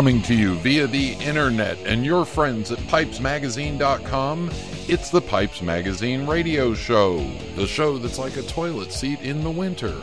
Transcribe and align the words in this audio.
Coming 0.00 0.22
to 0.22 0.34
you 0.34 0.54
via 0.54 0.86
the 0.86 1.12
internet 1.16 1.76
and 1.84 2.06
your 2.06 2.24
friends 2.24 2.72
at 2.72 2.78
pipesmagazine.com, 2.78 4.50
it's 4.88 5.10
the 5.10 5.20
Pipes 5.20 5.60
Magazine 5.60 6.26
radio 6.26 6.72
show. 6.72 7.18
The 7.54 7.66
show 7.66 7.98
that's 7.98 8.18
like 8.18 8.38
a 8.38 8.42
toilet 8.44 8.92
seat 8.92 9.20
in 9.20 9.44
the 9.44 9.50
winter. 9.50 9.94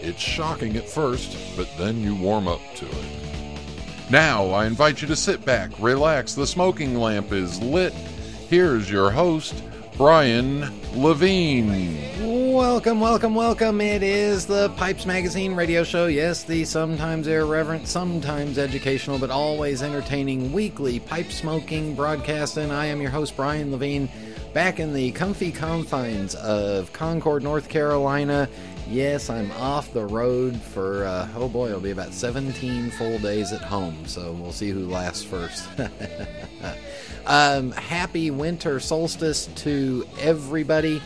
It's 0.00 0.22
shocking 0.22 0.74
at 0.78 0.88
first, 0.88 1.36
but 1.54 1.68
then 1.76 2.00
you 2.00 2.14
warm 2.14 2.48
up 2.48 2.62
to 2.76 2.86
it. 2.86 3.04
Now, 4.08 4.46
I 4.46 4.64
invite 4.64 5.02
you 5.02 5.08
to 5.08 5.16
sit 5.16 5.44
back, 5.44 5.70
relax, 5.78 6.32
the 6.34 6.46
smoking 6.46 6.94
lamp 6.94 7.30
is 7.30 7.60
lit. 7.60 7.92
Here's 8.48 8.90
your 8.90 9.10
host, 9.10 9.62
Brian 9.98 10.72
Levine. 10.94 12.11
Welcome, 12.62 13.00
welcome, 13.00 13.34
welcome. 13.34 13.80
It 13.80 14.04
is 14.04 14.46
the 14.46 14.68
Pipes 14.76 15.04
Magazine 15.04 15.56
radio 15.56 15.82
show. 15.82 16.06
Yes, 16.06 16.44
the 16.44 16.64
sometimes 16.64 17.26
irreverent, 17.26 17.88
sometimes 17.88 18.56
educational, 18.56 19.18
but 19.18 19.30
always 19.30 19.82
entertaining 19.82 20.52
weekly 20.52 21.00
pipe 21.00 21.32
smoking 21.32 21.96
broadcast. 21.96 22.58
And 22.58 22.72
I 22.72 22.86
am 22.86 23.00
your 23.00 23.10
host, 23.10 23.34
Brian 23.34 23.72
Levine, 23.72 24.08
back 24.54 24.78
in 24.78 24.94
the 24.94 25.10
comfy 25.10 25.50
confines 25.50 26.36
of 26.36 26.92
Concord, 26.92 27.42
North 27.42 27.68
Carolina. 27.68 28.48
Yes, 28.88 29.28
I'm 29.28 29.50
off 29.52 29.92
the 29.92 30.06
road 30.06 30.54
for, 30.54 31.04
uh, 31.04 31.28
oh 31.34 31.48
boy, 31.48 31.66
it'll 31.70 31.80
be 31.80 31.90
about 31.90 32.14
17 32.14 32.92
full 32.92 33.18
days 33.18 33.52
at 33.52 33.62
home. 33.62 34.06
So 34.06 34.30
we'll 34.34 34.52
see 34.52 34.70
who 34.70 34.86
lasts 34.86 35.24
first. 35.24 35.68
Um, 37.24 37.70
happy 37.72 38.32
winter 38.32 38.80
solstice 38.80 39.46
to 39.56 40.06
everybody. 40.18 41.00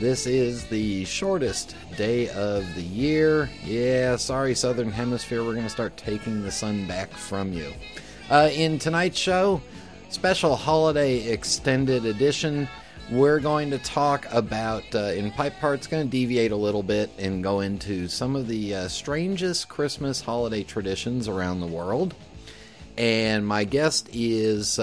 This 0.00 0.26
is 0.26 0.64
the 0.64 1.04
shortest 1.04 1.76
day 1.98 2.30
of 2.30 2.74
the 2.74 2.80
year. 2.80 3.50
Yeah, 3.62 4.16
sorry, 4.16 4.54
Southern 4.54 4.90
Hemisphere, 4.90 5.44
we're 5.44 5.52
going 5.52 5.64
to 5.66 5.68
start 5.68 5.94
taking 5.98 6.40
the 6.40 6.50
sun 6.50 6.88
back 6.88 7.12
from 7.12 7.52
you. 7.52 7.70
Uh, 8.30 8.48
in 8.50 8.78
tonight's 8.78 9.18
show, 9.18 9.60
special 10.08 10.56
holiday 10.56 11.28
extended 11.30 12.06
edition, 12.06 12.66
we're 13.10 13.40
going 13.40 13.68
to 13.72 13.78
talk 13.78 14.26
about, 14.32 14.84
uh, 14.94 15.12
in 15.12 15.30
Pipe 15.32 15.60
Parts, 15.60 15.86
going 15.86 16.06
to 16.06 16.10
deviate 16.10 16.52
a 16.52 16.56
little 16.56 16.82
bit 16.82 17.10
and 17.18 17.42
go 17.42 17.60
into 17.60 18.08
some 18.08 18.36
of 18.36 18.48
the 18.48 18.74
uh, 18.74 18.88
strangest 18.88 19.68
Christmas 19.68 20.22
holiday 20.22 20.62
traditions 20.62 21.28
around 21.28 21.60
the 21.60 21.66
world. 21.66 22.14
And 22.96 23.46
my 23.46 23.64
guest 23.64 24.08
is 24.14 24.78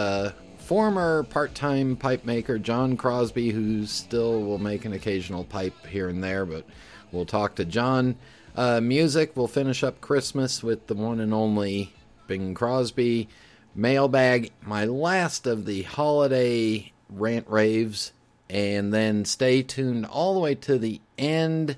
former 0.68 1.24
part-time 1.24 1.96
pipe 1.96 2.26
maker 2.26 2.60
John 2.60 2.98
Crosby, 2.98 3.52
who 3.52 3.86
still 3.86 4.44
will 4.44 4.58
make 4.58 4.84
an 4.84 4.92
occasional 4.92 5.46
pipe 5.46 5.88
here 5.88 6.10
and 6.10 6.22
there, 6.22 6.46
but 6.46 6.66
we'll 7.10 7.26
talk 7.26 7.56
to 7.56 7.64
John. 7.64 8.18
Uh, 8.54 8.82
music, 8.82 9.32
we'll 9.38 9.48
finish 9.48 9.82
up 9.82 10.02
Christmas 10.02 10.62
with 10.62 10.88
the 10.88 10.94
one 10.94 11.22
and 11.22 11.34
only 11.34 11.94
Bing 12.28 12.54
Crosby. 12.54 13.30
Mailbag, 13.76 14.52
my 14.62 14.84
last 14.84 15.48
of 15.48 15.66
the 15.66 15.84
holiday 15.84 16.92
rant 17.10 17.48
raves, 17.48 18.12
and 18.50 18.94
then 18.94 19.24
stay 19.24 19.62
tuned 19.64 20.06
all 20.06 20.34
the 20.34 20.42
way 20.42 20.54
to 20.56 20.78
the 20.78 21.00
end 21.18 21.78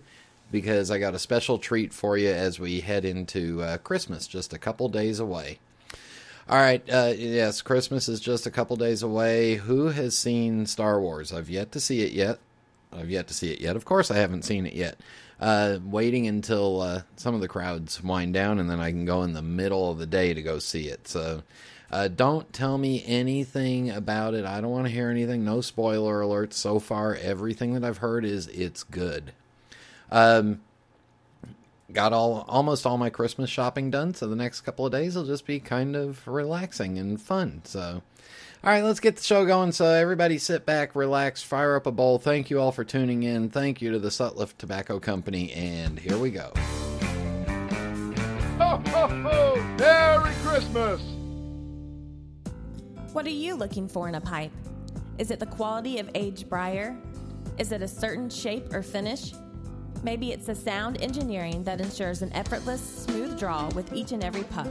because 0.51 0.89
I 0.89 0.97
got 0.97 1.13
a 1.13 1.19
special 1.19 1.59
treat 1.59 1.93
for 1.93 2.17
you 2.17 2.29
as 2.31 2.59
we 2.59 2.81
head 2.81 3.05
into 3.05 3.61
uh, 3.61 3.77
Christmas, 3.77 4.25
just 4.25 4.51
a 4.51 4.57
couple 4.57 4.89
days 4.89 5.19
away. 5.19 5.59
All 6.49 6.57
right. 6.57 6.81
Uh, 6.89 7.13
yes, 7.15 7.61
Christmas 7.61 8.09
is 8.09 8.19
just 8.19 8.47
a 8.47 8.51
couple 8.51 8.75
days 8.75 9.03
away. 9.03 9.55
Who 9.55 9.89
has 9.89 10.17
seen 10.17 10.65
Star 10.65 10.99
Wars? 10.99 11.31
I've 11.31 11.47
yet 11.47 11.71
to 11.73 11.79
see 11.79 12.01
it 12.01 12.11
yet. 12.11 12.39
I've 12.91 13.11
yet 13.11 13.27
to 13.27 13.35
see 13.35 13.51
it 13.51 13.61
yet. 13.61 13.75
Of 13.75 13.85
course, 13.85 14.09
I 14.09 14.17
haven't 14.17 14.45
seen 14.45 14.65
it 14.65 14.73
yet. 14.73 14.99
Uh, 15.39 15.77
waiting 15.85 16.25
until 16.25 16.81
uh, 16.81 17.01
some 17.17 17.35
of 17.35 17.41
the 17.41 17.47
crowds 17.47 18.03
wind 18.03 18.33
down, 18.33 18.57
and 18.57 18.67
then 18.67 18.79
I 18.79 18.89
can 18.89 19.05
go 19.05 19.21
in 19.21 19.33
the 19.33 19.43
middle 19.43 19.91
of 19.91 19.99
the 19.99 20.07
day 20.07 20.33
to 20.33 20.41
go 20.41 20.57
see 20.57 20.87
it. 20.87 21.07
So, 21.07 21.43
uh, 21.91 22.07
don't 22.07 22.51
tell 22.51 22.79
me 22.79 23.03
anything 23.05 23.91
about 23.91 24.33
it. 24.33 24.43
I 24.43 24.59
don't 24.59 24.71
want 24.71 24.87
to 24.87 24.91
hear 24.91 25.11
anything. 25.11 25.45
No 25.45 25.61
spoiler 25.61 26.19
alerts. 26.19 26.53
So 26.53 26.79
far, 26.79 27.13
everything 27.13 27.75
that 27.75 27.83
I've 27.83 27.99
heard 27.99 28.25
is 28.25 28.47
it's 28.47 28.83
good. 28.83 29.33
Um, 30.11 30.61
got 31.93 32.13
all 32.13 32.45
almost 32.47 32.85
all 32.85 32.97
my 32.97 33.09
Christmas 33.09 33.49
shopping 33.49 33.91
done, 33.91 34.13
so 34.13 34.27
the 34.27 34.35
next 34.35 34.61
couple 34.61 34.85
of 34.85 34.91
days 34.91 35.15
will 35.15 35.25
just 35.25 35.45
be 35.45 35.59
kind 35.59 35.95
of 35.95 36.27
relaxing 36.27 36.97
and 36.97 37.21
fun. 37.21 37.61
So, 37.65 38.01
all 38.63 38.71
right, 38.71 38.83
let's 38.83 38.99
get 38.99 39.17
the 39.17 39.23
show 39.23 39.45
going. 39.45 39.71
So, 39.71 39.85
everybody 39.85 40.37
sit 40.37 40.65
back, 40.65 40.95
relax, 40.95 41.41
fire 41.41 41.75
up 41.75 41.85
a 41.85 41.91
bowl. 41.91 42.19
Thank 42.19 42.49
you 42.49 42.59
all 42.59 42.71
for 42.71 42.83
tuning 42.83 43.23
in. 43.23 43.49
Thank 43.49 43.81
you 43.81 43.91
to 43.91 43.99
the 43.99 44.09
Sutliff 44.09 44.57
Tobacco 44.57 44.99
Company, 44.99 45.51
and 45.53 45.97
here 45.97 46.17
we 46.17 46.31
go. 46.31 46.51
Ho, 48.59 48.81
ho, 48.87 49.07
ho! 49.07 49.75
Merry 49.77 50.33
Christmas! 50.43 51.01
What 53.13 53.25
are 53.25 53.31
you 53.31 53.55
looking 53.55 53.87
for 53.87 54.07
in 54.07 54.15
a 54.15 54.21
pipe? 54.21 54.51
Is 55.17 55.31
it 55.31 55.39
the 55.39 55.45
quality 55.45 55.97
of 55.99 56.09
aged 56.13 56.49
briar? 56.49 56.95
Is 57.57 57.71
it 57.71 57.81
a 57.81 57.87
certain 57.87 58.29
shape 58.29 58.73
or 58.73 58.83
finish? 58.83 59.33
Maybe 60.01 60.31
it's 60.31 60.45
the 60.45 60.55
sound 60.55 61.01
engineering 61.01 61.63
that 61.65 61.81
ensures 61.81 62.21
an 62.21 62.31
effortless, 62.33 62.81
smooth 62.81 63.37
draw 63.37 63.69
with 63.69 63.91
each 63.91 64.13
and 64.13 64.23
every 64.23 64.43
puff. 64.43 64.69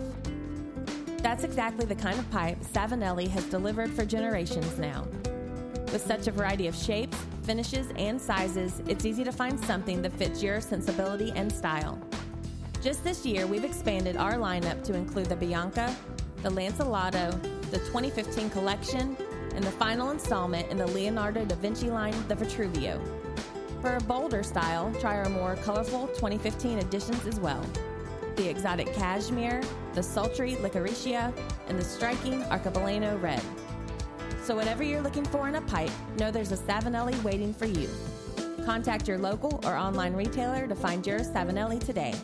That's 1.18 1.44
exactly 1.44 1.84
the 1.84 1.94
kind 1.94 2.18
of 2.18 2.30
pipe 2.30 2.60
Savinelli 2.60 3.28
has 3.28 3.44
delivered 3.44 3.90
for 3.90 4.06
generations 4.06 4.78
now. 4.78 5.06
With 5.92 6.04
such 6.06 6.28
a 6.28 6.32
variety 6.32 6.66
of 6.66 6.74
shapes, 6.74 7.18
finishes, 7.42 7.88
and 7.96 8.20
sizes, 8.20 8.80
it's 8.88 9.04
easy 9.04 9.24
to 9.24 9.32
find 9.32 9.58
something 9.60 10.00
that 10.02 10.12
fits 10.12 10.42
your 10.42 10.60
sensibility 10.60 11.32
and 11.34 11.52
style. 11.52 11.98
Just 12.82 13.04
this 13.04 13.26
year, 13.26 13.46
we've 13.46 13.64
expanded 13.64 14.16
our 14.16 14.34
lineup 14.34 14.82
to 14.84 14.94
include 14.94 15.26
the 15.26 15.36
Bianca, 15.36 15.94
the 16.42 16.50
Lancelotto, 16.50 17.32
the 17.70 17.78
2015 17.78 18.48
collection, 18.50 19.16
and 19.54 19.64
the 19.64 19.70
final 19.72 20.10
installment 20.10 20.70
in 20.70 20.78
the 20.78 20.86
Leonardo 20.86 21.44
da 21.44 21.56
Vinci 21.56 21.90
line, 21.90 22.14
the 22.28 22.36
Vitruvio. 22.36 23.17
For 23.80 23.94
a 23.94 24.00
bolder 24.00 24.42
style, 24.42 24.92
try 25.00 25.18
our 25.18 25.28
more 25.28 25.54
colorful 25.56 26.08
2015 26.08 26.78
editions 26.78 27.24
as 27.26 27.38
well. 27.38 27.64
The 28.34 28.48
exotic 28.48 28.92
cashmere, 28.92 29.62
the 29.94 30.02
sultry 30.02 30.56
Liquirizia, 30.56 31.32
and 31.68 31.78
the 31.78 31.84
striking 31.84 32.42
arcobaleno 32.44 33.20
red. 33.22 33.42
So 34.42 34.56
whatever 34.56 34.82
you're 34.82 35.00
looking 35.00 35.24
for 35.24 35.48
in 35.48 35.54
a 35.54 35.60
pipe, 35.60 35.90
know 36.18 36.32
there's 36.32 36.50
a 36.50 36.56
Savinelli 36.56 37.22
waiting 37.22 37.54
for 37.54 37.66
you. 37.66 37.88
Contact 38.64 39.06
your 39.06 39.18
local 39.18 39.60
or 39.64 39.76
online 39.76 40.14
retailer 40.14 40.66
to 40.66 40.74
find 40.74 41.06
your 41.06 41.20
Savinelli 41.20 41.78
today. 41.78 42.14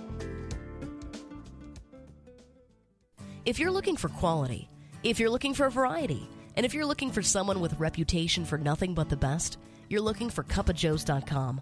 If 3.44 3.60
you're 3.60 3.70
looking 3.70 3.97
for 3.97 4.09
quality, 4.09 4.69
if 5.04 5.20
you're 5.20 5.31
looking 5.31 5.54
for 5.54 5.70
variety, 5.70 6.28
and 6.56 6.66
if 6.66 6.75
you're 6.75 6.87
looking 6.87 7.12
for 7.12 7.22
someone 7.22 7.60
with 7.60 7.78
reputation 7.78 8.44
for 8.44 8.59
nothing 8.59 8.94
but 8.94 9.09
the 9.09 9.16
best, 9.16 9.59
you're 9.88 10.00
looking 10.00 10.30
for 10.30 10.44
cupofjoes.com. 10.44 11.60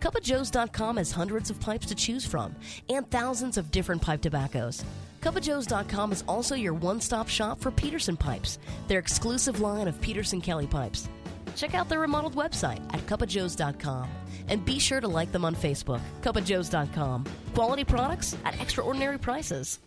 Cupofjoes.com 0.00 0.96
has 0.98 1.10
hundreds 1.12 1.48
of 1.48 1.58
pipes 1.60 1.86
to 1.86 1.94
choose 1.94 2.26
from 2.26 2.54
and 2.90 3.10
thousands 3.10 3.56
of 3.56 3.70
different 3.70 4.02
pipe 4.02 4.20
tobaccos. 4.20 4.84
Cupofjoes.com 5.22 6.12
is 6.12 6.24
also 6.28 6.54
your 6.54 6.74
one-stop 6.74 7.28
shop 7.28 7.58
for 7.58 7.70
Peterson 7.70 8.16
pipes, 8.16 8.58
their 8.86 8.98
exclusive 8.98 9.60
line 9.60 9.88
of 9.88 9.98
Peterson 10.02 10.40
Kelly 10.40 10.66
pipes. 10.66 11.08
Check 11.56 11.74
out 11.74 11.88
their 11.88 12.00
remodeled 12.00 12.34
website 12.34 12.82
at 12.92 13.06
cupofjoes.com 13.06 14.08
and 14.48 14.64
be 14.64 14.78
sure 14.78 15.00
to 15.00 15.08
like 15.08 15.32
them 15.32 15.44
on 15.44 15.54
Facebook. 15.54 16.02
Cupofjoes.com. 16.20 17.24
Quality 17.54 17.84
products 17.84 18.36
at 18.44 18.60
extraordinary 18.60 19.18
prices. 19.18 19.78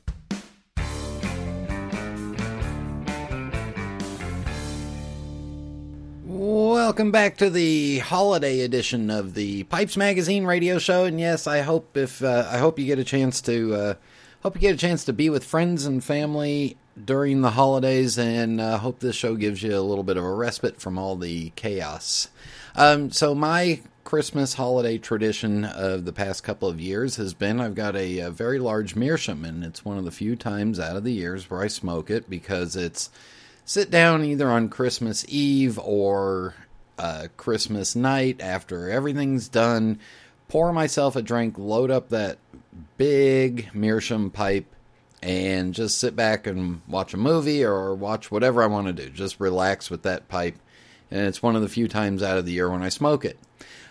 Welcome 6.37 7.09
back 7.09 7.37
to 7.37 7.49
the 7.49 7.97
holiday 7.97 8.59
edition 8.59 9.09
of 9.09 9.33
the 9.33 9.63
Pipes 9.63 9.97
Magazine 9.97 10.45
radio 10.45 10.77
show. 10.77 11.03
And 11.03 11.19
yes, 11.19 11.47
I 11.47 11.61
hope 11.61 11.97
if 11.97 12.23
uh, 12.23 12.47
I 12.51 12.59
hope 12.59 12.77
you 12.77 12.85
get 12.85 12.99
a 12.99 13.03
chance 13.03 13.41
to 13.41 13.73
uh, 13.73 13.93
hope 14.43 14.53
you 14.53 14.61
get 14.61 14.75
a 14.75 14.77
chance 14.77 15.03
to 15.05 15.13
be 15.13 15.31
with 15.31 15.43
friends 15.43 15.87
and 15.87 16.03
family 16.03 16.77
during 17.03 17.41
the 17.41 17.49
holidays, 17.49 18.19
and 18.19 18.61
uh, 18.61 18.77
hope 18.77 18.99
this 18.99 19.15
show 19.15 19.33
gives 19.33 19.63
you 19.63 19.75
a 19.75 19.81
little 19.81 20.03
bit 20.03 20.15
of 20.15 20.23
a 20.23 20.31
respite 20.31 20.79
from 20.79 20.99
all 20.99 21.15
the 21.15 21.49
chaos. 21.55 22.29
Um, 22.75 23.09
so 23.09 23.33
my 23.33 23.81
Christmas 24.03 24.53
holiday 24.53 24.99
tradition 24.99 25.65
of 25.65 26.05
the 26.05 26.13
past 26.13 26.43
couple 26.43 26.69
of 26.69 26.79
years 26.79 27.15
has 27.15 27.33
been 27.33 27.59
I've 27.59 27.73
got 27.73 27.95
a, 27.95 28.19
a 28.19 28.29
very 28.29 28.59
large 28.59 28.95
meerschaum, 28.95 29.43
and 29.43 29.63
it's 29.63 29.83
one 29.83 29.97
of 29.97 30.05
the 30.05 30.11
few 30.11 30.35
times 30.35 30.79
out 30.79 30.97
of 30.97 31.03
the 31.03 31.13
years 31.13 31.49
where 31.49 31.63
I 31.63 31.67
smoke 31.67 32.11
it 32.11 32.29
because 32.29 32.75
it's 32.75 33.09
sit 33.67 33.91
down 33.91 34.23
either 34.23 34.49
on 34.49 34.69
Christmas 34.69 35.25
Eve 35.27 35.77
or 35.77 36.55
uh, 36.97 37.27
Christmas 37.35 37.95
night 37.95 38.41
after 38.41 38.89
everything's 38.89 39.49
done, 39.49 39.99
pour 40.47 40.71
myself 40.73 41.15
a 41.15 41.21
drink, 41.21 41.59
load 41.59 41.91
up 41.91 42.09
that 42.09 42.39
big 42.97 43.69
meerschaum 43.75 44.31
pipe, 44.31 44.73
and 45.21 45.73
just 45.73 45.97
sit 45.97 46.15
back 46.15 46.47
and 46.47 46.81
watch 46.87 47.13
a 47.13 47.17
movie 47.17 47.63
or 47.63 47.93
watch 47.93 48.31
whatever 48.31 48.63
I 48.63 48.67
want 48.67 48.87
to 48.87 48.93
do. 48.93 49.09
Just 49.09 49.39
relax 49.39 49.91
with 49.91 50.03
that 50.03 50.29
pipe. 50.29 50.55
And 51.11 51.27
it's 51.27 51.43
one 51.43 51.55
of 51.55 51.61
the 51.61 51.69
few 51.69 51.89
times 51.89 52.23
out 52.23 52.37
of 52.37 52.45
the 52.45 52.53
year 52.53 52.69
when 52.69 52.83
I 52.83 52.89
smoke 52.89 53.25
it. 53.25 53.37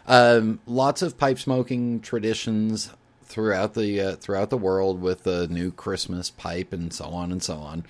Um, 0.06 0.60
lots 0.66 1.02
of 1.02 1.18
pipe 1.18 1.38
smoking 1.38 2.00
traditions 2.00 2.90
throughout 3.24 3.74
the 3.74 4.00
uh, 4.00 4.16
throughout 4.16 4.50
the 4.50 4.56
world 4.56 5.02
with 5.02 5.24
the 5.24 5.48
new 5.48 5.72
Christmas 5.72 6.30
pipe 6.30 6.72
and 6.72 6.92
so 6.92 7.06
on 7.06 7.32
and 7.32 7.42
so 7.42 7.56
on. 7.56 7.84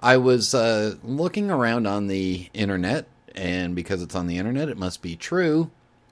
I 0.00 0.16
was 0.16 0.54
uh, 0.54 0.94
looking 1.02 1.50
around 1.50 1.86
on 1.86 2.06
the 2.06 2.48
internet, 2.54 3.06
and 3.34 3.74
because 3.74 4.02
it's 4.02 4.14
on 4.14 4.26
the 4.26 4.38
internet, 4.38 4.68
it 4.68 4.78
must 4.78 5.02
be 5.02 5.16
true. 5.16 5.70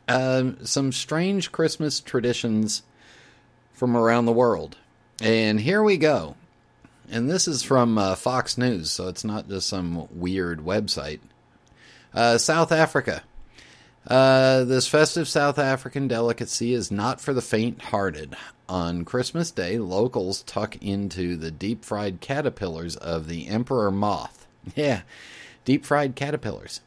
Uh, 0.09 0.53
some 0.63 0.93
strange 0.93 1.53
Christmas 1.53 2.01
traditions 2.01 2.83
from 3.73 3.97
around 3.97 4.27
the 4.27 4.33
world. 4.33 4.77
And 5.21 5.61
here 5.61 5.83
we 5.83 5.97
go. 5.97 6.37
And 7.11 7.31
this 7.31 7.47
is 7.47 7.63
from 7.63 7.99
uh, 7.99 8.17
Fox 8.17 8.59
News, 8.59 8.91
so 8.91 9.09
it's 9.09 9.25
not 9.25 9.49
just 9.49 9.69
some 9.69 10.09
weird 10.11 10.61
website. 10.61 11.21
Uh, 12.13 12.39
South 12.39 12.73
Africa. 12.73 13.23
Uh, 14.07 14.65
this 14.65 14.89
festive 14.89 15.29
South 15.29 15.59
African 15.59 16.09
delicacy 16.09 16.73
is 16.73 16.91
not 16.91 17.21
for 17.21 17.33
the 17.33 17.43
faint 17.43 17.83
hearted. 17.83 18.37
On 18.69 19.05
Christmas 19.05 19.51
Day, 19.51 19.79
locals 19.79 20.43
tuck 20.43 20.77
into 20.83 21.37
the 21.37 21.51
deep 21.51 21.85
fried 21.85 22.21
caterpillars 22.21 22.97
of 22.97 23.29
the 23.29 23.49
emperor 23.49 23.91
moth. 23.91 24.47
Yeah, 24.75 25.03
deep 25.65 25.85
fried 25.85 26.17
caterpillars. 26.17 26.81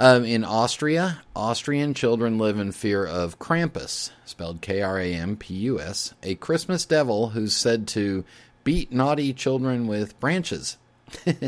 Um, 0.00 0.24
in 0.24 0.44
Austria, 0.44 1.22
Austrian 1.36 1.94
children 1.94 2.38
live 2.38 2.58
in 2.58 2.72
fear 2.72 3.06
of 3.06 3.38
Krampus, 3.38 4.10
spelled 4.24 4.62
K 4.62 4.82
R 4.82 4.98
A 4.98 5.12
M 5.14 5.36
P 5.36 5.54
U 5.54 5.78
S, 5.78 6.14
a 6.22 6.34
Christmas 6.34 6.84
devil 6.84 7.28
who's 7.28 7.54
said 7.54 7.86
to 7.88 8.24
beat 8.64 8.90
naughty 8.90 9.32
children 9.32 9.86
with 9.86 10.18
branches. 10.18 10.76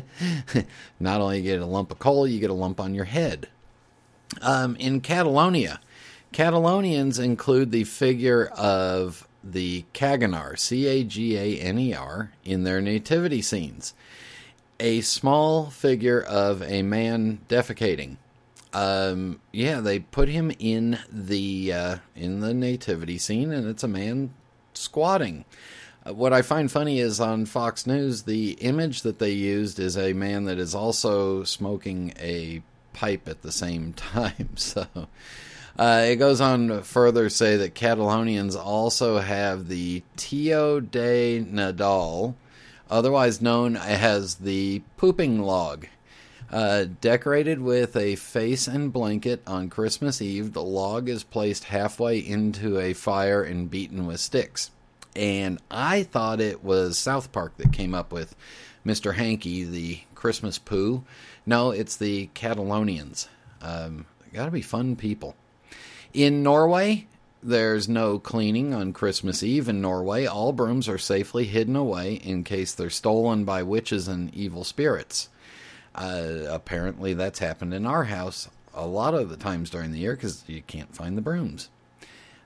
Not 1.00 1.20
only 1.20 1.38
you 1.38 1.42
get 1.44 1.60
a 1.60 1.66
lump 1.66 1.90
of 1.90 1.98
coal, 1.98 2.28
you 2.28 2.38
get 2.38 2.50
a 2.50 2.54
lump 2.54 2.78
on 2.78 2.94
your 2.94 3.06
head. 3.06 3.48
Um, 4.40 4.76
in 4.76 5.00
Catalonia, 5.00 5.80
Catalonians 6.32 7.22
include 7.22 7.70
the 7.70 7.84
figure 7.84 8.46
of 8.46 9.26
the 9.42 9.84
Caganer, 9.94 10.58
C 10.58 10.86
A 10.86 11.04
G 11.04 11.36
A 11.36 11.58
N 11.60 11.78
E 11.78 11.94
R, 11.94 12.32
in 12.44 12.64
their 12.64 12.80
nativity 12.80 13.42
scenes. 13.42 13.94
A 14.80 15.00
small 15.00 15.70
figure 15.70 16.20
of 16.20 16.62
a 16.62 16.82
man 16.82 17.40
defecating. 17.48 18.16
Um, 18.72 19.40
yeah, 19.52 19.80
they 19.80 20.00
put 20.00 20.28
him 20.28 20.52
in 20.58 20.98
the 21.10 21.72
uh, 21.72 21.96
in 22.16 22.40
the 22.40 22.54
nativity 22.54 23.18
scene, 23.18 23.52
and 23.52 23.68
it's 23.68 23.84
a 23.84 23.88
man 23.88 24.32
squatting. 24.74 25.44
Uh, 26.06 26.14
what 26.14 26.32
I 26.32 26.42
find 26.42 26.70
funny 26.70 26.98
is 26.98 27.20
on 27.20 27.46
Fox 27.46 27.86
News, 27.86 28.22
the 28.22 28.52
image 28.52 29.02
that 29.02 29.18
they 29.18 29.30
used 29.30 29.78
is 29.78 29.96
a 29.96 30.14
man 30.14 30.44
that 30.44 30.58
is 30.58 30.74
also 30.74 31.44
smoking 31.44 32.12
a 32.18 32.62
pipe 32.92 33.28
at 33.28 33.42
the 33.42 33.52
same 33.52 33.92
time. 33.92 34.56
So 34.56 34.86
uh, 35.78 36.04
it 36.06 36.16
goes 36.16 36.40
on 36.40 36.68
to 36.68 36.82
further 36.82 37.28
say 37.28 37.56
that 37.56 37.74
Catalonians 37.74 38.56
also 38.56 39.18
have 39.18 39.68
the 39.68 40.02
Tio 40.16 40.80
de 40.80 41.42
Nadal, 41.44 42.34
otherwise 42.90 43.40
known 43.40 43.76
as 43.76 44.36
the 44.36 44.82
pooping 44.96 45.40
log. 45.40 45.86
Uh, 46.50 46.84
decorated 47.00 47.62
with 47.62 47.96
a 47.96 48.14
face 48.16 48.66
and 48.66 48.92
blanket 48.92 49.42
on 49.46 49.70
Christmas 49.70 50.20
Eve, 50.20 50.52
the 50.52 50.62
log 50.62 51.08
is 51.08 51.24
placed 51.24 51.64
halfway 51.64 52.18
into 52.18 52.78
a 52.78 52.92
fire 52.92 53.42
and 53.42 53.70
beaten 53.70 54.06
with 54.06 54.20
sticks. 54.20 54.70
And 55.16 55.58
I 55.70 56.02
thought 56.02 56.40
it 56.40 56.62
was 56.62 56.98
South 56.98 57.32
Park 57.32 57.56
that 57.56 57.72
came 57.72 57.94
up 57.94 58.12
with 58.12 58.36
Mr. 58.84 59.14
Hanky, 59.14 59.64
the 59.64 60.00
Christmas 60.14 60.58
poo. 60.58 61.04
No, 61.46 61.70
it's 61.70 61.96
the 61.96 62.28
Catalonians. 62.34 63.28
Um, 63.62 64.04
gotta 64.34 64.50
be 64.50 64.62
fun 64.62 64.96
people. 64.96 65.34
In 66.14 66.42
Norway, 66.42 67.06
there's 67.42 67.88
no 67.88 68.18
cleaning 68.18 68.74
on 68.74 68.92
Christmas 68.92 69.42
Eve 69.42 69.68
in 69.68 69.80
Norway. 69.80 70.26
All 70.26 70.52
brooms 70.52 70.86
are 70.88 70.98
safely 70.98 71.46
hidden 71.46 71.74
away 71.74 72.14
in 72.14 72.44
case 72.44 72.74
they're 72.74 72.90
stolen 72.90 73.44
by 73.44 73.62
witches 73.62 74.08
and 74.08 74.34
evil 74.34 74.62
spirits. 74.62 75.30
Uh, 75.94 76.44
apparently, 76.48 77.14
that's 77.14 77.38
happened 77.38 77.72
in 77.72 77.86
our 77.86 78.04
house 78.04 78.48
a 78.74 78.86
lot 78.86 79.14
of 79.14 79.30
the 79.30 79.36
times 79.36 79.70
during 79.70 79.92
the 79.92 79.98
year 79.98 80.14
because 80.14 80.44
you 80.46 80.62
can't 80.62 80.94
find 80.94 81.16
the 81.16 81.22
brooms. 81.22 81.70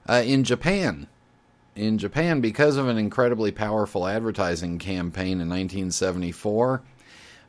Uh, 0.08 0.22
in 0.24 0.44
Japan, 0.44 1.08
in 1.74 1.98
Japan, 1.98 2.40
because 2.40 2.76
of 2.76 2.86
an 2.86 2.98
incredibly 2.98 3.50
powerful 3.50 4.06
advertising 4.06 4.78
campaign 4.78 5.40
in 5.40 5.48
1974, 5.48 6.82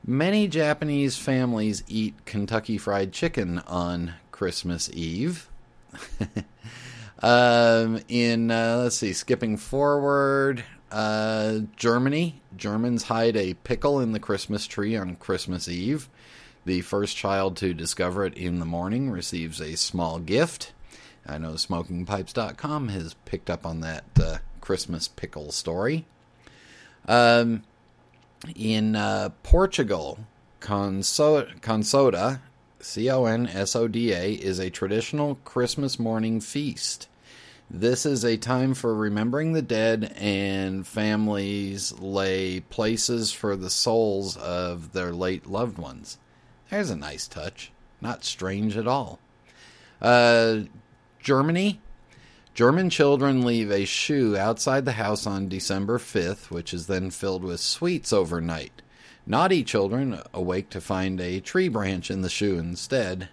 many 0.05 0.47
Japanese 0.47 1.17
families 1.17 1.83
eat 1.87 2.25
Kentucky 2.25 2.77
Fried 2.77 3.11
Chicken 3.13 3.59
on 3.67 4.15
Christmas 4.31 4.89
Eve. 4.91 5.47
um, 7.19 8.01
in 8.07 8.51
uh, 8.51 8.79
let's 8.83 8.97
see, 8.97 9.13
skipping 9.13 9.57
forward, 9.57 10.63
uh, 10.91 11.59
Germany. 11.75 12.41
Germans 12.55 13.03
hide 13.03 13.37
a 13.37 13.53
pickle 13.53 13.99
in 13.99 14.11
the 14.11 14.19
Christmas 14.19 14.67
tree 14.67 14.95
on 14.95 15.15
Christmas 15.15 15.67
Eve. 15.67 16.09
The 16.65 16.81
first 16.81 17.15
child 17.15 17.55
to 17.57 17.73
discover 17.73 18.25
it 18.25 18.33
in 18.33 18.59
the 18.59 18.65
morning 18.65 19.09
receives 19.09 19.61
a 19.61 19.75
small 19.77 20.19
gift. 20.19 20.73
I 21.25 21.37
know 21.37 21.51
SmokingPipes.com 21.51 22.89
has 22.89 23.13
picked 23.25 23.49
up 23.49 23.65
on 23.65 23.81
that 23.81 24.05
uh, 24.21 24.37
Christmas 24.61 25.07
pickle 25.07 25.51
story. 25.51 26.05
Um, 27.07 27.63
in 28.55 28.95
uh, 28.95 29.29
Portugal, 29.43 30.19
Consoda, 30.59 32.39
C 32.79 33.09
O 33.09 33.25
N 33.25 33.47
S 33.47 33.75
O 33.75 33.87
D 33.87 34.13
A, 34.13 34.33
is 34.33 34.59
a 34.59 34.69
traditional 34.69 35.35
Christmas 35.43 35.99
morning 35.99 36.39
feast. 36.39 37.07
This 37.69 38.05
is 38.05 38.23
a 38.23 38.37
time 38.37 38.73
for 38.73 38.95
remembering 38.95 39.51
the 39.51 39.61
dead, 39.61 40.13
and 40.15 40.87
families 40.87 41.91
lay 41.99 42.61
places 42.61 43.33
for 43.33 43.57
the 43.57 43.69
souls 43.69 44.37
of 44.37 44.93
their 44.93 45.11
late 45.11 45.47
loved 45.47 45.77
ones. 45.77 46.17
There's 46.69 46.89
a 46.89 46.95
nice 46.95 47.27
touch. 47.27 47.71
Not 47.99 48.23
strange 48.23 48.77
at 48.77 48.87
all. 48.87 49.19
Uh, 50.01 50.61
Germany. 51.19 51.81
German 52.53 52.89
children 52.89 53.45
leave 53.45 53.69
a 53.69 53.85
shoe 53.85 54.35
outside 54.35 54.85
the 54.85 54.93
house 54.93 55.27
on 55.27 55.49
December 55.49 55.99
5th, 55.99 56.49
which 56.49 56.73
is 56.73 56.87
then 56.87 57.11
filled 57.11 57.43
with 57.43 57.59
sweets 57.59 58.11
overnight. 58.11 58.81
Naughty 59.27 59.63
children 59.63 60.21
awake 60.33 60.69
to 60.71 60.81
find 60.81 61.19
a 61.21 61.39
tree 61.39 61.67
branch 61.67 62.09
in 62.09 62.21
the 62.21 62.29
shoe 62.29 62.57
instead 62.57 63.29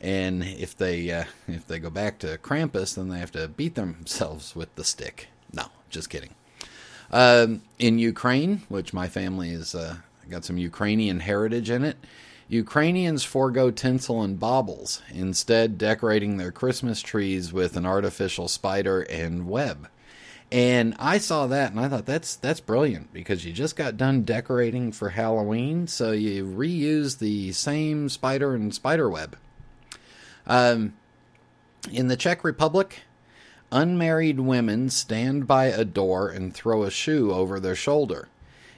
and 0.00 0.42
if 0.42 0.76
they 0.76 1.10
uh, 1.10 1.24
if 1.48 1.66
they 1.66 1.78
go 1.78 1.90
back 1.90 2.18
to 2.20 2.38
Krampus, 2.38 2.94
then 2.94 3.08
they 3.08 3.18
have 3.18 3.32
to 3.32 3.48
beat 3.48 3.74
themselves 3.74 4.56
with 4.56 4.74
the 4.74 4.84
stick. 4.84 5.28
No, 5.52 5.64
just 5.90 6.10
kidding. 6.10 6.34
Um, 7.12 7.62
in 7.78 7.98
Ukraine, 7.98 8.62
which 8.68 8.92
my 8.92 9.08
family 9.08 9.50
has 9.50 9.74
uh, 9.74 9.96
got 10.28 10.44
some 10.44 10.58
Ukrainian 10.58 11.20
heritage 11.20 11.68
in 11.68 11.84
it, 11.84 11.96
Ukrainians 12.48 13.24
forego 13.24 13.70
tinsel 13.70 14.22
and 14.22 14.38
baubles, 14.38 15.02
instead 15.12 15.76
decorating 15.76 16.36
their 16.36 16.52
Christmas 16.52 17.00
trees 17.02 17.52
with 17.52 17.76
an 17.76 17.84
artificial 17.84 18.48
spider 18.48 19.02
and 19.02 19.48
web. 19.48 19.88
And 20.52 20.96
I 20.98 21.18
saw 21.18 21.46
that 21.46 21.70
and 21.70 21.78
I 21.78 21.88
thought 21.88 22.06
that's 22.06 22.34
that's 22.34 22.58
brilliant 22.58 23.12
because 23.12 23.44
you 23.44 23.52
just 23.52 23.76
got 23.76 23.96
done 23.96 24.22
decorating 24.22 24.90
for 24.90 25.10
Halloween, 25.10 25.86
so 25.86 26.10
you 26.10 26.44
reuse 26.44 27.18
the 27.18 27.52
same 27.52 28.08
spider 28.08 28.54
and 28.54 28.74
spider 28.74 29.08
web. 29.08 29.36
Um, 30.46 30.94
in 31.92 32.08
the 32.08 32.16
Czech 32.16 32.42
Republic, 32.42 33.02
unmarried 33.70 34.40
women 34.40 34.90
stand 34.90 35.46
by 35.46 35.66
a 35.66 35.84
door 35.84 36.28
and 36.28 36.52
throw 36.52 36.82
a 36.82 36.90
shoe 36.90 37.32
over 37.32 37.60
their 37.60 37.76
shoulder. 37.76 38.28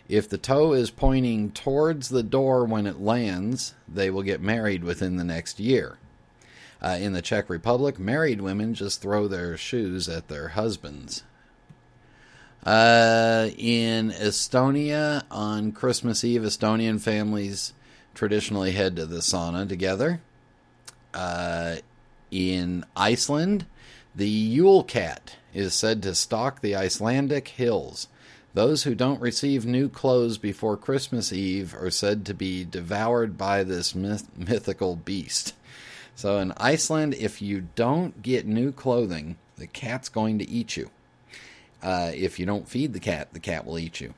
If 0.08 0.28
the 0.28 0.38
toe 0.38 0.74
is 0.74 0.90
pointing 0.90 1.52
towards 1.52 2.10
the 2.10 2.22
door 2.22 2.66
when 2.66 2.86
it 2.86 3.00
lands, 3.00 3.74
they 3.88 4.10
will 4.10 4.22
get 4.22 4.42
married 4.42 4.84
within 4.84 5.16
the 5.16 5.24
next 5.24 5.58
year. 5.58 5.96
Uh, 6.82 6.98
in 7.00 7.14
the 7.14 7.22
Czech 7.22 7.48
Republic, 7.48 7.98
married 7.98 8.42
women 8.42 8.74
just 8.74 9.00
throw 9.00 9.26
their 9.26 9.56
shoes 9.56 10.08
at 10.08 10.28
their 10.28 10.48
husbands. 10.48 11.22
Uh, 12.64 13.48
in 13.58 14.12
Estonia, 14.12 15.24
on 15.30 15.72
Christmas 15.72 16.22
Eve, 16.22 16.42
Estonian 16.42 17.00
families 17.00 17.72
traditionally 18.14 18.72
head 18.72 18.96
to 18.96 19.06
the 19.06 19.18
sauna 19.18 19.68
together. 19.68 20.20
Uh, 21.12 21.76
in 22.30 22.84
Iceland, 22.96 23.66
the 24.14 24.28
Yule 24.28 24.84
cat 24.84 25.36
is 25.52 25.74
said 25.74 26.02
to 26.02 26.14
stalk 26.14 26.60
the 26.60 26.76
Icelandic 26.76 27.48
hills. 27.48 28.06
Those 28.54 28.84
who 28.84 28.94
don't 28.94 29.20
receive 29.20 29.64
new 29.64 29.88
clothes 29.88 30.38
before 30.38 30.76
Christmas 30.76 31.32
Eve 31.32 31.74
are 31.74 31.90
said 31.90 32.24
to 32.26 32.34
be 32.34 32.64
devoured 32.64 33.38
by 33.38 33.64
this 33.64 33.94
myth- 33.94 34.28
mythical 34.36 34.94
beast. 34.96 35.54
So 36.14 36.38
in 36.38 36.52
Iceland, 36.58 37.14
if 37.14 37.40
you 37.40 37.68
don't 37.74 38.22
get 38.22 38.46
new 38.46 38.70
clothing, 38.70 39.36
the 39.56 39.66
cat's 39.66 40.08
going 40.08 40.38
to 40.38 40.48
eat 40.48 40.76
you. 40.76 40.90
Uh, 41.82 42.12
if 42.14 42.38
you 42.38 42.46
don't 42.46 42.68
feed 42.68 42.92
the 42.92 43.00
cat, 43.00 43.32
the 43.32 43.40
cat 43.40 43.66
will 43.66 43.78
eat 43.78 44.00
you. 44.00 44.14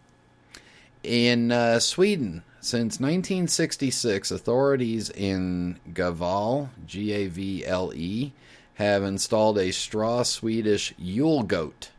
In 1.02 1.52
uh, 1.52 1.80
Sweden, 1.80 2.42
since 2.61 2.99
1966, 2.99 4.30
authorities 4.30 5.11
in 5.11 5.78
Gavle, 5.92 6.71
G 6.87 7.12
A 7.12 7.26
V 7.26 7.64
L 7.66 7.92
E, 7.94 8.33
have 8.75 9.02
installed 9.02 9.59
a 9.59 9.71
straw 9.71 10.23
Swedish 10.23 10.94
Yule 10.99 11.42
goat. 11.42 11.90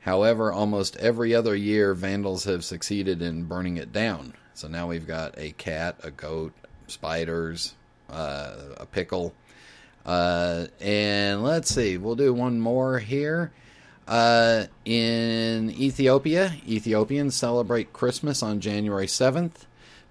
However, 0.00 0.52
almost 0.52 0.96
every 0.96 1.34
other 1.34 1.54
year, 1.54 1.94
vandals 1.94 2.44
have 2.44 2.64
succeeded 2.64 3.22
in 3.22 3.44
burning 3.44 3.76
it 3.76 3.92
down. 3.92 4.34
So 4.54 4.66
now 4.66 4.88
we've 4.88 5.06
got 5.06 5.38
a 5.38 5.52
cat, 5.52 5.96
a 6.02 6.10
goat, 6.10 6.52
spiders, 6.86 7.74
uh, 8.08 8.56
a 8.78 8.86
pickle. 8.86 9.34
Uh, 10.04 10.66
and 10.80 11.42
let's 11.42 11.72
see, 11.72 11.98
we'll 11.98 12.16
do 12.16 12.32
one 12.32 12.60
more 12.60 12.98
here. 12.98 13.52
Uh, 14.10 14.66
in 14.84 15.70
Ethiopia, 15.70 16.54
Ethiopians 16.66 17.36
celebrate 17.36 17.92
Christmas 17.92 18.42
on 18.42 18.58
January 18.58 19.06
7th. 19.06 19.66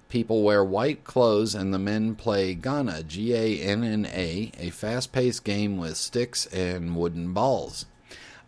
People 0.08 0.42
wear 0.42 0.64
white 0.64 1.04
clothes 1.04 1.54
and 1.54 1.74
the 1.74 1.80
men 1.80 2.16
play 2.16 2.56
Ganna, 2.56 3.06
G 3.06 3.34
A 3.36 3.60
N 3.62 3.84
N 3.84 4.06
A, 4.06 4.54
a 4.58 4.70
fast 4.70 5.12
paced 5.12 5.44
game 5.44 5.78
with 5.78 5.98
sticks 5.98 6.46
and 6.46 6.96
wooden 6.96 7.34
balls. 7.34 7.88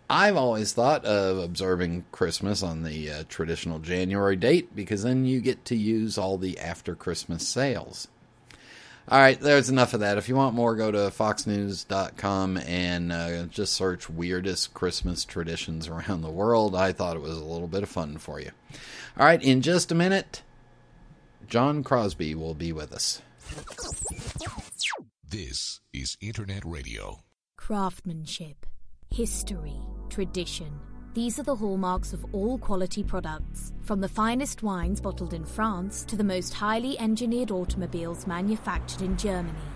I've 0.10 0.38
always 0.38 0.72
thought 0.72 1.04
of 1.04 1.38
observing 1.38 2.06
Christmas 2.14 2.64
on 2.64 2.84
the 2.84 3.12
uh, 3.12 3.24
traditional 3.28 3.80
January 3.80 4.38
date 4.38 4.74
because 4.74 5.04
then 5.04 5.26
you 5.26 5.42
get 5.42 5.66
to 5.66 5.76
use 5.76 6.18
all 6.18 6.38
the 6.38 6.60
after 6.60 6.96
Christmas 6.96 7.46
sales. 7.46 8.08
All 9.12 9.20
right, 9.20 9.38
there's 9.38 9.70
enough 9.70 9.94
of 9.94 10.00
that. 10.00 10.18
If 10.18 10.30
you 10.30 10.38
want 10.38 10.56
more, 10.56 10.74
go 10.78 10.90
to 10.90 10.98
foxnews.com 10.98 12.56
and 12.56 13.12
uh, 13.12 13.44
just 13.48 13.74
search 13.74 14.10
weirdest 14.10 14.74
Christmas 14.74 15.26
traditions 15.26 15.90
around 15.90 16.22
the 16.22 16.32
world. 16.32 16.76
I 16.78 16.94
thought 16.94 17.18
it 17.18 17.22
was 17.22 17.38
a 17.38 17.44
little 17.44 17.68
bit 17.68 17.84
of 17.84 17.90
fun 17.90 18.18
for 18.20 18.40
you. 18.40 18.52
All 19.18 19.26
right, 19.26 19.44
in 19.44 19.62
just 19.62 19.92
a 19.92 19.96
minute, 19.96 20.44
John 21.46 21.84
Crosby 21.84 22.36
will 22.36 22.54
be 22.54 22.72
with 22.72 22.94
us. 22.94 23.22
This 25.28 25.82
is 25.92 26.16
Internet 26.22 26.64
Radio. 26.64 27.20
Craftsmanship, 27.58 28.66
history, 29.10 29.82
tradition. 30.10 30.80
These 31.14 31.40
are 31.40 31.44
the 31.44 31.58
hallmarks 31.58 32.14
of 32.14 32.26
all 32.34 32.58
quality 32.58 33.04
products, 33.04 33.74
from 33.82 34.00
the 34.00 34.08
finest 34.08 34.64
wines 34.64 35.02
bottled 35.02 35.34
in 35.34 35.44
France 35.44 36.06
to 36.06 36.16
the 36.16 36.24
most 36.24 36.54
highly 36.54 36.98
engineered 37.00 37.52
automobiles 37.52 38.26
manufactured 38.26 39.02
in 39.02 39.18
Germany. 39.18 39.60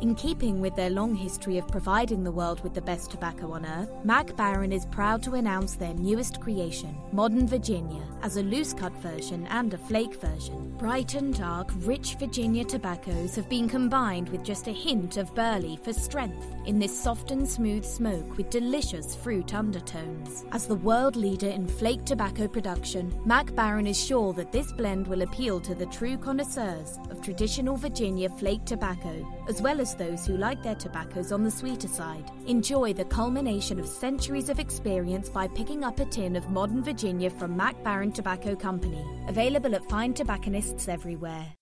In 0.00 0.14
keeping 0.14 0.62
with 0.62 0.74
their 0.76 0.88
long 0.88 1.14
history 1.14 1.58
of 1.58 1.68
providing 1.68 2.24
the 2.24 2.32
world 2.32 2.64
with 2.64 2.72
the 2.72 2.80
best 2.80 3.10
tobacco 3.10 3.52
on 3.52 3.66
earth, 3.66 3.90
Mac 4.02 4.28
Baren 4.28 4.72
is 4.72 4.86
proud 4.86 5.22
to 5.24 5.34
announce 5.34 5.74
their 5.74 5.92
newest 5.92 6.40
creation, 6.40 6.96
Modern 7.12 7.46
Virginia, 7.46 8.02
as 8.22 8.38
a 8.38 8.42
loose 8.42 8.72
cut 8.72 8.94
version 9.02 9.46
and 9.48 9.74
a 9.74 9.78
flake 9.78 10.14
version. 10.14 10.74
Bright 10.78 11.16
and 11.16 11.36
dark, 11.36 11.70
rich 11.80 12.16
Virginia 12.18 12.64
tobaccos 12.64 13.36
have 13.36 13.46
been 13.50 13.68
combined 13.68 14.30
with 14.30 14.42
just 14.42 14.68
a 14.68 14.72
hint 14.72 15.18
of 15.18 15.34
burley 15.34 15.78
for 15.84 15.92
strength 15.92 16.46
in 16.64 16.78
this 16.78 16.98
soft 16.98 17.30
and 17.30 17.46
smooth 17.46 17.84
smoke 17.84 18.38
with 18.38 18.48
delicious 18.48 19.14
fruit 19.14 19.52
undertones. 19.52 20.46
As 20.52 20.66
the 20.66 20.76
world 20.76 21.14
leader 21.14 21.48
in 21.48 21.66
flake 21.66 22.06
tobacco 22.06 22.48
production, 22.48 23.12
Mac 23.26 23.48
Baren 23.48 23.86
is 23.86 24.02
sure 24.02 24.32
that 24.32 24.50
this 24.50 24.72
blend 24.72 25.06
will 25.08 25.20
appeal 25.20 25.60
to 25.60 25.74
the 25.74 25.86
true 25.86 26.16
connoisseurs 26.16 26.98
of 27.10 27.20
traditional 27.20 27.76
Virginia 27.76 28.30
flake 28.30 28.64
tobacco, 28.64 29.30
as 29.46 29.60
well 29.60 29.78
as 29.78 29.89
those 29.94 30.26
who 30.26 30.36
like 30.36 30.62
their 30.62 30.74
tobaccos 30.74 31.32
on 31.32 31.42
the 31.42 31.50
sweeter 31.50 31.88
side. 31.88 32.30
Enjoy 32.46 32.92
the 32.92 33.04
culmination 33.04 33.78
of 33.78 33.86
centuries 33.86 34.48
of 34.48 34.58
experience 34.58 35.28
by 35.28 35.48
picking 35.48 35.84
up 35.84 36.00
a 36.00 36.04
tin 36.04 36.36
of 36.36 36.50
modern 36.50 36.82
Virginia 36.82 37.30
from 37.30 37.56
Mac 37.56 37.82
Baren 37.82 38.12
Tobacco 38.12 38.54
Company. 38.56 39.04
Available 39.28 39.74
at 39.74 39.88
fine 39.88 40.14
tobacconists 40.14 40.88
everywhere. 40.88 41.54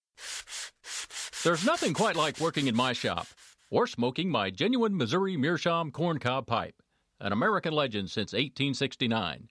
There's 1.44 1.64
nothing 1.64 1.94
quite 1.94 2.16
like 2.16 2.40
working 2.40 2.66
in 2.66 2.74
my 2.74 2.92
shop 2.92 3.26
or 3.70 3.86
smoking 3.86 4.28
my 4.28 4.50
genuine 4.50 4.96
Missouri 4.96 5.36
Meerschaum 5.36 5.92
corncob 5.92 6.46
pipe, 6.46 6.82
an 7.20 7.32
American 7.32 7.72
legend 7.72 8.10
since 8.10 8.32
1869. 8.32 9.48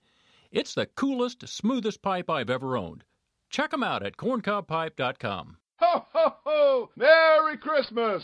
It's 0.52 0.74
the 0.74 0.86
coolest, 0.86 1.48
smoothest 1.48 2.02
pipe 2.02 2.30
I've 2.30 2.50
ever 2.50 2.78
owned. 2.78 3.04
Check 3.50 3.72
them 3.72 3.84
out 3.84 4.06
at 4.06 4.18
corncobpipe.com. 4.18 5.58
Ho, 5.80 6.04
ho, 6.12 6.34
ho! 6.44 6.90
Merry 6.96 7.56
Christmas! 7.56 8.24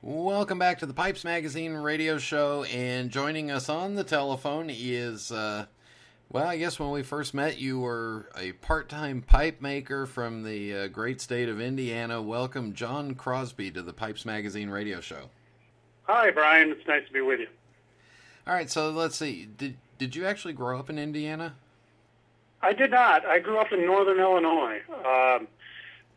Welcome 0.00 0.60
back 0.60 0.78
to 0.78 0.86
the 0.86 0.94
Pipes 0.94 1.24
Magazine 1.24 1.74
radio 1.74 2.18
show, 2.18 2.62
and 2.62 3.10
joining 3.10 3.50
us 3.50 3.68
on 3.68 3.96
the 3.96 4.04
telephone 4.04 4.70
is, 4.70 5.32
uh, 5.32 5.66
well, 6.30 6.46
I 6.46 6.56
guess 6.56 6.78
when 6.78 6.92
we 6.92 7.02
first 7.02 7.34
met, 7.34 7.58
you 7.58 7.80
were 7.80 8.30
a 8.36 8.52
part 8.52 8.88
time 8.88 9.22
pipe 9.22 9.60
maker 9.60 10.06
from 10.06 10.44
the 10.44 10.72
uh, 10.72 10.86
great 10.86 11.20
state 11.20 11.48
of 11.48 11.60
Indiana. 11.60 12.22
Welcome, 12.22 12.74
John 12.74 13.16
Crosby, 13.16 13.72
to 13.72 13.82
the 13.82 13.92
Pipes 13.92 14.24
Magazine 14.24 14.70
radio 14.70 15.00
show. 15.00 15.30
Hi, 16.04 16.30
Brian. 16.30 16.70
It's 16.70 16.86
nice 16.86 17.04
to 17.08 17.12
be 17.12 17.22
with 17.22 17.40
you. 17.40 17.48
All 18.46 18.54
right, 18.54 18.70
so 18.70 18.90
let's 18.90 19.16
see. 19.16 19.46
Did 19.46 19.78
did 19.98 20.14
you 20.14 20.26
actually 20.26 20.54
grow 20.54 20.78
up 20.78 20.88
in 20.88 20.96
Indiana? 20.96 21.56
I 22.62 22.72
did 22.72 22.90
not. 22.90 23.24
I 23.24 23.38
grew 23.38 23.58
up 23.58 23.72
in 23.72 23.84
northern 23.86 24.18
Illinois, 24.18 24.80
um, 25.04 25.46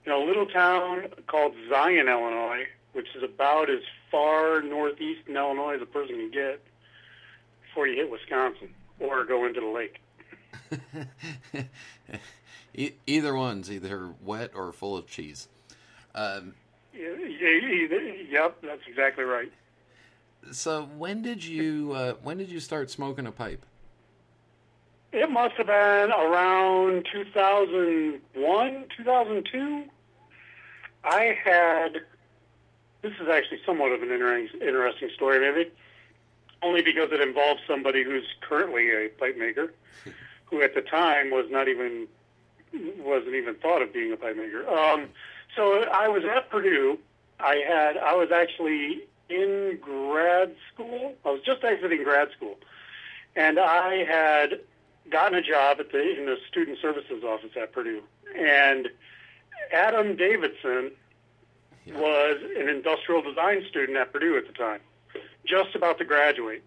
in 0.06 0.12
a 0.12 0.18
little 0.18 0.46
town 0.48 1.08
called 1.28 1.54
Zion, 1.70 2.08
Illinois, 2.08 2.66
which 2.94 3.08
is 3.16 3.24
about 3.24 3.70
as 3.70 3.82
far 4.10 4.62
northeast 4.62 5.22
in 5.28 5.36
Illinois 5.38 5.76
as 5.76 5.82
a 5.82 5.86
person 5.86 6.16
can 6.16 6.32
get 6.32 6.60
before 7.64 7.88
you 7.88 7.96
hit 7.96 8.10
Wisconsin 8.12 8.70
or 9.00 9.24
go 9.24 9.46
into 9.46 9.60
the 9.62 9.68
lake. 9.68 10.02
E- 12.74 12.94
either 13.06 13.36
one's 13.36 13.70
either 13.70 14.14
wet 14.24 14.52
or 14.56 14.72
full 14.72 14.96
of 14.96 15.06
cheese. 15.06 15.50
Um, 16.16 16.54
Yeah, 16.94 17.10
Yep, 18.30 18.62
that's 18.62 18.82
exactly 18.88 19.26
right. 19.26 19.52
so 20.54 20.84
when 20.98 21.22
did 21.22 21.44
you 21.44 21.92
uh, 21.94 22.14
when 22.24 22.38
did 22.38 22.50
you 22.50 22.62
start 22.62 22.90
smoking 22.90 23.28
a 23.28 23.32
pipe? 23.32 23.66
It 25.14 25.30
must 25.30 25.56
have 25.56 25.68
been 25.68 26.12
around 26.12 27.06
2001, 27.12 28.86
2002. 28.98 29.84
I 31.04 31.38
had, 31.44 32.02
this 33.02 33.12
is 33.20 33.28
actually 33.28 33.60
somewhat 33.66 33.92
of 33.92 34.02
an 34.04 34.12
interesting, 34.12 35.10
story, 35.14 35.40
maybe, 35.40 35.70
only 36.64 36.82
because 36.82 37.10
it 37.12 37.20
involves 37.20 37.60
somebody 37.68 38.04
who's 38.04 38.24
currently 38.40 38.90
a 38.90 39.10
pipe 39.10 39.38
maker, 39.38 39.74
who 40.46 40.62
at 40.62 40.76
the 40.76 40.82
time 40.82 41.30
was 41.30 41.46
not 41.50 41.68
even, 41.68 42.08
wasn't 43.00 43.36
even 43.36 43.56
thought 43.56 43.82
of 43.82 43.92
being 43.92 44.14
a 44.14 44.18
pipe 44.18 44.38
maker. 44.38 44.66
Um, 44.70 45.10
so 45.58 45.84
I 45.92 46.08
was 46.08 46.24
at 46.24 46.50
Purdue. 46.50 46.98
I 47.38 47.62
had, 47.68 47.98
I 47.98 48.16
was 48.16 48.32
actually 48.32 49.02
in 49.28 49.78
grad 49.82 50.56
school. 50.74 51.16
I 51.26 51.32
was 51.32 51.42
just 51.42 51.66
exiting 51.66 52.06
grad 52.06 52.30
school. 52.32 52.58
And 53.36 53.60
I 53.60 54.06
had 54.06 54.62
gotten 55.10 55.38
a 55.38 55.42
job 55.42 55.80
at 55.80 55.92
the 55.92 56.18
in 56.18 56.26
the 56.26 56.38
student 56.48 56.78
services 56.82 57.24
office 57.24 57.52
at 57.60 57.72
Purdue, 57.74 58.04
and 58.36 58.90
Adam 59.72 60.16
Davidson 60.16 60.92
was 61.88 62.38
an 62.58 62.70
industrial 62.70 63.22
design 63.22 63.66
student 63.70 63.98
at 63.98 64.12
Purdue 64.14 64.38
at 64.38 64.48
the 64.48 64.54
time, 64.54 64.80
just 65.46 65.76
about 65.76 65.98
to 65.98 66.06
graduate. 66.06 66.64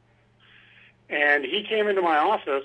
And 1.08 1.44
he 1.44 1.62
came 1.62 1.86
into 1.86 2.02
my 2.02 2.16
office, 2.16 2.64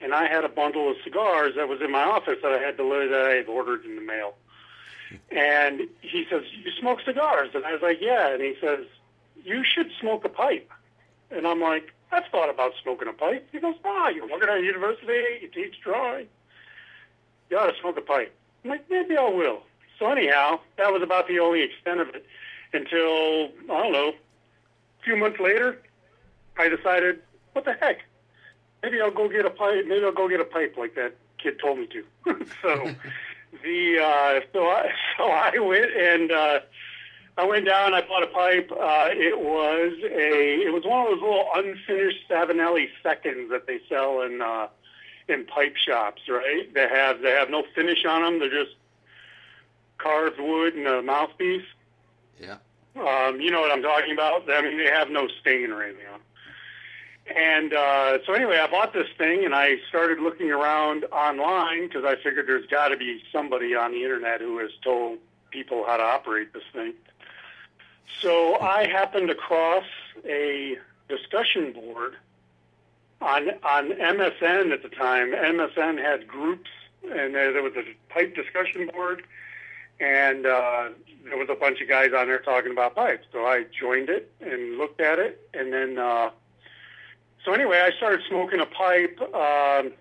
and 0.00 0.14
I 0.14 0.28
had 0.28 0.44
a 0.44 0.48
bundle 0.48 0.90
of 0.90 0.96
cigars 1.02 1.54
that 1.56 1.68
was 1.68 1.80
in 1.80 1.90
my 1.90 2.04
office 2.04 2.38
that 2.42 2.52
I 2.52 2.58
had 2.58 2.76
delivered 2.76 3.08
that 3.08 3.26
I 3.26 3.34
had 3.34 3.46
ordered 3.46 3.84
in 3.84 3.96
the 3.96 4.02
mail. 4.02 4.34
And 5.30 5.88
he 6.00 6.26
says, 6.30 6.42
"You 6.52 6.70
smoke 6.72 7.00
cigars?" 7.00 7.50
And 7.54 7.64
I 7.64 7.72
was 7.72 7.82
like, 7.82 8.00
"Yeah." 8.00 8.28
And 8.28 8.42
he 8.42 8.54
says, 8.60 8.86
"You 9.42 9.64
should 9.64 9.90
smoke 10.00 10.24
a 10.24 10.28
pipe." 10.28 10.70
And 11.30 11.46
I'm 11.46 11.60
like, 11.60 11.92
I've 12.10 12.24
thought 12.30 12.50
about 12.50 12.72
smoking 12.82 13.08
a 13.08 13.12
pipe. 13.12 13.48
He 13.52 13.58
goes, 13.58 13.74
ah, 13.84 14.08
you're 14.08 14.28
working 14.28 14.48
at 14.48 14.58
a 14.58 14.62
university, 14.62 15.40
you 15.42 15.48
teach 15.48 15.80
drawing. 15.82 16.26
You 17.50 17.58
ought 17.58 17.66
to 17.66 17.80
smoke 17.80 17.96
a 17.98 18.02
pipe. 18.02 18.34
I'm 18.64 18.70
like, 18.70 18.88
maybe 18.90 19.16
I 19.16 19.28
will. 19.28 19.62
So 19.98 20.10
anyhow, 20.10 20.60
that 20.76 20.92
was 20.92 21.02
about 21.02 21.28
the 21.28 21.38
only 21.38 21.62
extent 21.62 22.00
of 22.00 22.08
it 22.08 22.24
until, 22.72 23.50
I 23.74 23.82
don't 23.82 23.92
know, 23.92 24.08
a 24.08 25.04
few 25.04 25.16
months 25.16 25.40
later, 25.40 25.80
I 26.56 26.68
decided, 26.68 27.20
what 27.52 27.64
the 27.64 27.74
heck? 27.74 28.00
Maybe 28.82 29.00
I'll 29.00 29.10
go 29.10 29.28
get 29.28 29.44
a 29.44 29.50
pipe. 29.50 29.86
Maybe 29.86 30.04
I'll 30.04 30.12
go 30.12 30.28
get 30.28 30.40
a 30.40 30.44
pipe 30.44 30.76
like 30.78 30.94
that 30.94 31.14
kid 31.38 31.58
told 31.60 31.78
me 31.78 31.86
to. 31.88 32.04
so 32.62 32.94
the 33.62 33.98
uh, 33.98 34.40
so 34.52 34.66
I 34.66 34.90
so 35.16 35.24
I 35.24 35.58
went 35.58 35.92
and 35.96 36.30
uh, 36.30 36.60
I 37.38 37.44
went 37.44 37.66
down. 37.66 37.94
I 37.94 38.00
bought 38.02 38.24
a 38.24 38.26
pipe. 38.26 38.68
Uh, 38.72 39.10
it 39.12 39.38
was 39.38 39.92
a 40.02 40.66
it 40.66 40.72
was 40.72 40.82
one 40.84 41.06
of 41.06 41.12
those 41.12 41.22
little 41.22 41.48
unfinished 41.54 42.28
Savinelli 42.28 42.88
seconds 43.00 43.48
that 43.50 43.68
they 43.68 43.78
sell 43.88 44.22
in 44.22 44.42
uh, 44.42 44.66
in 45.28 45.46
pipe 45.46 45.76
shops, 45.76 46.22
right? 46.28 46.66
They 46.74 46.88
have 46.88 47.22
they 47.22 47.30
have 47.30 47.48
no 47.48 47.62
finish 47.76 48.04
on 48.04 48.22
them. 48.22 48.40
They're 48.40 48.64
just 48.64 48.74
carved 49.98 50.40
wood 50.40 50.74
and 50.74 50.88
a 50.88 51.00
mouthpiece. 51.00 51.64
Yeah. 52.40 52.56
Um, 52.96 53.40
you 53.40 53.52
know 53.52 53.60
what 53.60 53.70
I'm 53.70 53.82
talking 53.82 54.12
about? 54.12 54.50
I 54.50 54.60
mean, 54.60 54.76
they 54.76 54.90
have 54.90 55.08
no 55.08 55.28
stain 55.40 55.70
or 55.70 55.84
anything 55.84 56.06
on. 56.12 56.20
And 57.36 57.72
uh, 57.72 58.18
so 58.26 58.32
anyway, 58.32 58.58
I 58.58 58.68
bought 58.68 58.92
this 58.92 59.06
thing 59.16 59.44
and 59.44 59.54
I 59.54 59.76
started 59.88 60.18
looking 60.18 60.50
around 60.50 61.04
online 61.12 61.86
because 61.86 62.04
I 62.04 62.16
figured 62.16 62.48
there's 62.48 62.66
got 62.66 62.88
to 62.88 62.96
be 62.96 63.22
somebody 63.30 63.76
on 63.76 63.92
the 63.92 64.02
internet 64.02 64.40
who 64.40 64.58
has 64.58 64.70
told 64.82 65.18
people 65.50 65.84
how 65.86 65.98
to 65.98 66.02
operate 66.02 66.52
this 66.52 66.62
thing. 66.72 66.94
So 68.20 68.58
I 68.58 68.86
happened 68.86 69.30
across 69.30 69.84
a 70.24 70.76
discussion 71.08 71.72
board 71.72 72.16
on 73.20 73.50
on 73.62 73.90
MSN 73.90 74.72
at 74.72 74.82
the 74.82 74.88
time. 74.88 75.32
MSN 75.32 75.98
had 75.98 76.26
groups, 76.26 76.70
and 77.04 77.34
there, 77.34 77.52
there 77.52 77.62
was 77.62 77.74
a 77.76 77.84
pipe 78.12 78.34
discussion 78.34 78.90
board, 78.92 79.22
and 80.00 80.46
uh, 80.46 80.88
there 81.24 81.36
was 81.36 81.48
a 81.50 81.54
bunch 81.54 81.80
of 81.80 81.88
guys 81.88 82.10
on 82.16 82.26
there 82.26 82.40
talking 82.40 82.72
about 82.72 82.94
pipes. 82.94 83.26
So 83.32 83.46
I 83.46 83.64
joined 83.78 84.08
it 84.08 84.32
and 84.40 84.78
looked 84.78 85.00
at 85.00 85.18
it, 85.18 85.48
and 85.54 85.72
then. 85.72 85.98
Uh, 85.98 86.30
so 87.44 87.54
anyway, 87.54 87.80
I 87.80 87.96
started 87.96 88.20
smoking 88.28 88.60
a 88.60 88.66
pipe 88.66 89.18
um, 89.32 89.92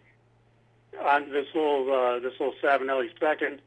on 1.06 1.32
this 1.32 1.46
little 1.54 1.94
uh, 1.94 2.20
this 2.20 2.34
little 2.40 2.56
Savinelli 2.62 3.10
second. 3.20 3.62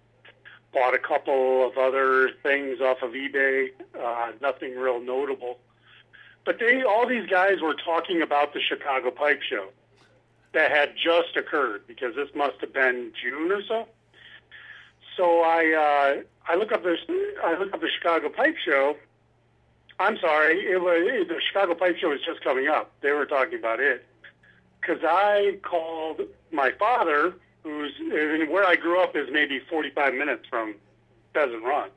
Bought 0.72 0.94
a 0.94 0.98
couple 0.98 1.66
of 1.66 1.76
other 1.76 2.30
things 2.42 2.80
off 2.80 3.02
of 3.02 3.12
eBay. 3.12 3.70
Uh, 3.98 4.32
nothing 4.40 4.76
real 4.76 5.00
notable, 5.00 5.58
but 6.44 6.58
they 6.58 6.82
all 6.82 7.06
these 7.06 7.28
guys 7.28 7.60
were 7.60 7.74
talking 7.74 8.22
about 8.22 8.54
the 8.54 8.60
Chicago 8.60 9.10
Pipe 9.10 9.42
Show 9.42 9.68
that 10.52 10.70
had 10.70 10.94
just 10.96 11.36
occurred 11.36 11.86
because 11.86 12.14
this 12.14 12.28
must 12.34 12.60
have 12.60 12.72
been 12.72 13.12
June 13.20 13.50
or 13.50 13.62
so. 13.62 13.86
So 15.16 15.40
I 15.40 16.16
uh, 16.18 16.22
I 16.50 16.54
look 16.56 16.70
up 16.72 16.84
this 16.84 17.00
I 17.42 17.58
look 17.58 17.74
up 17.74 17.80
the 17.80 17.90
Chicago 17.90 18.28
Pipe 18.28 18.56
Show 18.64 18.96
I'm 20.00 20.16
sorry. 20.18 20.58
It 20.60 20.80
was 20.80 21.28
the 21.28 21.38
Chicago 21.46 21.74
Pipe 21.74 21.98
Show 21.98 22.08
was 22.08 22.22
just 22.24 22.42
coming 22.42 22.68
up. 22.68 22.90
They 23.02 23.12
were 23.12 23.26
talking 23.26 23.58
about 23.58 23.80
it 23.80 24.06
because 24.80 25.00
I 25.04 25.58
called 25.62 26.22
my 26.50 26.72
father, 26.72 27.34
who's 27.62 27.93
where 28.49 28.67
I 28.67 28.76
grew 28.76 29.00
up 29.00 29.17
is 29.17 29.29
maybe 29.31 29.61
45 29.69 30.14
minutes 30.14 30.47
from 30.49 30.75
Pheasant 31.35 31.62
Run. 31.62 31.90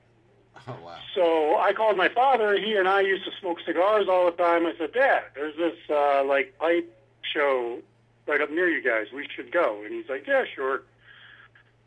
Oh 0.68 0.78
wow! 0.84 0.98
So 1.16 1.58
I 1.58 1.74
called 1.74 1.98
my 1.98 2.10
father. 2.10 2.58
He 2.58 2.76
and 2.76 2.88
I 2.88 3.02
used 3.02 3.26
to 3.26 3.32
smoke 3.40 3.60
cigars 3.66 4.08
all 4.08 4.26
the 4.26 4.38
time. 4.38 4.66
I 4.66 4.74
said, 4.78 4.94
Dad, 4.94 5.24
there's 5.36 5.56
this 5.58 5.76
uh, 5.90 6.24
like 6.24 6.58
pipe 6.60 6.90
show 7.22 7.80
right 8.28 8.40
up 8.40 8.52
near 8.52 8.70
you 8.70 8.84
guys. 8.84 9.08
We 9.14 9.28
should 9.36 9.52
go. 9.52 9.82
And 9.84 9.94
he's 9.94 10.08
like, 10.10 10.28
Yeah, 10.28 10.46
sure. 10.56 10.84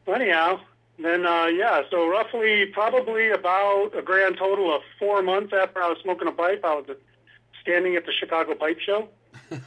Well, 0.04 0.20
anyhow, 0.20 0.60
then, 0.98 1.26
uh, 1.26 1.46
yeah, 1.46 1.82
so 1.90 2.08
roughly 2.08 2.66
probably 2.66 3.30
about 3.30 3.90
a 3.96 4.02
grand 4.02 4.38
total 4.38 4.74
of 4.74 4.82
four 4.98 5.22
months 5.22 5.52
after 5.52 5.82
I 5.82 5.88
was 5.88 5.98
smoking 6.02 6.28
a 6.28 6.32
pipe, 6.32 6.64
I 6.64 6.74
was 6.74 6.86
standing 7.60 7.96
at 7.96 8.06
the 8.06 8.12
Chicago 8.12 8.54
Pipe 8.54 8.78
Show. 8.80 9.08
so 9.50 9.60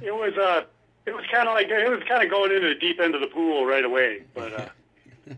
it 0.00 0.14
was, 0.14 0.34
uh, 0.38 0.62
it 1.06 1.14
was 1.14 1.24
kind 1.32 1.48
of 1.48 1.54
like, 1.54 1.68
it 1.68 1.90
was 1.90 2.02
kind 2.08 2.22
of 2.22 2.30
going 2.30 2.52
into 2.52 2.68
the 2.68 2.74
deep 2.74 3.00
end 3.00 3.14
of 3.14 3.20
the 3.20 3.26
pool 3.26 3.66
right 3.66 3.84
away. 3.84 4.22
But, 4.34 4.52
uh, 4.52 4.68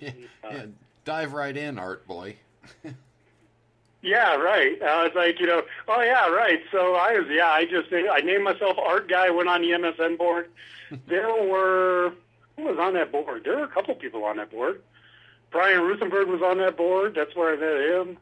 yeah, 0.00 0.10
yeah, 0.50 0.66
dive 1.04 1.32
right 1.32 1.56
in, 1.56 1.78
art 1.78 2.06
boy. 2.06 2.36
yeah, 4.02 4.36
right. 4.36 4.80
I 4.82 5.04
was 5.04 5.12
like, 5.14 5.40
you 5.40 5.46
know, 5.46 5.62
oh 5.88 6.02
yeah, 6.02 6.28
right. 6.28 6.60
So 6.70 6.94
I 6.94 7.18
was, 7.18 7.26
yeah, 7.30 7.48
I 7.48 7.64
just, 7.64 7.92
I 7.92 8.20
named 8.20 8.44
myself 8.44 8.78
Art 8.78 9.08
Guy, 9.08 9.30
went 9.30 9.48
on 9.48 9.62
the 9.62 9.70
MSN 9.70 10.18
board. 10.18 10.50
There 11.06 11.28
were, 11.28 12.12
who 12.56 12.64
was 12.64 12.78
on 12.78 12.94
that 12.94 13.12
board? 13.12 13.44
There 13.44 13.56
were 13.56 13.64
a 13.64 13.68
couple 13.68 13.94
people 13.94 14.24
on 14.24 14.36
that 14.36 14.50
board. 14.50 14.82
Brian 15.50 15.80
Ruthenberg 15.82 16.28
was 16.28 16.42
on 16.42 16.58
that 16.58 16.76
board. 16.76 17.14
That's 17.14 17.34
where 17.34 17.54
I 17.54 17.56
met 17.56 18.06
him. 18.08 18.18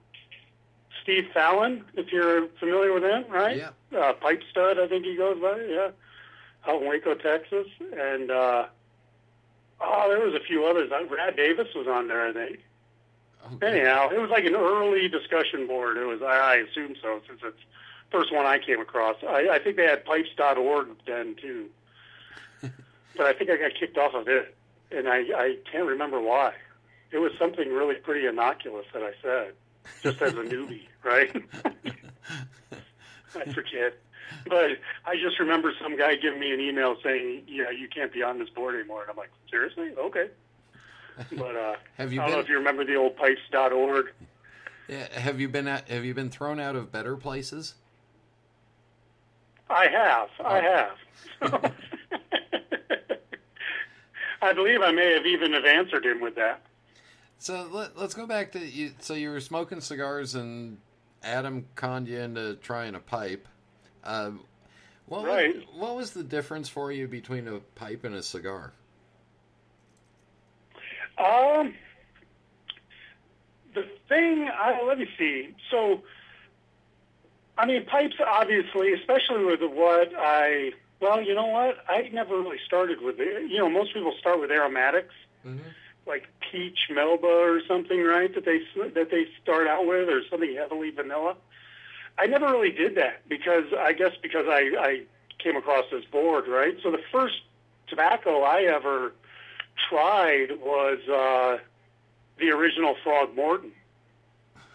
Steve 1.02 1.28
Fallon, 1.32 1.84
if 1.94 2.10
you're 2.12 2.48
familiar 2.58 2.92
with 2.92 3.04
him, 3.04 3.24
right? 3.30 3.56
Yeah. 3.56 3.70
Uh, 3.96 4.12
Pipe 4.14 4.42
Stud, 4.50 4.78
I 4.78 4.88
think 4.88 5.04
he 5.04 5.16
goes 5.16 5.40
by. 5.40 5.60
Yeah, 5.68 5.90
out 6.66 6.82
in 6.82 6.88
Waco, 6.88 7.14
Texas, 7.14 7.66
and 7.80 8.30
uh, 8.30 8.66
oh, 9.80 10.08
there 10.08 10.20
was 10.20 10.34
a 10.34 10.44
few 10.44 10.66
others. 10.66 10.90
Uh, 10.92 11.04
Brad 11.04 11.36
Davis 11.36 11.68
was 11.74 11.86
on 11.86 12.08
there, 12.08 12.26
I 12.26 12.32
think. 12.32 12.60
Okay. 13.54 13.78
Anyhow, 13.78 14.08
it 14.10 14.20
was 14.20 14.30
like 14.30 14.44
an 14.44 14.56
early 14.56 15.08
discussion 15.08 15.66
board. 15.66 15.96
It 15.96 16.04
was, 16.04 16.20
I 16.20 16.56
assume 16.56 16.96
so, 17.00 17.20
since 17.28 17.40
it's 17.44 17.58
first 18.10 18.32
one 18.32 18.46
I 18.46 18.58
came 18.58 18.80
across. 18.80 19.16
I, 19.26 19.48
I 19.52 19.58
think 19.58 19.76
they 19.76 19.84
had 19.84 20.04
pipes.org 20.04 20.88
then 21.06 21.36
too 21.40 21.68
but 23.16 23.26
I 23.26 23.32
think 23.32 23.50
I 23.50 23.56
got 23.56 23.72
kicked 23.78 23.98
off 23.98 24.14
of 24.14 24.28
it, 24.28 24.54
and 24.90 25.08
I, 25.08 25.18
I 25.36 25.56
can't 25.70 25.86
remember 25.86 26.20
why. 26.20 26.52
It 27.10 27.18
was 27.18 27.32
something 27.38 27.68
really 27.72 27.94
pretty 27.96 28.26
innocuous 28.26 28.86
that 28.92 29.02
I 29.02 29.12
said, 29.22 29.52
just 30.02 30.20
as 30.22 30.32
a 30.32 30.36
newbie, 30.36 30.86
right? 31.04 31.30
I 33.34 33.52
forget. 33.52 33.98
But 34.48 34.78
I 35.04 35.16
just 35.16 35.38
remember 35.38 35.72
some 35.82 35.96
guy 35.96 36.16
giving 36.16 36.40
me 36.40 36.52
an 36.52 36.60
email 36.60 36.96
saying, 37.02 37.42
"Yeah, 37.46 37.70
you 37.70 37.88
can't 37.88 38.12
be 38.12 38.22
on 38.22 38.38
this 38.38 38.48
board 38.50 38.74
anymore." 38.74 39.02
And 39.02 39.10
I'm 39.10 39.16
like, 39.16 39.30
"Seriously? 39.50 39.90
Okay." 39.98 40.28
But 41.32 41.56
uh, 41.56 41.74
have 41.98 42.12
you 42.12 42.20
I 42.20 42.24
don't 42.24 42.32
been... 42.32 42.38
know 42.38 42.44
if 42.44 42.48
you 42.48 42.56
remember 42.56 42.84
the 42.84 42.96
old 42.96 43.16
pipes.org. 43.16 44.12
Yeah, 44.88 45.18
have 45.18 45.40
you 45.40 45.48
been 45.48 45.66
at, 45.66 45.88
have 45.88 46.04
you 46.04 46.14
been 46.14 46.30
thrown 46.30 46.60
out 46.60 46.76
of 46.76 46.92
better 46.92 47.16
places? 47.16 47.74
I 49.68 49.88
have. 49.88 50.28
Oh. 50.38 50.44
I 50.44 50.60
have. 50.60 50.96
I 54.42 54.52
believe 54.52 54.80
I 54.80 54.92
may 54.92 55.12
have 55.14 55.26
even 55.26 55.52
have 55.54 55.64
answered 55.64 56.06
him 56.06 56.20
with 56.20 56.36
that. 56.36 56.62
So 57.38 57.68
let, 57.70 57.96
us 57.96 58.14
go 58.14 58.26
back 58.26 58.52
to 58.52 58.58
you. 58.60 58.92
So 59.00 59.14
you 59.14 59.30
were 59.30 59.40
smoking 59.40 59.80
cigars, 59.80 60.34
and 60.34 60.78
Adam 61.22 61.66
conned 61.74 62.06
you 62.08 62.20
into 62.20 62.54
trying 62.56 62.94
a 62.94 63.00
pipe. 63.00 63.48
Uh, 64.06 64.30
what 65.06 65.26
right. 65.26 65.54
Was, 65.54 65.64
what 65.74 65.96
was 65.96 66.10
the 66.12 66.24
difference 66.24 66.68
for 66.68 66.90
you 66.90 67.08
between 67.08 67.48
a 67.48 67.58
pipe 67.74 68.04
and 68.04 68.14
a 68.14 68.22
cigar? 68.22 68.72
Um, 71.18 71.74
the 73.74 73.86
thing. 74.08 74.48
I, 74.48 74.82
let 74.82 74.98
me 74.98 75.08
see. 75.18 75.54
So, 75.70 76.02
I 77.58 77.66
mean, 77.66 77.84
pipes 77.84 78.16
obviously, 78.26 78.92
especially 78.92 79.44
with 79.44 79.60
what 79.60 80.12
I 80.16 80.72
well, 81.00 81.22
you 81.22 81.34
know 81.34 81.46
what? 81.46 81.78
I 81.88 82.08
never 82.12 82.40
really 82.40 82.58
started 82.64 83.02
with 83.02 83.16
it. 83.18 83.50
You 83.50 83.58
know, 83.58 83.68
most 83.68 83.92
people 83.92 84.14
start 84.18 84.40
with 84.40 84.50
aromatics, 84.50 85.14
mm-hmm. 85.46 85.58
like 86.06 86.28
peach 86.50 86.88
melba 86.90 87.26
or 87.26 87.60
something, 87.68 88.02
right? 88.02 88.34
That 88.34 88.44
they 88.44 88.60
that 88.94 89.10
they 89.10 89.26
start 89.42 89.66
out 89.66 89.86
with, 89.86 90.08
or 90.08 90.22
something 90.30 90.54
heavily 90.54 90.90
vanilla. 90.90 91.36
I 92.18 92.26
never 92.26 92.46
really 92.46 92.72
did 92.72 92.94
that 92.96 93.28
because 93.28 93.64
I 93.78 93.92
guess 93.92 94.12
because 94.22 94.46
I, 94.48 94.72
I 94.78 95.02
came 95.38 95.56
across 95.56 95.84
this 95.90 96.04
board, 96.04 96.48
right? 96.48 96.76
So 96.82 96.90
the 96.90 97.02
first 97.12 97.42
tobacco 97.88 98.42
I 98.42 98.62
ever 98.62 99.12
tried 99.88 100.58
was 100.60 100.98
uh, 101.08 101.58
the 102.38 102.50
original 102.50 102.96
Frog-Morton. 103.02 103.72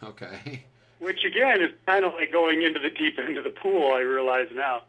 Okay. 0.03 0.65
Which 0.99 1.25
again 1.25 1.61
is 1.61 1.71
kind 1.87 2.05
of 2.05 2.13
like 2.13 2.31
going 2.31 2.61
into 2.61 2.79
the 2.79 2.91
deep 2.91 3.17
end 3.17 3.37
of 3.37 3.43
the 3.43 3.49
pool. 3.49 3.93
I 3.93 4.01
realize 4.01 4.49
now. 4.53 4.83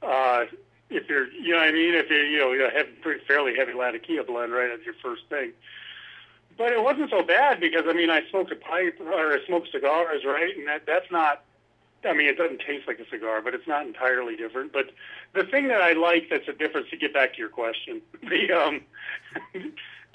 Uh, 0.00 0.44
if 0.88 1.08
you're, 1.08 1.28
you 1.32 1.50
know 1.50 1.58
what 1.58 1.68
I 1.68 1.72
mean? 1.72 1.94
If 1.94 2.08
you're, 2.08 2.24
you 2.24 2.38
know, 2.38 2.52
you 2.52 2.60
have 2.62 2.86
pretty 3.02 3.24
fairly 3.24 3.56
heavy 3.56 3.72
Latakia 3.72 4.22
blend 4.22 4.52
right 4.52 4.70
as 4.70 4.84
your 4.84 4.94
first 5.02 5.22
thing. 5.28 5.52
But 6.56 6.72
it 6.72 6.82
wasn't 6.82 7.10
so 7.10 7.22
bad 7.22 7.60
because, 7.60 7.84
I 7.86 7.92
mean, 7.92 8.08
I 8.08 8.22
smoked 8.30 8.52
a 8.52 8.56
pipe 8.56 8.98
or 9.00 9.32
I 9.32 9.38
smoked 9.46 9.72
cigars, 9.72 10.24
right? 10.24 10.56
And 10.56 10.66
that, 10.68 10.86
that's 10.86 11.10
not, 11.10 11.42
I 12.06 12.12
mean, 12.12 12.26
it 12.26 12.38
doesn't 12.38 12.60
taste 12.60 12.86
like 12.86 12.98
a 12.98 13.08
cigar, 13.08 13.42
but 13.42 13.54
it's 13.54 13.66
not 13.66 13.86
entirely 13.86 14.36
different. 14.36 14.72
But 14.72 14.90
the 15.34 15.44
thing 15.44 15.68
that 15.68 15.80
I 15.80 15.92
like 15.92 16.28
that's 16.30 16.48
a 16.48 16.52
difference, 16.52 16.88
to 16.90 16.96
get 16.96 17.12
back 17.12 17.34
to 17.34 17.38
your 17.38 17.48
question, 17.48 18.02
the, 18.22 18.52
um, 18.52 18.80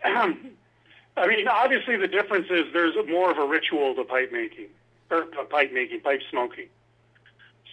I 1.17 1.27
mean, 1.27 1.47
obviously 1.47 1.97
the 1.97 2.07
difference 2.07 2.47
is 2.49 2.65
there's 2.73 2.95
more 3.07 3.31
of 3.31 3.37
a 3.37 3.45
ritual 3.45 3.95
to 3.95 4.03
pipe 4.03 4.31
making, 4.31 4.67
or 5.09 5.25
pipe 5.49 5.73
making, 5.73 6.01
pipe 6.01 6.21
smoking. 6.29 6.67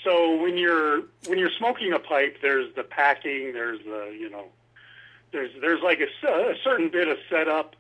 So 0.05 0.41
when 0.41 0.57
you're 0.57 1.03
when 1.27 1.39
you're 1.39 1.51
smoking 1.59 1.93
a 1.93 1.99
pipe, 1.99 2.39
there's 2.41 2.73
the 2.75 2.85
packing, 2.85 3.53
there's 3.53 3.81
the 3.81 4.17
you 4.19 4.31
know, 4.31 4.47
there's 5.33 5.51
there's 5.61 5.83
like 5.83 6.01
a, 6.01 6.29
a 6.29 6.55
certain 6.63 6.89
bit 6.89 7.09
of 7.09 7.19
setup, 7.29 7.75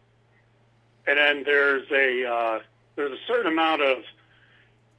and 1.06 1.18
then 1.18 1.44
there's 1.44 1.90
a 1.92 2.24
uh, 2.24 2.60
there's 2.96 3.12
a 3.12 3.22
certain 3.26 3.52
amount 3.52 3.82
of 3.82 3.98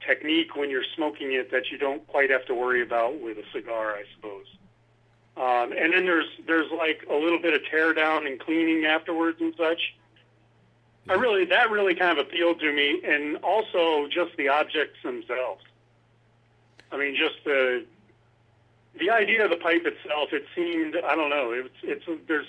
technique 0.06 0.56
when 0.56 0.70
you're 0.70 0.84
smoking 0.96 1.32
it 1.32 1.50
that 1.50 1.70
you 1.70 1.78
don't 1.78 2.06
quite 2.06 2.30
have 2.30 2.46
to 2.46 2.54
worry 2.54 2.82
about 2.82 3.20
with 3.20 3.38
a 3.38 3.44
cigar, 3.52 3.94
I 3.94 4.04
suppose. 4.14 4.46
Um, 5.36 5.72
and 5.72 5.92
then 5.92 6.04
there's 6.04 6.28
there's 6.46 6.70
like 6.70 7.06
a 7.10 7.14
little 7.14 7.40
bit 7.40 7.54
of 7.54 7.60
tear 7.70 7.94
down 7.94 8.26
and 8.26 8.38
cleaning 8.38 8.84
afterwards 8.84 9.40
and 9.40 9.54
such. 9.56 9.94
I 11.08 11.14
really 11.14 11.44
that 11.46 11.70
really 11.70 11.94
kind 11.94 12.18
of 12.18 12.26
appealed 12.26 12.60
to 12.60 12.72
me, 12.72 13.00
and 13.04 13.36
also 13.38 14.06
just 14.08 14.36
the 14.36 14.48
objects 14.48 14.98
themselves. 15.02 15.62
I 16.92 16.98
mean, 16.98 17.16
just 17.16 17.42
the 17.44 17.86
the 18.98 19.10
idea 19.10 19.44
of 19.44 19.50
the 19.50 19.56
pipe 19.56 19.86
itself. 19.86 20.32
It 20.32 20.44
seemed 20.54 20.96
I 20.96 21.14
don't 21.14 21.30
know. 21.30 21.52
It's 21.52 21.74
it's 21.82 22.04
there's 22.26 22.46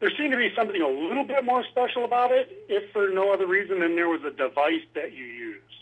there 0.00 0.10
seemed 0.16 0.32
to 0.32 0.36
be 0.36 0.52
something 0.54 0.82
a 0.82 0.88
little 0.88 1.24
bit 1.24 1.44
more 1.44 1.64
special 1.64 2.04
about 2.04 2.30
it, 2.30 2.64
if 2.68 2.92
for 2.92 3.08
no 3.08 3.32
other 3.32 3.46
reason 3.46 3.80
than 3.80 3.96
there 3.96 4.08
was 4.08 4.22
a 4.22 4.30
device 4.30 4.84
that 4.94 5.12
you 5.12 5.24
used, 5.24 5.73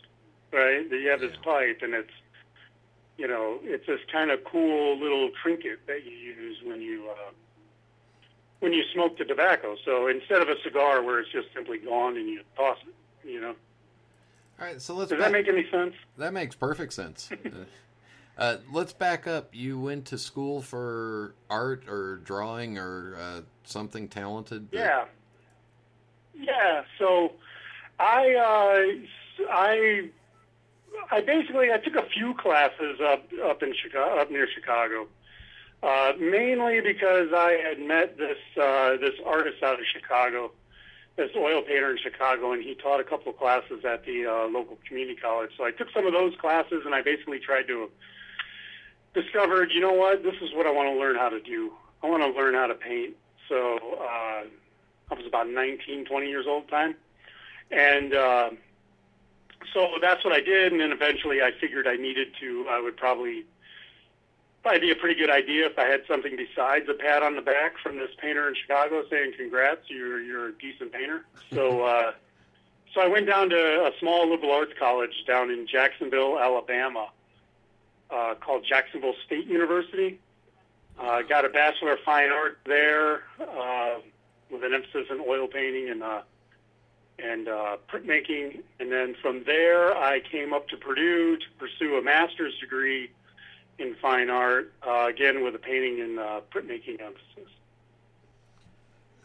right? 0.53 0.89
That 0.89 0.99
you 1.01 1.09
have 1.11 1.21
this 1.21 1.37
pipe, 1.43 1.81
and 1.83 1.95
it's, 1.95 2.11
you 3.17 3.27
know, 3.29 3.59
it's 3.63 3.87
this 3.87 4.01
kind 4.11 4.31
of 4.31 4.45
cool 4.45 4.99
little 4.99 5.31
trinket 5.43 5.87
that 5.87 6.05
you 6.05 6.13
use 6.13 6.59
when 6.65 6.81
you 6.81 7.09
uh, 7.11 7.31
when 8.61 8.73
you 8.73 8.83
smoke 8.93 9.19
the 9.19 9.25
tobacco. 9.25 9.77
So 9.85 10.07
instead 10.09 10.41
of 10.43 10.49
a 10.49 10.61
cigar 10.63 11.03
where 11.03 11.21
it's 11.21 11.31
just 11.33 11.49
simply 11.55 11.79
gone 11.79 12.17
and 12.17 12.29
you 12.29 12.43
toss 12.57 12.79
it, 12.87 13.29
you 13.29 13.41
know. 13.41 13.55
All 14.61 14.67
right, 14.67 14.81
so 14.81 14.95
let's. 14.95 15.11
Does 15.11 15.19
back- 15.19 15.33
that 15.33 15.33
make 15.33 15.49
any 15.49 15.69
sense? 15.71 15.95
That 16.19 16.33
makes 16.33 16.55
perfect 16.55 16.93
sense. 16.93 17.29
uh, 18.39 18.59
let's 18.73 18.93
back 18.93 19.27
up. 19.27 19.49
You 19.53 19.79
went 19.81 20.07
to 20.07 20.19
school 20.19 20.61
for 20.63 21.35
art 21.51 21.85
or 21.89 22.17
drawing 22.19 22.79
or 22.79 23.17
uh, 23.19 23.41
something 23.65 24.09
talented. 24.09 24.71
that- 24.71 24.77
Yeah. 24.79 25.05
Yeah. 26.35 26.85
So 26.99 27.33
I 27.99 28.35
uh, 28.35 29.47
I 29.51 30.11
I 31.11 31.21
basically 31.21 31.73
I 31.73 31.79
took 31.79 31.97
a 31.97 32.07
few 32.09 32.35
classes 32.35 33.01
up 33.05 33.25
up 33.45 33.63
in 33.63 33.75
Chicago 33.75 34.21
up 34.21 34.31
near 34.31 34.49
Chicago. 34.53 35.09
Uh, 35.83 36.13
mainly 36.21 36.81
because 36.81 37.31
I 37.35 37.59
had 37.69 37.81
met 37.81 38.17
this 38.17 38.39
uh, 38.61 38.97
this 38.99 39.15
artist 39.27 39.63
out 39.63 39.81
of 39.81 39.87
Chicago, 39.93 40.53
this 41.17 41.31
oil 41.37 41.63
painter 41.63 41.91
in 41.91 41.99
Chicago, 41.99 42.53
and 42.53 42.63
he 42.63 42.77
taught 42.77 43.01
a 43.01 43.05
couple 43.05 43.33
of 43.33 43.39
classes 43.39 43.85
at 43.85 44.05
the 44.05 44.27
uh, 44.27 44.47
local 44.47 44.79
community 44.87 45.17
college. 45.21 45.51
So 45.57 45.65
I 45.65 45.73
took 45.73 45.89
some 45.93 46.07
of 46.07 46.13
those 46.13 46.35
classes, 46.41 46.83
and 46.85 46.95
I 46.95 47.03
basically 47.03 47.41
tried 47.41 47.67
to 47.67 47.91
discovered, 49.15 49.71
you 49.73 49.81
know 49.81 49.93
what, 49.93 50.23
this 50.23 50.35
is 50.41 50.55
what 50.55 50.67
I 50.67 50.71
want 50.71 50.89
to 50.89 50.99
learn 50.99 51.17
how 51.17 51.29
to 51.29 51.41
do. 51.41 51.73
I 52.03 52.09
want 52.09 52.23
to 52.23 52.31
learn 52.31 52.55
how 52.55 52.67
to 52.67 52.75
paint. 52.75 53.15
So 53.49 53.79
uh, 54.01 54.45
I 55.11 55.15
was 55.15 55.27
about 55.27 55.49
19, 55.49 56.07
20 56.07 56.27
years 56.29 56.47
old 56.49 56.69
time. 56.69 56.95
And 57.71 58.15
uh, 58.15 58.51
so 59.73 59.89
that's 60.01 60.25
what 60.25 60.33
I 60.33 60.41
did. 60.41 60.73
And 60.73 60.81
then 60.81 60.93
eventually 60.93 61.43
I 61.43 61.53
figured 61.61 61.87
I 61.87 61.97
needed 61.97 62.29
to, 62.41 62.67
I 62.69 62.81
would 62.81 62.97
probably, 62.97 63.45
probably 64.63 64.81
be 64.81 64.91
a 64.91 64.97
pretty 64.97 65.19
good 65.19 65.31
idea 65.31 65.67
if 65.67 65.79
I 65.79 65.85
had 65.85 66.03
something 66.07 66.37
besides 66.37 66.89
a 66.89 66.95
pat 66.95 67.23
on 67.23 67.37
the 67.37 67.43
back 67.43 67.79
from 67.83 67.97
this 67.97 68.11
painter 68.19 68.49
in 68.49 68.55
Chicago 68.55 69.05
saying, 69.11 69.33
congrats, 69.37 69.89
you're, 69.89 70.21
you're 70.21 70.49
a 70.49 70.53
decent 70.53 70.93
painter. 70.93 71.25
So, 71.53 71.83
uh, 71.83 72.13
so 72.95 73.03
I 73.03 73.09
went 73.09 73.27
down 73.27 73.51
to 73.51 73.57
a 73.57 73.91
small 74.01 74.31
liberal 74.31 74.53
arts 74.53 74.73
college 74.79 75.25
down 75.27 75.51
in 75.51 75.67
Jacksonville, 75.67 76.39
Alabama, 76.39 77.11
uh, 78.11 78.35
called 78.41 78.65
Jacksonville 78.67 79.15
State 79.27 79.47
University. 79.47 80.19
Uh, 80.99 81.23
got 81.23 81.45
a 81.45 81.49
Bachelor 81.49 81.93
of 81.93 82.01
Fine 82.01 82.31
Art 82.31 82.59
there 82.65 83.23
uh, 83.41 83.97
with 84.51 84.63
an 84.65 84.75
emphasis 84.75 85.09
in 85.11 85.23
oil 85.27 85.47
painting 85.47 85.89
and 85.89 86.03
uh, 86.03 86.23
and 87.23 87.49
uh, 87.49 87.77
printmaking. 87.91 88.63
And 88.81 88.91
then 88.91 89.15
from 89.23 89.45
there, 89.45 89.97
I 89.97 90.21
came 90.21 90.53
up 90.53 90.69
to 90.69 90.77
Purdue 90.77 91.37
to 91.37 91.45
pursue 91.59 91.97
a 91.97 92.03
master's 92.03 92.59
degree 92.59 93.11
in 93.79 93.95
fine 94.01 94.31
art, 94.31 94.73
uh, 94.87 95.07
again 95.09 95.43
with 95.43 95.55
a 95.55 95.59
painting 95.59 96.01
and 96.01 96.19
uh, 96.19 96.41
printmaking 96.55 97.01
emphasis. 97.01 97.51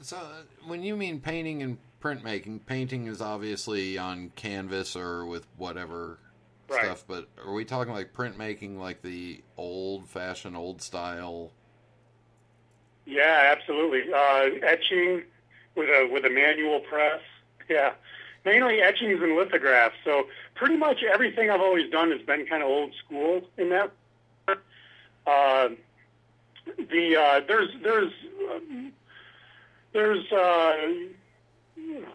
So 0.02 0.18
when 0.66 0.84
you 0.84 0.96
mean 0.96 1.20
painting 1.20 1.62
and 1.64 1.78
printmaking, 2.02 2.66
painting 2.66 3.08
is 3.08 3.22
obviously 3.22 3.98
on 3.98 4.32
canvas 4.36 4.96
or 4.96 5.26
with 5.26 5.46
whatever 5.58 6.20
Right. 6.70 6.84
stuff. 6.84 7.06
But 7.08 7.28
are 7.46 7.54
we 7.54 7.64
talking 7.64 7.94
like 7.94 8.14
printmaking, 8.14 8.78
like 8.78 9.02
the 9.02 9.42
old-fashioned, 9.56 10.56
old 10.56 10.82
style? 10.82 11.52
Yeah, 13.06 13.56
absolutely. 13.58 14.12
Uh, 14.14 14.50
etching 14.68 15.24
with 15.76 15.88
a 15.88 16.10
with 16.12 16.26
a 16.26 16.30
manual 16.30 16.82
press. 16.82 17.22
Yeah, 17.70 17.94
mainly 18.46 18.82
etchings 18.82 19.22
and 19.22 19.36
lithographs. 19.36 19.96
So 20.06 20.28
pretty 20.56 20.78
much 20.78 21.04
everything 21.04 21.50
I've 21.50 21.62
always 21.62 21.90
done 21.92 22.12
has 22.12 22.22
been 22.22 22.46
kind 22.46 22.64
of 22.64 22.70
old 22.70 22.94
school 23.06 23.42
in 23.58 23.70
that. 23.70 23.92
Uh, 24.48 25.70
the 26.90 27.18
uh, 27.18 27.42
there's 27.46 27.70
there's 27.84 28.14
um, 28.50 28.94
there's 29.92 30.32
uh, 30.32 30.74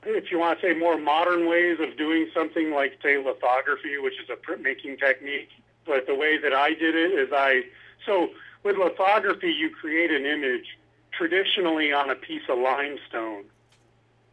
if 0.04 0.30
you 0.30 0.38
want 0.38 0.60
to 0.60 0.66
say 0.66 0.78
more 0.78 0.98
modern 0.98 1.46
ways 1.46 1.78
of 1.80 1.96
doing 1.96 2.28
something 2.34 2.72
like 2.72 2.98
say 3.02 3.18
lithography, 3.18 3.98
which 3.98 4.14
is 4.14 4.30
a 4.30 4.36
printmaking 4.36 4.98
technique. 4.98 5.50
But 5.84 6.06
the 6.06 6.14
way 6.14 6.38
that 6.38 6.54
I 6.54 6.70
did 6.70 6.94
it 6.94 7.12
is 7.12 7.28
I 7.32 7.64
so 8.06 8.30
with 8.62 8.76
lithography 8.76 9.52
you 9.52 9.70
create 9.70 10.10
an 10.10 10.24
image 10.24 10.78
traditionally 11.12 11.92
on 11.92 12.08
a 12.08 12.14
piece 12.14 12.42
of 12.48 12.58
limestone 12.58 13.44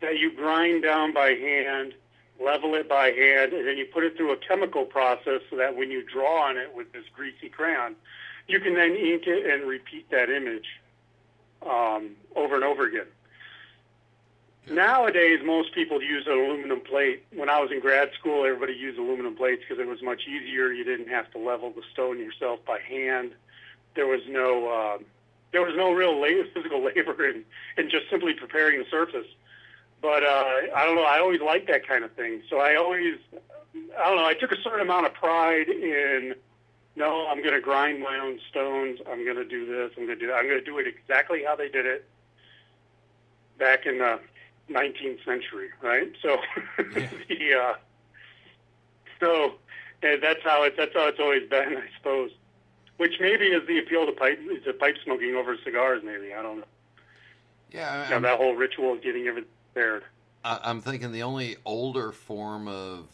that 0.01 0.17
you 0.17 0.31
grind 0.35 0.83
down 0.83 1.13
by 1.13 1.29
hand, 1.29 1.93
level 2.43 2.75
it 2.75 2.87
by 2.87 3.11
hand, 3.11 3.53
and 3.53 3.67
then 3.67 3.77
you 3.77 3.85
put 3.85 4.03
it 4.03 4.15
through 4.15 4.31
a 4.31 4.37
chemical 4.37 4.85
process 4.85 5.41
so 5.49 5.57
that 5.57 5.75
when 5.75 5.91
you 5.91 6.03
draw 6.03 6.43
on 6.43 6.57
it 6.57 6.73
with 6.75 6.91
this 6.93 7.03
greasy 7.13 7.49
crayon, 7.49 7.95
you 8.47 8.59
can 8.59 8.73
then 8.73 8.95
ink 8.95 9.23
it 9.27 9.45
and 9.45 9.67
repeat 9.67 10.09
that 10.09 10.29
image 10.29 10.65
um, 11.67 12.11
over 12.35 12.55
and 12.55 12.63
over 12.63 12.85
again. 12.85 13.07
Nowadays, 14.69 15.39
most 15.43 15.73
people 15.73 16.01
use 16.01 16.27
an 16.27 16.33
aluminum 16.33 16.81
plate. 16.81 17.23
When 17.33 17.49
I 17.49 17.59
was 17.59 17.71
in 17.71 17.79
grad 17.79 18.11
school, 18.19 18.45
everybody 18.45 18.73
used 18.73 18.99
aluminum 18.99 19.35
plates 19.35 19.63
because 19.67 19.81
it 19.81 19.87
was 19.87 20.01
much 20.03 20.27
easier. 20.27 20.71
You 20.71 20.83
didn't 20.83 21.09
have 21.09 21.31
to 21.31 21.39
level 21.39 21.71
the 21.71 21.81
stone 21.91 22.19
yourself 22.19 22.59
by 22.65 22.79
hand. 22.79 23.31
There 23.95 24.05
was 24.05 24.21
no 24.27 24.67
uh, 24.67 24.97
there 25.51 25.61
was 25.61 25.75
no 25.75 25.91
real 25.91 26.19
la- 26.19 26.43
physical 26.53 26.83
labor 26.83 27.27
in, 27.27 27.43
in 27.77 27.89
just 27.89 28.09
simply 28.11 28.33
preparing 28.33 28.77
the 28.79 28.85
surface. 28.91 29.25
But 30.01 30.23
uh, 30.23 30.45
I 30.75 30.85
don't 30.85 30.95
know. 30.95 31.03
I 31.03 31.19
always 31.19 31.41
liked 31.41 31.67
that 31.67 31.87
kind 31.87 32.03
of 32.03 32.11
thing. 32.13 32.41
So 32.49 32.59
I 32.59 32.75
always, 32.75 33.15
I 33.97 34.07
don't 34.07 34.17
know. 34.17 34.25
I 34.25 34.33
took 34.33 34.51
a 34.51 34.61
certain 34.61 34.81
amount 34.81 35.05
of 35.05 35.13
pride 35.13 35.67
in, 35.67 36.35
no, 36.95 37.27
I'm 37.27 37.41
going 37.41 37.53
to 37.53 37.61
grind 37.61 38.01
my 38.01 38.17
own 38.17 38.39
stones. 38.49 38.99
I'm 39.09 39.25
going 39.25 39.37
to 39.37 39.45
do 39.45 39.65
this. 39.65 39.91
I'm 39.97 40.05
going 40.05 40.17
to 40.17 40.25
do 40.25 40.27
that. 40.27 40.35
I'm 40.35 40.47
going 40.47 40.59
to 40.59 40.65
do 40.65 40.77
it 40.77 40.87
exactly 40.87 41.43
how 41.45 41.55
they 41.55 41.69
did 41.69 41.85
it 41.85 42.05
back 43.57 43.85
in 43.85 43.97
the 43.97 44.19
19th 44.69 45.25
century, 45.25 45.69
right? 45.81 46.11
So, 46.21 46.37
the, 46.77 47.53
uh, 47.53 47.73
so 49.19 49.55
uh, 50.03 50.15
that's 50.21 50.43
how 50.43 50.63
it. 50.63 50.75
That's 50.77 50.93
how 50.93 51.07
it's 51.07 51.19
always 51.19 51.49
been, 51.49 51.77
I 51.77 51.83
suppose. 51.97 52.31
Which 52.97 53.15
maybe 53.19 53.47
is 53.47 53.65
the 53.67 53.79
appeal 53.79 54.05
to 54.05 54.11
pipe 54.11 54.39
to 54.65 54.73
pipe 54.73 54.95
smoking 55.03 55.35
over 55.35 55.57
cigars. 55.63 56.01
Maybe 56.03 56.33
I 56.33 56.41
don't 56.41 56.59
know. 56.59 56.65
Yeah, 57.71 58.05
You 58.05 58.15
know, 58.15 58.21
that 58.21 58.37
whole 58.37 58.55
ritual 58.55 58.93
of 58.93 59.01
getting 59.01 59.27
everything 59.27 59.49
I, 60.43 60.59
I'm 60.63 60.81
thinking 60.81 61.11
the 61.11 61.23
only 61.23 61.57
older 61.65 62.11
form 62.11 62.67
of 62.67 63.07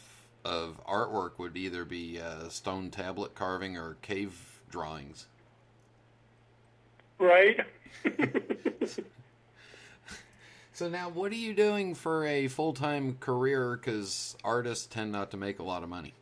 of 0.44 0.80
artwork 0.88 1.40
would 1.40 1.58
either 1.58 1.86
be 1.86 2.20
uh, 2.20 2.50
stone 2.50 2.92
tablet 2.92 3.34
carving 3.34 3.78
or 3.78 3.98
cave 4.02 4.60
drawings. 4.70 5.26
Right. 7.18 7.60
So 10.76 10.90
now, 10.90 11.08
what 11.08 11.32
are 11.32 11.36
you 11.36 11.54
doing 11.54 11.96
for 11.96 12.26
a 12.26 12.50
full 12.50 12.74
time 12.74 13.16
career? 13.22 13.78
Because 13.78 14.36
artists 14.44 14.86
tend 14.86 15.10
not 15.10 15.32
to 15.32 15.38
make 15.38 15.60
a 15.60 15.64
lot 15.64 15.84
of 15.84 15.90
money. 15.90 16.14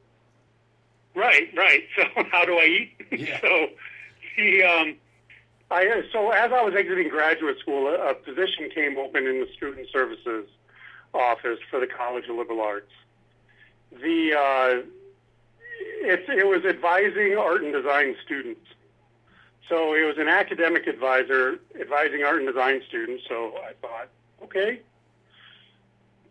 Right, 1.15 1.49
right. 1.57 1.81
So 1.95 2.03
how 2.31 2.45
do 2.45 2.59
I 2.59 2.65
eat? 3.11 3.39
so 3.41 3.69
the 4.37 4.63
um, 4.63 4.95
I 5.73 6.03
so 6.11 6.29
as 6.29 6.51
I 6.51 6.61
was 6.61 6.75
exiting 6.75 7.09
graduate 7.09 7.59
school, 7.59 7.87
a, 7.87 8.11
a 8.11 8.13
position 8.13 8.69
came 8.73 8.97
open 8.97 9.25
in 9.25 9.39
the 9.39 9.47
student 9.55 9.87
services 9.91 10.47
office 11.13 11.59
for 11.69 11.79
the 11.79 11.87
College 11.87 12.25
of 12.29 12.35
Liberal 12.35 12.61
Arts. 12.61 12.91
The 13.91 14.33
uh, 14.33 14.87
it, 16.03 16.29
it 16.29 16.47
was 16.47 16.63
advising 16.65 17.37
art 17.37 17.63
and 17.63 17.73
design 17.73 18.15
students. 18.23 18.61
So 19.69 19.93
it 19.95 20.05
was 20.05 20.17
an 20.17 20.27
academic 20.27 20.87
advisor 20.87 21.59
advising 21.79 22.23
art 22.23 22.37
and 22.37 22.47
design 22.47 22.81
students. 22.87 23.23
So 23.27 23.55
I 23.57 23.73
thought, 23.81 24.09
okay, 24.43 24.81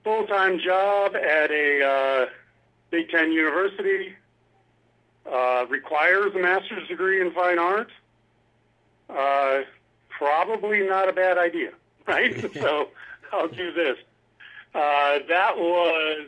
full 0.04 0.26
time 0.26 0.58
job 0.58 1.16
at 1.16 1.50
a 1.50 1.84
uh, 1.84 2.26
Big 2.90 3.08
Ten 3.08 3.32
university 3.32 4.14
uh, 5.30 5.66
requires 5.68 6.34
a 6.34 6.38
master's 6.38 6.86
degree 6.88 7.20
in 7.20 7.32
fine 7.32 7.58
art. 7.58 7.90
Uh, 9.14 9.62
probably 10.08 10.86
not 10.86 11.08
a 11.08 11.12
bad 11.12 11.38
idea, 11.38 11.70
right? 12.06 12.40
so 12.54 12.88
I'll 13.32 13.48
do 13.48 13.72
this. 13.72 13.96
Uh, 14.74 15.18
that 15.28 15.58
was 15.58 16.26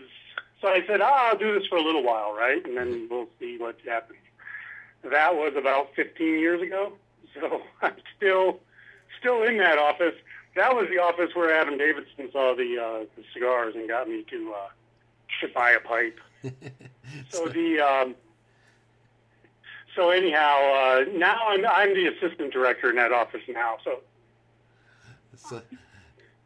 so 0.65 0.71
I 0.71 0.83
said, 0.87 1.03
ah, 1.03 1.29
I'll 1.29 1.39
do 1.39 1.59
this 1.59 1.67
for 1.69 1.77
a 1.77 1.83
little 1.83 2.03
while, 2.03 2.35
right? 2.35 2.65
And 2.67 2.77
then 2.77 3.07
we'll 3.11 3.29
see 3.39 3.59
what 3.59 3.77
happens. 3.87 4.19
That 5.03 5.35
was 5.35 5.53
about 5.57 5.95
15 5.95 6.27
years 6.39 6.63
ago, 6.63 6.95
so 7.35 7.61
I'm 7.83 7.97
still 8.17 8.61
still 9.21 9.43
in 9.43 9.59
that 9.59 9.77
office. 9.77 10.15
That 10.57 10.75
was 10.75 10.89
the 10.89 10.99
office 10.99 11.35
where 11.35 11.53
Adam 11.53 11.77
Davidson 11.77 12.31
saw 12.33 12.55
the, 12.55 12.79
uh, 12.79 13.05
the 13.17 13.25
cigars 13.35 13.75
and 13.75 13.89
got 13.89 14.09
me 14.09 14.25
to 14.31 14.55
uh, 14.57 14.69
to 15.43 15.53
buy 15.53 15.73
a 15.73 15.81
pipe. 15.81 16.19
so 17.29 17.49
the 17.49 17.81
um, 17.81 18.15
so 19.95 20.11
anyhow, 20.11 20.57
uh, 20.75 21.05
now 21.13 21.39
I'm 21.49 21.65
I'm 21.67 21.95
the 21.95 22.07
assistant 22.07 22.53
director 22.53 22.91
in 22.91 22.97
that 22.97 23.13
office 23.13 23.43
now. 23.49 23.77
So 23.85 24.01
So, 25.37 25.63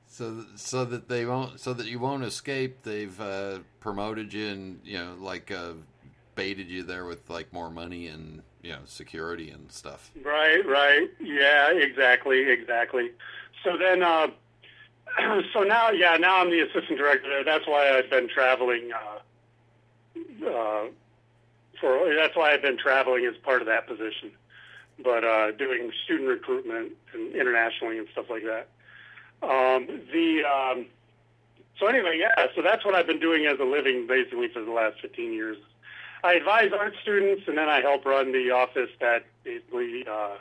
So, 0.06 0.44
so 0.56 0.84
that 0.84 1.08
they 1.08 1.26
won't, 1.26 1.60
so 1.60 1.72
that 1.74 1.86
you 1.86 1.98
won't 1.98 2.24
escape. 2.24 2.82
They've 2.82 3.20
uh, 3.20 3.58
promoted 3.80 4.32
you 4.32 4.48
and 4.48 4.80
you 4.84 4.98
know, 4.98 5.14
like 5.18 5.50
uh, 5.50 5.74
baited 6.34 6.68
you 6.68 6.82
there 6.82 7.04
with 7.04 7.28
like 7.30 7.52
more 7.52 7.70
money 7.70 8.08
and 8.08 8.42
you 8.62 8.72
know, 8.72 8.80
security 8.86 9.50
and 9.50 9.70
stuff. 9.70 10.10
Right, 10.22 10.66
right. 10.66 11.08
Yeah, 11.20 11.70
exactly, 11.72 12.50
exactly. 12.50 13.12
So 13.64 13.76
then, 13.76 14.02
uh, 14.02 14.28
so 15.52 15.62
now, 15.62 15.90
yeah, 15.90 16.16
now 16.16 16.40
I'm 16.40 16.50
the 16.50 16.60
assistant 16.60 16.98
director 16.98 17.28
there. 17.28 17.44
That's 17.44 17.66
why 17.66 17.96
I've 17.96 18.10
been 18.10 18.28
traveling. 18.28 18.90
Uh, 18.92 20.48
uh, 20.48 20.84
for 21.80 22.14
that's 22.14 22.36
why 22.36 22.52
I've 22.52 22.62
been 22.62 22.78
traveling 22.78 23.26
as 23.26 23.36
part 23.36 23.60
of 23.60 23.66
that 23.66 23.86
position, 23.86 24.30
but 25.02 25.24
uh, 25.24 25.52
doing 25.52 25.90
student 26.04 26.28
recruitment 26.28 26.92
and 27.12 27.34
internationally 27.34 27.98
and 27.98 28.08
stuff 28.12 28.26
like 28.30 28.44
that. 28.44 28.68
Um, 29.42 29.86
the 30.12 30.42
um, 30.44 30.86
so 31.78 31.86
anyway, 31.86 32.18
yeah. 32.18 32.46
So 32.54 32.62
that's 32.62 32.84
what 32.84 32.94
I've 32.94 33.06
been 33.06 33.20
doing 33.20 33.46
as 33.46 33.58
a 33.60 33.64
living 33.64 34.06
basically 34.06 34.48
for 34.48 34.62
the 34.62 34.72
last 34.72 35.00
15 35.00 35.32
years. 35.32 35.56
I 36.24 36.34
advise 36.34 36.72
art 36.72 36.94
students, 37.00 37.44
and 37.46 37.56
then 37.56 37.68
I 37.68 37.80
help 37.80 38.04
run 38.04 38.32
the 38.32 38.50
office 38.50 38.90
that 39.00 39.24
basically 39.44 40.04
uh, 40.10 40.36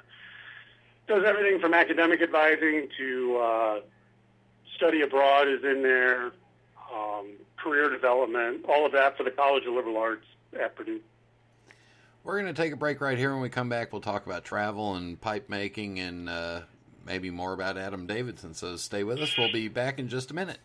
does 1.08 1.24
everything 1.24 1.60
from 1.60 1.74
academic 1.74 2.22
advising 2.22 2.88
to 2.98 3.38
uh, 3.38 3.80
study 4.76 5.02
abroad 5.02 5.48
is 5.48 5.64
in 5.64 5.84
there, 5.84 6.32
um, 6.94 7.34
career 7.58 7.90
development, 7.90 8.66
all 8.68 8.86
of 8.86 8.92
that 8.94 9.18
for 9.18 9.24
the 9.24 9.32
College 9.32 9.66
of 9.66 9.74
Liberal 9.74 9.98
Arts 9.98 10.26
at 10.60 10.76
Purdue. 10.76 11.00
We're 12.28 12.42
going 12.42 12.54
to 12.54 12.62
take 12.62 12.74
a 12.74 12.76
break 12.76 13.00
right 13.00 13.18
here. 13.18 13.32
When 13.32 13.42
we 13.42 13.48
come 13.48 13.70
back, 13.70 13.94
we'll 13.94 14.02
talk 14.02 14.26
about 14.26 14.44
travel 14.44 14.96
and 14.96 15.20
pipe 15.22 15.48
making 15.48 16.02
and 16.02 16.28
uh, 16.28 16.60
maybe 17.06 17.32
more 17.32 17.54
about 17.54 17.78
Adam 17.78 18.06
Davidson. 18.06 18.54
So 18.54 18.76
stay 18.76 19.06
with 19.06 19.20
us. 19.20 19.38
We'll 19.38 19.54
be 19.54 19.70
back 19.70 19.98
in 19.98 20.10
just 20.10 20.32
a 20.32 20.34
minute. 20.34 20.60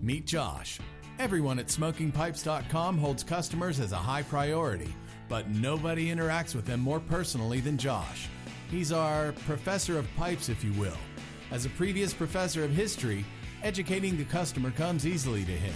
Meet 0.00 0.24
Josh. 0.24 0.78
Everyone 1.18 1.58
at 1.58 1.66
smokingpipes.com 1.66 2.96
holds 2.96 3.22
customers 3.22 3.78
as 3.78 3.92
a 3.92 3.96
high 3.96 4.22
priority, 4.22 4.94
but 5.28 5.50
nobody 5.50 6.06
interacts 6.10 6.54
with 6.54 6.64
them 6.64 6.80
more 6.80 6.98
personally 6.98 7.60
than 7.60 7.76
Josh. 7.76 8.30
He's 8.70 8.90
our 8.90 9.32
professor 9.44 9.98
of 9.98 10.08
pipes, 10.16 10.48
if 10.48 10.64
you 10.64 10.72
will. 10.80 10.96
As 11.50 11.66
a 11.66 11.70
previous 11.70 12.14
professor 12.14 12.64
of 12.64 12.70
history, 12.70 13.22
educating 13.66 14.16
the 14.16 14.24
customer 14.26 14.70
comes 14.70 15.04
easily 15.04 15.44
to 15.44 15.50
him. 15.50 15.74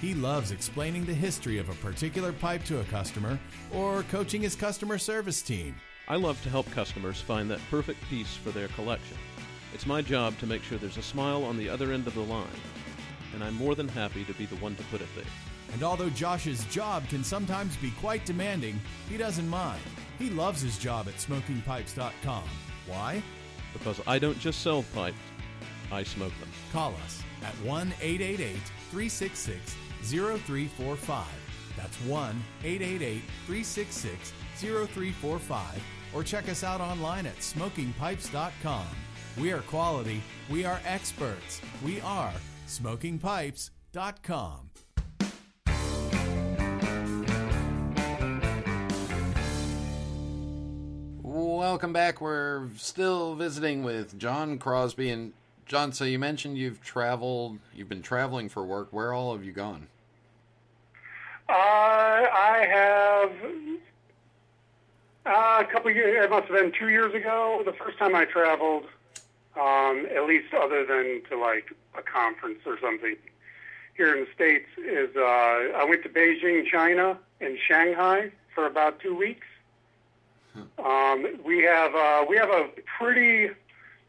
He 0.00 0.14
loves 0.14 0.52
explaining 0.52 1.04
the 1.04 1.12
history 1.12 1.58
of 1.58 1.68
a 1.68 1.74
particular 1.74 2.32
pipe 2.32 2.62
to 2.66 2.78
a 2.78 2.84
customer 2.84 3.36
or 3.74 4.04
coaching 4.04 4.42
his 4.42 4.54
customer 4.54 4.96
service 4.96 5.42
team. 5.42 5.74
I 6.06 6.14
love 6.14 6.40
to 6.44 6.50
help 6.50 6.70
customers 6.70 7.20
find 7.20 7.50
that 7.50 7.58
perfect 7.68 8.00
piece 8.08 8.36
for 8.36 8.52
their 8.52 8.68
collection. 8.68 9.16
It's 9.74 9.86
my 9.86 10.02
job 10.02 10.38
to 10.38 10.46
make 10.46 10.62
sure 10.62 10.78
there's 10.78 10.98
a 10.98 11.02
smile 11.02 11.42
on 11.42 11.56
the 11.58 11.68
other 11.68 11.90
end 11.90 12.06
of 12.06 12.14
the 12.14 12.20
line, 12.20 12.46
and 13.34 13.42
I'm 13.42 13.54
more 13.54 13.74
than 13.74 13.88
happy 13.88 14.24
to 14.24 14.34
be 14.34 14.46
the 14.46 14.56
one 14.56 14.76
to 14.76 14.84
put 14.84 15.00
it 15.00 15.08
there. 15.16 15.24
And 15.72 15.82
although 15.82 16.10
Josh's 16.10 16.64
job 16.66 17.08
can 17.08 17.24
sometimes 17.24 17.76
be 17.76 17.90
quite 18.00 18.24
demanding, 18.24 18.80
he 19.08 19.16
doesn't 19.16 19.48
mind. 19.48 19.82
He 20.16 20.30
loves 20.30 20.62
his 20.62 20.78
job 20.78 21.08
at 21.08 21.14
smokingpipes.com. 21.14 22.44
Why? 22.86 23.20
Because 23.72 24.00
I 24.06 24.20
don't 24.20 24.38
just 24.38 24.62
sell 24.62 24.84
pipes, 24.94 25.16
I 25.90 26.04
smoke 26.04 26.38
them. 26.38 26.50
Call 26.72 26.94
us 27.04 27.21
at 27.42 27.54
1 27.64 27.92
888 28.00 28.56
366 28.90 29.76
0345. 30.02 31.26
That's 31.76 31.96
1 32.02 32.42
888 32.64 33.22
366 33.46 34.32
0345. 34.56 35.82
Or 36.14 36.22
check 36.22 36.48
us 36.48 36.62
out 36.62 36.80
online 36.80 37.26
at 37.26 37.36
smokingpipes.com. 37.36 38.86
We 39.38 39.52
are 39.52 39.62
quality. 39.62 40.22
We 40.50 40.64
are 40.64 40.80
experts. 40.84 41.60
We 41.84 42.00
are 42.02 42.32
smokingpipes.com. 42.68 44.58
Welcome 51.22 51.94
back. 51.94 52.20
We're 52.20 52.68
still 52.76 53.34
visiting 53.34 53.82
with 53.82 54.18
John 54.18 54.58
Crosby. 54.58 55.08
And 55.08 55.32
John, 55.66 55.92
so 55.92 56.04
you 56.04 56.18
mentioned 56.18 56.58
you've 56.58 56.82
traveled, 56.82 57.58
you've 57.74 57.88
been 57.88 58.02
traveling 58.02 58.48
for 58.48 58.64
work. 58.64 58.88
Where 58.92 59.12
all 59.12 59.34
have 59.34 59.44
you 59.44 59.52
gone? 59.52 59.88
Uh, 61.48 61.52
I 61.52 62.66
have 62.68 63.32
uh, 65.26 65.62
a 65.62 65.72
couple 65.72 65.90
years, 65.90 66.24
it 66.24 66.30
must 66.30 66.48
have 66.48 66.56
been 66.56 66.72
two 66.72 66.88
years 66.88 67.14
ago, 67.14 67.62
the 67.64 67.72
first 67.72 67.98
time 67.98 68.14
I 68.14 68.24
traveled, 68.24 68.84
um, 69.60 70.06
at 70.14 70.26
least 70.26 70.52
other 70.54 70.84
than 70.84 71.22
to 71.30 71.38
like 71.38 71.72
a 71.96 72.02
conference 72.02 72.60
or 72.66 72.78
something 72.80 73.16
here 73.96 74.16
in 74.16 74.24
the 74.24 74.30
States, 74.34 74.66
is 74.78 75.14
uh, 75.16 75.20
I 75.20 75.84
went 75.88 76.02
to 76.04 76.08
Beijing, 76.08 76.66
China, 76.66 77.18
and 77.40 77.58
Shanghai 77.68 78.32
for 78.54 78.66
about 78.66 79.00
two 79.00 79.14
weeks. 79.14 79.46
Um, 80.78 81.38
we 81.44 81.62
have 81.62 81.94
uh, 81.94 82.24
we 82.28 82.36
have 82.36 82.50
a 82.50 82.68
pretty 82.98 83.50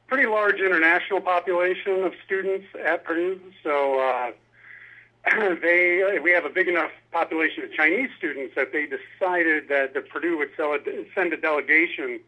pretty 0.08 0.28
large 0.28 0.60
international 0.60 1.22
population 1.22 2.04
of 2.04 2.13
students 2.26 2.68
at 2.86 3.04
Purdue, 3.04 3.39
so 3.63 4.00
uh, 4.00 4.32
they 5.62 6.20
we 6.22 6.32
have 6.32 6.46
a 6.46 6.50
big 6.50 6.68
enough 6.68 6.92
population 7.12 7.63
of 7.63 7.74
Chinese 7.74 8.10
students 8.18 8.56
that 8.56 8.74
they 8.74 8.86
decided 8.86 9.70
that 9.70 9.94
the 9.94 10.02
Purdue 10.02 10.38
would 10.38 10.50
a, 10.60 11.06
send 11.16 11.34
a 11.34 11.38
delegation 11.38 12.20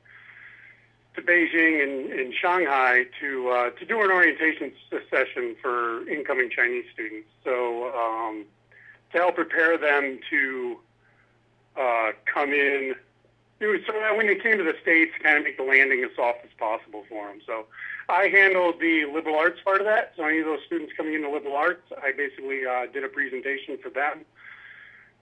to 1.15 1.21
Beijing 1.21 1.81
and, 1.81 2.11
and 2.11 2.33
Shanghai 2.33 3.05
to 3.19 3.49
uh, 3.49 3.69
to 3.71 3.85
do 3.85 4.01
an 4.01 4.11
orientation 4.11 4.71
session 5.09 5.55
for 5.61 6.07
incoming 6.07 6.49
Chinese 6.49 6.85
students. 6.93 7.27
So 7.43 7.93
um, 7.93 8.45
to 9.11 9.17
help 9.17 9.35
prepare 9.35 9.77
them 9.77 10.19
to 10.29 10.77
uh, 11.77 12.11
come 12.25 12.51
in 12.51 12.95
it 13.59 13.83
so 13.87 13.93
that 13.93 14.17
when 14.17 14.27
they 14.27 14.35
came 14.35 14.57
to 14.57 14.63
the 14.63 14.75
states, 14.81 15.13
kind 15.21 15.37
of 15.37 15.43
make 15.43 15.57
the 15.57 15.63
landing 15.63 16.03
as 16.03 16.11
soft 16.15 16.39
as 16.43 16.51
possible 16.57 17.03
for 17.07 17.27
them. 17.27 17.39
So 17.45 17.65
I 18.09 18.27
handled 18.27 18.79
the 18.79 19.05
liberal 19.05 19.35
arts 19.35 19.59
part 19.63 19.79
of 19.79 19.87
that. 19.87 20.13
So 20.17 20.25
any 20.25 20.39
of 20.39 20.45
those 20.45 20.59
students 20.65 20.93
coming 20.95 21.13
into 21.13 21.29
liberal 21.29 21.55
arts, 21.55 21.91
I 22.03 22.11
basically 22.11 22.65
uh, 22.65 22.87
did 22.91 23.03
a 23.03 23.09
presentation 23.09 23.77
for 23.81 23.89
them, 23.89 24.25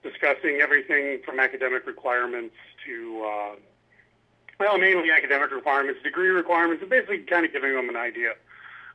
discussing 0.01 0.59
everything 0.61 1.21
from 1.23 1.39
academic 1.39 1.85
requirements 1.85 2.55
to 2.85 3.23
uh, 3.23 3.55
well, 4.59 4.77
mainly 4.77 5.11
academic 5.11 5.51
requirements, 5.51 6.01
degree 6.03 6.29
requirements, 6.29 6.81
and 6.81 6.89
basically 6.89 7.19
kind 7.19 7.45
of 7.45 7.51
giving 7.51 7.73
them 7.73 7.89
an 7.89 7.95
idea 7.95 8.33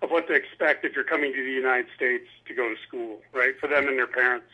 of 0.03 0.11
what 0.11 0.27
to 0.29 0.33
expect 0.33 0.85
if 0.85 0.94
you're 0.94 1.05
coming 1.05 1.33
to 1.33 1.44
the 1.44 1.51
United 1.51 1.87
States 1.94 2.27
to 2.46 2.55
go 2.55 2.68
to 2.68 2.77
school, 2.87 3.18
right, 3.35 3.59
for 3.61 3.66
them 3.66 3.88
and 3.88 3.98
their 3.98 4.07
parents. 4.07 4.46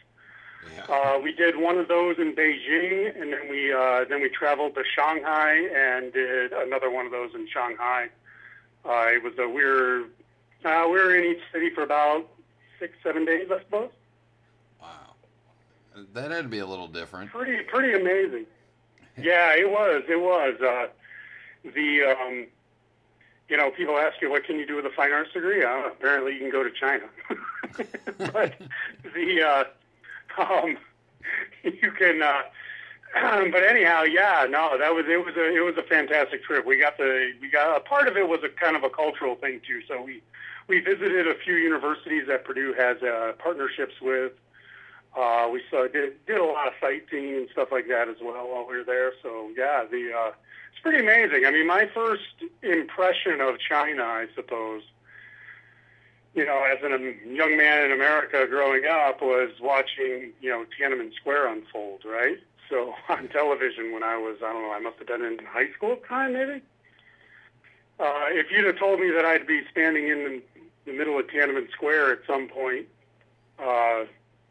Uh, 0.88 1.18
we 1.22 1.32
did 1.32 1.56
one 1.56 1.78
of 1.78 1.88
those 1.88 2.18
in 2.18 2.34
Beijing, 2.34 3.20
and 3.20 3.32
then 3.32 3.48
we 3.48 3.72
uh, 3.72 4.04
then 4.08 4.20
we 4.20 4.28
traveled 4.28 4.74
to 4.74 4.82
Shanghai 4.84 5.54
and 5.74 6.12
did 6.12 6.52
another 6.52 6.90
one 6.90 7.06
of 7.06 7.12
those 7.12 7.34
in 7.34 7.48
Shanghai. 7.48 8.08
Uh, 8.84 9.06
it 9.08 9.22
was 9.22 9.32
a 9.38 9.48
we 9.48 9.64
were 9.64 10.04
uh, 10.64 10.84
we 10.86 10.92
were 10.92 11.14
in 11.14 11.24
each 11.24 11.42
city 11.52 11.70
for 11.70 11.82
about 11.82 12.28
six 12.78 12.94
seven 13.02 13.24
days, 13.24 13.48
I 13.50 13.60
suppose. 13.60 13.90
Wow, 14.80 15.14
that 16.12 16.30
had 16.30 16.42
to 16.42 16.48
be 16.48 16.58
a 16.58 16.66
little 16.66 16.88
different. 16.88 17.30
Pretty 17.30 17.62
pretty 17.64 17.98
amazing. 17.98 18.46
yeah, 19.16 19.54
it 19.56 19.70
was. 19.70 20.02
It 20.08 20.20
was. 20.20 20.60
Uh, 20.60 20.88
the 21.74 22.02
um, 22.02 22.46
you 23.48 23.56
know 23.56 23.70
people 23.70 23.96
ask 23.96 24.20
you 24.20 24.30
what 24.30 24.44
can 24.44 24.58
you 24.58 24.66
do 24.66 24.76
with 24.76 24.86
a 24.86 24.90
fine 24.90 25.12
arts 25.12 25.32
degree? 25.32 25.64
Uh, 25.64 25.86
apparently, 25.86 26.34
you 26.34 26.40
can 26.40 26.50
go 26.50 26.62
to 26.62 26.70
China. 26.70 27.04
but 28.32 28.54
the 29.14 29.42
uh, 29.42 29.64
um, 30.38 30.76
you 31.62 31.90
can. 31.92 32.22
Uh, 32.22 32.42
but 33.52 33.62
anyhow, 33.62 34.02
yeah, 34.02 34.46
no, 34.48 34.76
that 34.76 34.92
was 34.92 35.04
it 35.08 35.24
was 35.24 35.36
a 35.36 35.54
it 35.54 35.64
was 35.64 35.76
a 35.78 35.82
fantastic 35.82 36.42
trip. 36.42 36.66
We 36.66 36.78
got 36.78 36.96
the 36.98 37.32
we 37.40 37.48
got 37.48 37.76
a 37.76 37.80
part 37.80 38.08
of 38.08 38.16
it 38.16 38.28
was 38.28 38.40
a 38.42 38.48
kind 38.48 38.76
of 38.76 38.82
a 38.82 38.90
cultural 38.90 39.36
thing 39.36 39.60
too. 39.66 39.82
So 39.86 40.02
we 40.02 40.20
we 40.66 40.80
visited 40.80 41.28
a 41.28 41.34
few 41.34 41.54
universities 41.54 42.24
that 42.28 42.44
Purdue 42.44 42.74
has 42.76 43.02
uh, 43.02 43.32
partnerships 43.38 43.94
with. 44.00 44.32
Uh, 45.16 45.48
we 45.52 45.62
saw 45.70 45.86
did 45.86 46.24
did 46.26 46.38
a 46.38 46.44
lot 46.44 46.66
of 46.66 46.74
sightseeing 46.80 47.36
and 47.36 47.48
stuff 47.52 47.68
like 47.70 47.86
that 47.86 48.08
as 48.08 48.16
well 48.20 48.48
while 48.48 48.66
we 48.68 48.78
were 48.78 48.84
there. 48.84 49.12
So 49.22 49.50
yeah, 49.56 49.84
the 49.88 50.12
uh, 50.12 50.32
it's 50.72 50.82
pretty 50.82 50.98
amazing. 50.98 51.46
I 51.46 51.52
mean, 51.52 51.68
my 51.68 51.88
first 51.94 52.42
impression 52.62 53.40
of 53.40 53.60
China, 53.60 54.02
I 54.02 54.26
suppose, 54.34 54.82
you 56.34 56.44
know, 56.44 56.64
as 56.64 56.82
a 56.82 56.88
young 57.32 57.56
man 57.56 57.84
in 57.84 57.92
America 57.92 58.46
growing 58.48 58.84
up, 58.86 59.22
was 59.22 59.50
watching, 59.60 60.32
you 60.40 60.50
know, 60.50 60.64
Tiananmen 60.78 61.14
Square 61.14 61.48
unfold, 61.48 62.02
right? 62.04 62.38
So 62.68 62.94
on 63.08 63.28
television 63.28 63.92
when 63.92 64.02
I 64.02 64.16
was, 64.16 64.38
I 64.44 64.52
don't 64.52 64.62
know, 64.62 64.72
I 64.72 64.80
must 64.80 64.98
have 64.98 65.06
been 65.06 65.24
in 65.24 65.38
high 65.46 65.70
school 65.72 65.92
at 65.92 66.02
the 66.02 66.08
time, 66.08 66.32
maybe. 66.32 66.60
Uh, 68.00 68.26
if 68.30 68.50
you'd 68.50 68.64
have 68.64 68.78
told 68.78 68.98
me 68.98 69.10
that 69.10 69.24
I'd 69.24 69.46
be 69.46 69.62
standing 69.70 70.08
in 70.08 70.24
the, 70.24 70.42
the 70.86 70.92
middle 70.98 71.18
of 71.18 71.26
Tiananmen 71.28 71.70
Square 71.70 72.12
at 72.12 72.18
some 72.26 72.48
point 72.48 72.86
uh, 73.60 74.04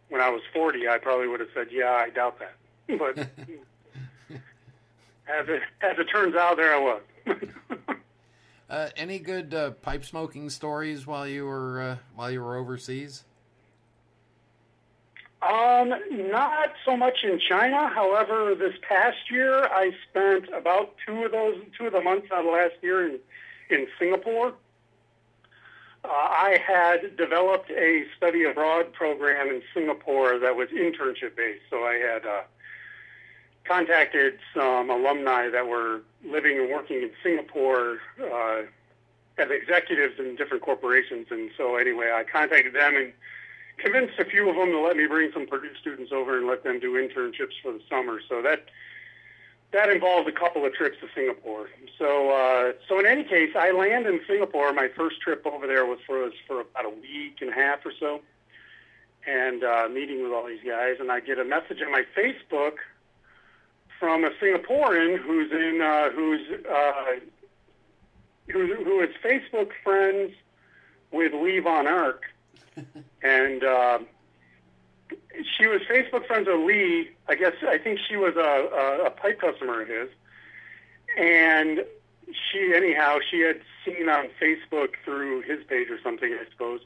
when 0.09 0.21
I 0.21 0.29
was 0.29 0.41
40, 0.53 0.87
I 0.87 0.97
probably 0.97 1.27
would 1.27 1.41
have 1.41 1.49
said, 1.53 1.67
yeah, 1.71 1.91
I 1.91 2.09
doubt 2.09 2.39
that. 2.39 2.55
But 2.97 3.17
as 5.27 5.47
it 5.47 5.61
as 5.81 5.97
it 5.97 6.05
turns 6.05 6.35
out, 6.35 6.57
there 6.57 6.73
I 6.73 6.79
was. 6.79 7.01
uh, 8.73 8.89
any 8.97 9.19
good 9.19 9.53
uh, 9.53 9.69
pipe 9.69 10.03
smoking 10.03 10.49
stories 10.49 11.05
while 11.05 11.27
you 11.27 11.45
were 11.45 11.81
uh, 11.81 11.97
while 12.15 12.31
you 12.31 12.41
were 12.41 12.57
overseas? 12.57 13.23
Um, 15.43 15.93
not 16.31 16.73
so 16.83 16.97
much 16.97 17.19
in 17.23 17.39
China. 17.39 17.87
However, 17.87 18.55
this 18.55 18.73
past 18.81 19.29
year 19.29 19.65
I 19.65 19.91
spent 20.09 20.45
about 20.49 20.95
two 21.05 21.23
of 21.23 21.31
those 21.31 21.57
two 21.77 21.85
of 21.85 21.93
the 21.93 22.01
months 22.01 22.27
out 22.33 22.45
of 22.45 22.51
last 22.51 22.73
year 22.81 23.05
in 23.07 23.19
in 23.69 23.85
Singapore. 23.99 24.55
Uh, 26.03 26.07
I 26.07 26.59
had 26.65 27.15
developed 27.15 27.69
a 27.69 28.05
study 28.17 28.43
abroad 28.43 28.91
program 28.91 29.49
in 29.49 29.61
Singapore 29.73 30.39
that 30.39 30.55
was 30.55 30.69
internship 30.69 31.35
based. 31.35 31.61
So 31.69 31.83
I 31.83 31.93
had 31.93 32.25
uh, 32.25 32.41
contacted 33.65 34.39
some 34.53 34.89
alumni 34.89 35.49
that 35.49 35.67
were 35.67 36.01
living 36.25 36.59
and 36.59 36.69
working 36.69 36.97
in 36.97 37.11
Singapore 37.21 37.99
uh, 38.21 38.63
as 39.37 39.49
executives 39.49 40.19
in 40.19 40.35
different 40.35 40.63
corporations. 40.63 41.27
And 41.31 41.49
so 41.57 41.77
anyway, 41.77 42.11
I 42.13 42.23
contacted 42.23 42.73
them 42.73 42.95
and 42.95 43.13
convinced 43.77 44.19
a 44.19 44.25
few 44.25 44.49
of 44.49 44.55
them 44.55 44.71
to 44.71 44.79
let 44.79 44.97
me 44.97 45.07
bring 45.07 45.31
some 45.31 45.47
Purdue 45.47 45.75
students 45.79 46.11
over 46.11 46.37
and 46.37 46.47
let 46.47 46.63
them 46.63 46.79
do 46.79 46.93
internships 46.93 47.55
for 47.61 47.71
the 47.71 47.81
summer. 47.89 48.19
So 48.27 48.41
that 48.41 48.65
that 49.71 49.89
involved 49.89 50.29
a 50.29 50.31
couple 50.31 50.63
of 50.65 50.73
trips 50.73 50.97
to 51.01 51.07
Singapore. 51.15 51.67
So, 51.97 52.29
uh, 52.29 52.73
so 52.87 52.99
in 52.99 53.07
any 53.07 53.23
case, 53.23 53.53
I 53.55 53.71
land 53.71 54.05
in 54.05 54.21
Singapore. 54.27 54.71
My 54.71 54.87
first 54.95 55.19
trip 55.19 55.47
over 55.47 55.65
there 55.65 55.83
was 55.85 55.97
for 56.05 56.23
was 56.23 56.33
for 56.47 56.61
about 56.61 56.85
a 56.85 56.89
week 56.89 57.37
and 57.41 57.49
a 57.49 57.53
half 57.53 57.83
or 57.83 57.91
so, 57.99 58.21
and 59.25 59.63
uh, 59.63 59.89
meeting 59.91 60.21
with 60.21 60.31
all 60.31 60.45
these 60.45 60.63
guys. 60.65 60.97
And 60.99 61.11
I 61.11 61.21
get 61.21 61.39
a 61.39 61.43
message 61.43 61.81
on 61.83 61.91
my 61.91 62.03
Facebook 62.15 62.73
from 64.03 64.25
a 64.25 64.31
Singaporean 64.31 65.17
who's 65.17 65.49
in 65.49 65.79
uh, 65.81 66.09
who's 66.09 66.41
uh, 66.69 67.03
who, 68.51 68.75
who 68.83 68.99
is 68.99 69.11
Facebook 69.23 69.69
friends 69.81 70.33
with 71.11 71.31
Lee 71.33 71.59
von 71.59 71.87
Erck, 71.87 72.23
and. 73.23 73.63
Uh, 73.63 73.99
she 75.57 75.67
was 75.67 75.81
Facebook 75.81 76.25
friends 76.25 76.47
with 76.47 76.59
Lee. 76.61 77.09
I 77.27 77.35
guess 77.35 77.53
I 77.67 77.77
think 77.77 77.99
she 78.07 78.17
was 78.17 78.35
a, 78.35 78.39
a, 78.39 79.05
a 79.05 79.09
pipe 79.11 79.39
customer 79.39 79.81
of 79.81 79.87
his, 79.87 80.09
and 81.17 81.85
she 82.27 82.73
anyhow 82.75 83.19
she 83.29 83.41
had 83.41 83.61
seen 83.85 84.09
on 84.09 84.29
Facebook 84.41 84.95
through 85.05 85.41
his 85.41 85.63
page 85.65 85.89
or 85.89 85.99
something 86.01 86.33
I 86.33 86.49
suppose 86.51 86.81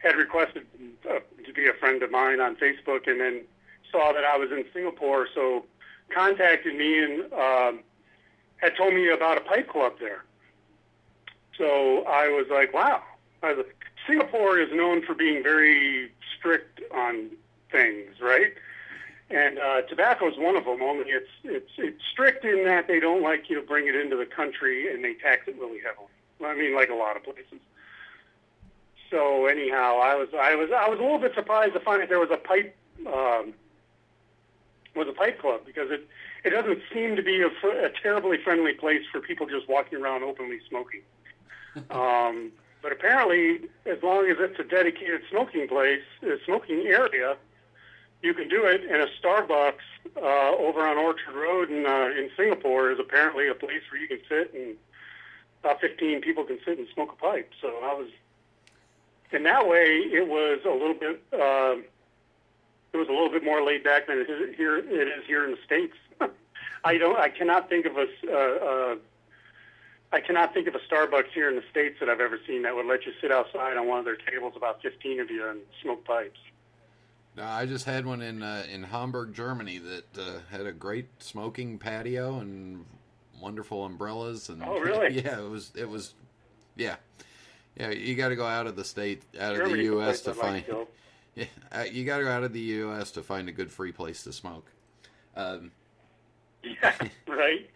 had 0.00 0.16
requested 0.16 0.66
uh, 1.08 1.20
to 1.46 1.52
be 1.52 1.68
a 1.68 1.74
friend 1.74 2.02
of 2.02 2.10
mine 2.10 2.40
on 2.40 2.56
Facebook, 2.56 3.08
and 3.08 3.20
then 3.20 3.42
saw 3.90 4.12
that 4.12 4.24
I 4.24 4.36
was 4.36 4.50
in 4.52 4.64
Singapore, 4.74 5.26
so 5.34 5.64
contacted 6.10 6.76
me 6.76 7.02
and 7.02 7.32
um, 7.32 7.80
had 8.56 8.76
told 8.76 8.94
me 8.94 9.08
about 9.08 9.38
a 9.38 9.40
pipe 9.40 9.68
club 9.68 9.94
there. 10.00 10.24
So 11.56 12.04
I 12.04 12.28
was 12.28 12.46
like, 12.50 12.72
wow. 12.72 13.02
Was, 13.42 13.64
Singapore 14.06 14.58
is 14.58 14.68
known 14.72 15.02
for 15.02 15.14
being 15.14 15.42
very 15.42 16.12
strict 16.36 16.80
on 16.92 17.30
things, 17.70 18.20
right? 18.20 18.52
And 19.30 19.58
uh, 19.58 19.82
tobacco 19.82 20.28
is 20.28 20.38
one 20.38 20.56
of 20.56 20.64
them. 20.64 20.82
Only 20.82 21.10
it's 21.10 21.30
it's 21.44 21.70
it's 21.78 22.02
strict 22.10 22.44
in 22.44 22.64
that 22.64 22.88
they 22.88 22.98
don't 22.98 23.22
like 23.22 23.48
you 23.48 23.60
to 23.60 23.66
bring 23.66 23.86
it 23.86 23.94
into 23.94 24.16
the 24.16 24.26
country, 24.26 24.92
and 24.92 25.04
they 25.04 25.14
tax 25.14 25.46
it 25.46 25.56
really 25.58 25.78
heavily. 25.78 26.08
I 26.44 26.54
mean, 26.58 26.74
like 26.74 26.90
a 26.90 26.94
lot 26.94 27.16
of 27.16 27.22
places. 27.22 27.60
So 29.10 29.46
anyhow, 29.46 30.00
I 30.02 30.16
was 30.16 30.28
I 30.38 30.56
was 30.56 30.70
I 30.76 30.88
was 30.88 30.98
a 30.98 31.02
little 31.02 31.18
bit 31.18 31.34
surprised 31.34 31.74
to 31.74 31.80
find 31.80 32.02
that 32.02 32.08
there 32.08 32.18
was 32.18 32.30
a 32.32 32.38
pipe 32.38 32.76
um, 33.06 33.54
was 34.94 35.08
a 35.08 35.12
pipe 35.12 35.40
club 35.40 35.60
because 35.64 35.90
it 35.90 36.08
it 36.44 36.50
doesn't 36.50 36.80
seem 36.92 37.16
to 37.16 37.22
be 37.22 37.42
a, 37.42 37.48
a 37.48 37.90
terribly 38.02 38.38
friendly 38.42 38.72
place 38.72 39.02
for 39.12 39.20
people 39.20 39.46
just 39.46 39.68
walking 39.68 40.00
around 40.00 40.22
openly 40.22 40.58
smoking. 40.68 41.02
um, 41.90 42.50
but 42.82 42.92
apparently, 42.92 43.68
as 43.86 44.02
long 44.02 44.28
as 44.30 44.36
it's 44.40 44.58
a 44.58 44.64
dedicated 44.64 45.20
smoking 45.30 45.68
place, 45.68 46.02
a 46.22 46.36
smoking 46.44 46.86
area, 46.86 47.36
you 48.22 48.34
can 48.34 48.48
do 48.48 48.64
it. 48.64 48.82
And 48.82 49.02
a 49.02 49.06
Starbucks 49.22 49.74
uh, 50.16 50.56
over 50.56 50.80
on 50.80 50.96
Orchard 50.96 51.34
Road 51.34 51.70
in 51.70 51.86
uh, 51.86 52.10
in 52.16 52.30
Singapore 52.36 52.90
is 52.90 52.98
apparently 52.98 53.48
a 53.48 53.54
place 53.54 53.82
where 53.90 54.00
you 54.00 54.08
can 54.08 54.20
sit 54.28 54.54
and 54.54 54.76
about 55.62 55.80
15 55.80 56.22
people 56.22 56.44
can 56.44 56.58
sit 56.64 56.78
and 56.78 56.88
smoke 56.94 57.12
a 57.12 57.16
pipe. 57.16 57.50
So 57.60 57.68
I 57.68 57.92
was, 57.92 58.08
in 59.30 59.42
that 59.42 59.68
way, 59.68 59.84
it 59.84 60.26
was 60.26 60.60
a 60.64 60.70
little 60.70 60.94
bit. 60.94 61.22
Uh, 61.32 61.76
it 62.92 62.96
was 62.96 63.08
a 63.08 63.12
little 63.12 63.30
bit 63.30 63.44
more 63.44 63.64
laid 63.64 63.84
back 63.84 64.06
than 64.06 64.18
it 64.18 64.28
is 64.28 64.56
here. 64.56 64.78
It 64.78 65.08
is 65.08 65.24
here 65.26 65.44
in 65.44 65.52
the 65.52 65.58
states. 65.64 65.96
I 66.84 66.98
don't. 66.98 67.18
I 67.18 67.28
cannot 67.28 67.68
think 67.68 67.86
of 67.86 67.96
a. 67.96 68.06
Uh, 68.26 68.34
uh, 68.36 68.96
I 70.12 70.20
cannot 70.20 70.52
think 70.52 70.66
of 70.66 70.74
a 70.74 70.80
Starbucks 70.80 71.30
here 71.32 71.48
in 71.48 71.54
the 71.54 71.62
states 71.70 71.98
that 72.00 72.08
I've 72.08 72.20
ever 72.20 72.38
seen 72.44 72.62
that 72.62 72.74
would 72.74 72.86
let 72.86 73.06
you 73.06 73.12
sit 73.20 73.30
outside 73.30 73.76
on 73.76 73.86
one 73.86 74.00
of 74.00 74.04
their 74.04 74.16
tables, 74.16 74.54
about 74.56 74.82
15 74.82 75.20
of 75.20 75.30
you, 75.30 75.48
and 75.48 75.60
smoke 75.82 76.04
pipes. 76.04 76.40
No, 77.36 77.44
I 77.44 77.64
just 77.64 77.84
had 77.84 78.06
one 78.06 78.22
in 78.22 78.42
uh, 78.42 78.64
in 78.70 78.82
Hamburg, 78.82 79.34
Germany, 79.34 79.78
that 79.78 80.18
uh, 80.18 80.40
had 80.50 80.66
a 80.66 80.72
great 80.72 81.06
smoking 81.22 81.78
patio 81.78 82.38
and 82.40 82.84
wonderful 83.40 83.84
umbrellas. 83.84 84.48
And 84.48 84.62
oh, 84.64 84.78
really? 84.80 85.20
Yeah, 85.20 85.38
it 85.38 85.48
was. 85.48 85.70
It 85.76 85.88
was. 85.88 86.14
Yeah, 86.76 86.96
yeah. 87.78 87.90
You 87.90 88.16
got 88.16 88.30
to 88.30 88.36
go 88.36 88.46
out 88.46 88.66
of 88.66 88.74
the 88.74 88.84
state, 88.84 89.22
out 89.38 89.54
of 89.54 89.70
the 89.70 89.84
U.S. 89.84 90.22
to 90.22 90.34
find. 90.34 90.66
Like 90.66 90.88
you 91.92 92.04
got 92.04 92.18
to 92.18 92.24
go 92.24 92.30
out 92.30 92.44
of 92.44 92.52
the 92.52 92.60
U.S. 92.60 93.10
to 93.12 93.22
find 93.22 93.48
a 93.48 93.52
good 93.52 93.70
free 93.70 93.92
place 93.92 94.22
to 94.24 94.32
smoke. 94.32 94.70
Um, 95.36 95.72
yeah, 96.62 96.94
right. 97.26 97.70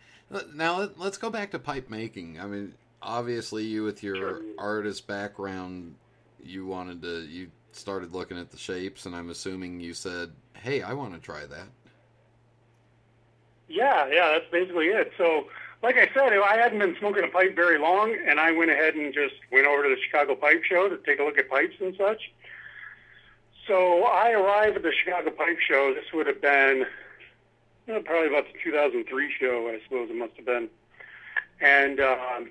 Now 0.54 0.88
let's 0.96 1.18
go 1.18 1.30
back 1.30 1.50
to 1.52 1.58
pipe 1.58 1.90
making. 1.90 2.40
I 2.40 2.46
mean, 2.46 2.74
obviously, 3.02 3.64
you 3.64 3.84
with 3.84 4.02
your 4.02 4.16
sure. 4.16 4.42
artist 4.58 5.06
background, 5.06 5.94
you 6.42 6.66
wanted 6.66 7.02
to 7.02 7.22
you 7.26 7.50
started 7.72 8.12
looking 8.12 8.38
at 8.38 8.50
the 8.50 8.58
shapes, 8.58 9.06
and 9.06 9.14
I'm 9.14 9.30
assuming 9.30 9.80
you 9.80 9.94
said, 9.94 10.32
"Hey, 10.54 10.82
I 10.82 10.92
want 10.92 11.14
to 11.14 11.20
try 11.20 11.46
that." 11.46 11.68
Yeah, 13.68 14.08
yeah, 14.10 14.32
that's 14.32 14.50
basically 14.50 14.86
it. 14.86 15.12
So, 15.16 15.46
like 15.82 15.96
I 15.96 16.08
said, 16.14 16.32
I 16.32 16.56
hadn't 16.56 16.78
been 16.78 16.96
smoking 16.98 17.24
a 17.24 17.28
pipe 17.28 17.54
very 17.54 17.78
long, 17.78 18.16
and 18.26 18.38
I 18.38 18.50
went 18.50 18.70
ahead 18.70 18.94
and 18.94 19.12
just 19.12 19.34
went 19.52 19.66
over 19.66 19.84
to 19.84 19.88
the 19.88 20.00
Chicago 20.02 20.34
Pipe 20.34 20.62
Show 20.64 20.88
to 20.88 20.96
take 20.98 21.18
a 21.18 21.22
look 21.22 21.38
at 21.38 21.48
pipes 21.48 21.74
and 21.80 21.94
such. 21.96 22.32
So 23.66 24.04
I 24.04 24.32
arrived 24.32 24.76
at 24.76 24.82
the 24.82 24.92
Chicago 24.92 25.30
Pipe 25.30 25.58
Show. 25.66 25.94
This 25.94 26.04
would 26.12 26.26
have 26.26 26.42
been 26.42 26.86
you 27.86 27.94
know, 27.94 28.00
probably 28.00 28.28
about 28.28 28.44
the 28.52 28.58
2003 28.62 29.34
show, 29.38 29.68
I 29.68 29.80
suppose 29.84 30.10
it 30.10 30.16
must 30.16 30.34
have 30.36 30.46
been. 30.46 30.68
And 31.60 32.00
um, 32.00 32.50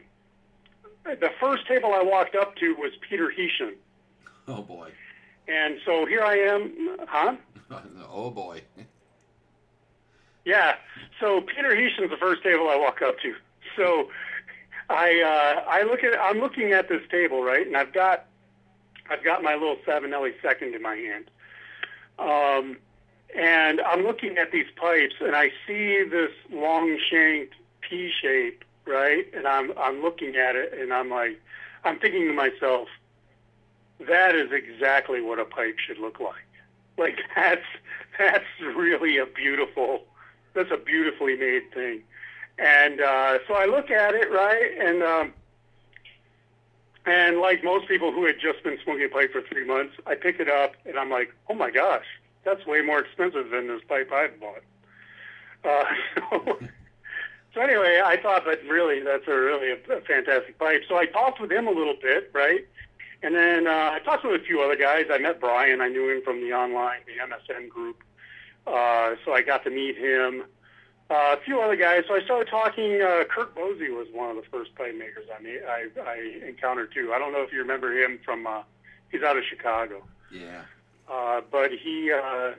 the 1.04 1.32
first 1.40 1.68
table 1.68 1.94
I 1.94 2.04
walked 2.04 2.36
up 2.36 2.56
to 2.58 2.76
was 2.76 2.92
Peter 3.08 3.32
Heeschen. 3.36 3.74
Oh 4.48 4.62
boy! 4.62 4.90
And 5.48 5.78
so 5.86 6.06
here 6.06 6.22
I 6.22 6.36
am, 6.36 6.98
huh? 7.08 7.36
oh 8.12 8.30
boy! 8.30 8.62
yeah. 10.46 10.76
So 11.20 11.42
Peter 11.42 11.70
Heeschen's 11.70 12.10
the 12.10 12.18
first 12.18 12.44
table 12.44 12.70
I 12.70 12.78
walk 12.78 13.02
up 13.02 13.20
to. 13.20 13.34
So 13.76 14.10
I 14.90 15.22
uh, 15.22 15.70
I 15.70 15.84
look 15.84 16.04
at 16.04 16.20
I'm 16.20 16.40
looking 16.40 16.74
at 16.74 16.90
this 16.90 17.02
table 17.10 17.44
right, 17.44 17.66
and 17.66 17.76
I've 17.76 17.94
got 17.94 18.26
I've 19.10 19.24
got 19.24 19.44
my 19.44 19.54
little 19.54 19.78
Savinelli 19.86 20.34
second 20.42 20.76
in 20.76 20.82
my 20.82 20.96
hand. 20.96 21.30
Um, 22.20 22.78
and 23.36 23.82
I'm 23.82 24.04
looking 24.04 24.38
at 24.38 24.52
these 24.52 24.68
pipes, 24.76 25.16
and 25.20 25.36
I 25.36 25.52
see 25.66 26.04
this 26.04 26.32
long 26.52 26.98
shanked 27.10 27.56
P 27.82 28.12
shape, 28.22 28.64
right? 28.86 29.26
And 29.34 29.48
I'm 29.48 29.74
I'm 29.78 30.02
looking 30.02 30.36
at 30.36 30.56
it, 30.56 30.74
and 30.80 30.94
I'm 30.94 31.10
like, 31.10 31.42
I'm 31.84 32.00
thinking 32.00 32.28
to 32.28 32.34
myself, 32.34 32.88
that 34.08 34.36
is 34.36 34.52
exactly 34.52 35.22
what 35.22 35.40
a 35.40 35.46
pipe 35.46 35.78
should 35.80 35.98
look 35.98 36.20
like. 36.20 36.36
Like 36.98 37.18
that's 37.36 37.66
that's 38.20 38.46
really 38.76 39.18
a 39.18 39.26
beautiful, 39.26 40.04
that's 40.54 40.72
a 40.72 40.78
beautifully 40.78 41.36
made 41.36 41.72
thing. 41.74 42.04
And 42.60 43.02
uh, 43.02 43.40
so 43.48 43.56
I 43.56 43.66
look 43.66 43.90
at 43.90 44.14
it, 44.14 44.32
right, 44.32 44.72
and 44.80 45.02
um, 45.02 45.34
and 47.06 47.40
like 47.40 47.64
most 47.64 47.88
people 47.88 48.12
who 48.12 48.26
had 48.26 48.36
just 48.40 48.64
been 48.64 48.78
smoking 48.84 49.10
pipe 49.10 49.32
for 49.32 49.42
three 49.42 49.66
months, 49.66 49.96
I 50.06 50.16
pick 50.16 50.40
it 50.40 50.50
up, 50.50 50.74
and 50.86 50.98
I'm 50.98 51.10
like, 51.10 51.34
oh 51.50 51.54
my 51.54 51.70
gosh, 51.70 52.06
that's 52.44 52.66
way 52.66 52.82
more 52.82 53.00
expensive 53.00 53.50
than 53.50 53.68
this 53.68 53.82
pipe 53.88 54.12
I 54.12 54.30
bought. 54.40 54.64
Uh, 55.66 55.84
so, 56.30 56.60
so 57.54 57.62
anyway, 57.62 58.02
I 58.04 58.18
thought 58.22 58.46
that 58.46 58.64
really 58.70 59.02
that's 59.02 59.28
a 59.28 59.36
really 59.36 59.72
a, 59.72 59.98
a 59.98 60.02
fantastic 60.02 60.58
pipe. 60.58 60.84
So 60.88 60.96
I 60.98 61.06
talked 61.06 61.42
with 61.42 61.52
him 61.52 61.68
a 61.68 61.72
little 61.72 61.96
bit, 62.02 62.32
right? 62.34 62.66
And 63.22 63.36
then 63.36 63.68
uh, 63.68 63.92
I 63.94 64.00
talked 64.00 64.26
with 64.26 64.42
a 64.42 64.44
few 64.44 64.62
other 64.62 64.76
guys. 64.76 65.06
I 65.10 65.18
met 65.18 65.40
Brian. 65.40 65.82
I 65.82 65.88
knew 65.88 66.10
him 66.10 66.22
from 66.24 66.42
the 66.42 66.54
online, 66.54 67.00
the 67.06 67.24
MSN 67.24 67.70
group. 67.70 68.04
Uh, 68.68 69.16
so 69.24 69.34
I 69.34 69.42
got 69.42 69.64
to 69.64 69.70
meet 69.70 69.98
him. 69.98 70.44
Uh, 71.14 71.36
a 71.40 71.46
few 71.46 71.62
other 71.62 71.76
guys. 71.76 72.04
So 72.08 72.16
I 72.16 72.24
started 72.24 72.50
talking. 72.50 73.00
Uh, 73.00 73.24
Kurt 73.30 73.54
Bosey 73.54 73.96
was 73.96 74.08
one 74.12 74.32
of 74.32 74.36
the 74.36 74.50
first 74.50 74.74
pipe 74.74 74.96
makers 74.98 75.26
I, 75.38 75.44
mean, 75.44 75.60
I, 75.70 75.88
I 76.02 76.48
encountered 76.48 76.92
too. 76.92 77.14
I 77.14 77.20
don't 77.20 77.32
know 77.32 77.44
if 77.44 77.54
you 77.54 77.60
remember 77.60 77.96
him 77.96 78.20
from. 78.26 78.48
Uh, 78.48 78.64
he's 79.12 79.22
out 79.22 79.38
of 79.38 79.44
Chicago. 79.48 80.04
Yeah. 80.32 80.64
Uh, 81.08 81.42
but 81.52 81.70
he 81.72 82.12
uh, 82.12 82.54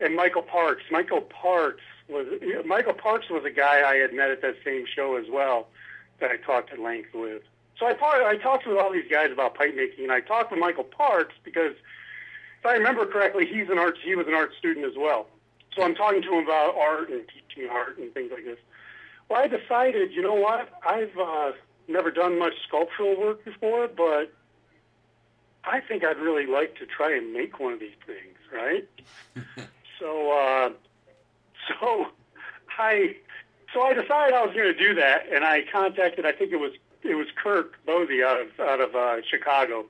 and 0.00 0.16
Michael 0.16 0.42
Parks. 0.42 0.82
Michael 0.90 1.20
Parks 1.20 1.84
was 2.08 2.26
Michael 2.66 2.94
Parks 2.94 3.30
was 3.30 3.44
a 3.44 3.50
guy 3.50 3.88
I 3.88 3.94
had 3.94 4.12
met 4.12 4.30
at 4.30 4.42
that 4.42 4.56
same 4.64 4.84
show 4.84 5.16
as 5.16 5.26
well 5.30 5.68
that 6.18 6.32
I 6.32 6.36
talked 6.36 6.72
at 6.72 6.80
length 6.80 7.14
with. 7.14 7.42
So 7.78 7.86
I 7.86 7.92
talked 7.92 8.22
I 8.22 8.36
talked 8.38 8.66
with 8.66 8.76
all 8.76 8.92
these 8.92 9.08
guys 9.08 9.30
about 9.30 9.54
pipe 9.54 9.76
making, 9.76 10.02
and 10.02 10.12
I 10.12 10.20
talked 10.20 10.50
with 10.50 10.58
Michael 10.58 10.82
Parks 10.82 11.36
because 11.44 11.74
if 12.58 12.66
I 12.66 12.72
remember 12.72 13.06
correctly, 13.06 13.46
he's 13.46 13.68
an 13.68 13.78
art 13.78 13.98
he 14.02 14.16
was 14.16 14.26
an 14.26 14.34
art 14.34 14.50
student 14.58 14.84
as 14.84 14.96
well. 14.96 15.28
So 15.78 15.84
I'm 15.84 15.94
talking 15.94 16.22
to 16.22 16.32
him 16.32 16.44
about 16.44 16.74
art 16.76 17.08
and 17.08 17.22
teaching 17.28 17.70
art 17.70 17.98
and 17.98 18.12
things 18.12 18.32
like 18.34 18.44
this. 18.44 18.58
Well, 19.28 19.40
I 19.40 19.46
decided, 19.46 20.10
you 20.10 20.22
know 20.22 20.34
what? 20.34 20.68
I've 20.84 21.16
uh, 21.16 21.52
never 21.86 22.10
done 22.10 22.36
much 22.36 22.54
sculptural 22.66 23.16
work 23.16 23.44
before, 23.44 23.86
but 23.86 24.32
I 25.62 25.78
think 25.80 26.04
I'd 26.04 26.18
really 26.18 26.46
like 26.46 26.74
to 26.78 26.86
try 26.86 27.16
and 27.16 27.32
make 27.32 27.60
one 27.60 27.74
of 27.74 27.78
these 27.78 27.94
things, 28.04 28.36
right? 28.52 28.88
so, 30.00 30.32
uh, 30.32 30.70
so 31.68 32.06
I, 32.76 33.14
so 33.72 33.82
I 33.82 33.94
decided 33.94 34.34
I 34.34 34.44
was 34.44 34.56
going 34.56 34.72
to 34.72 34.78
do 34.78 34.94
that, 34.94 35.26
and 35.32 35.44
I 35.44 35.62
contacted. 35.70 36.26
I 36.26 36.32
think 36.32 36.50
it 36.50 36.58
was 36.58 36.72
it 37.04 37.14
was 37.14 37.28
Kirk 37.40 37.76
Bosey 37.86 38.24
out 38.26 38.40
of 38.40 38.48
out 38.58 38.80
of 38.80 38.96
uh, 38.96 39.22
Chicago. 39.30 39.86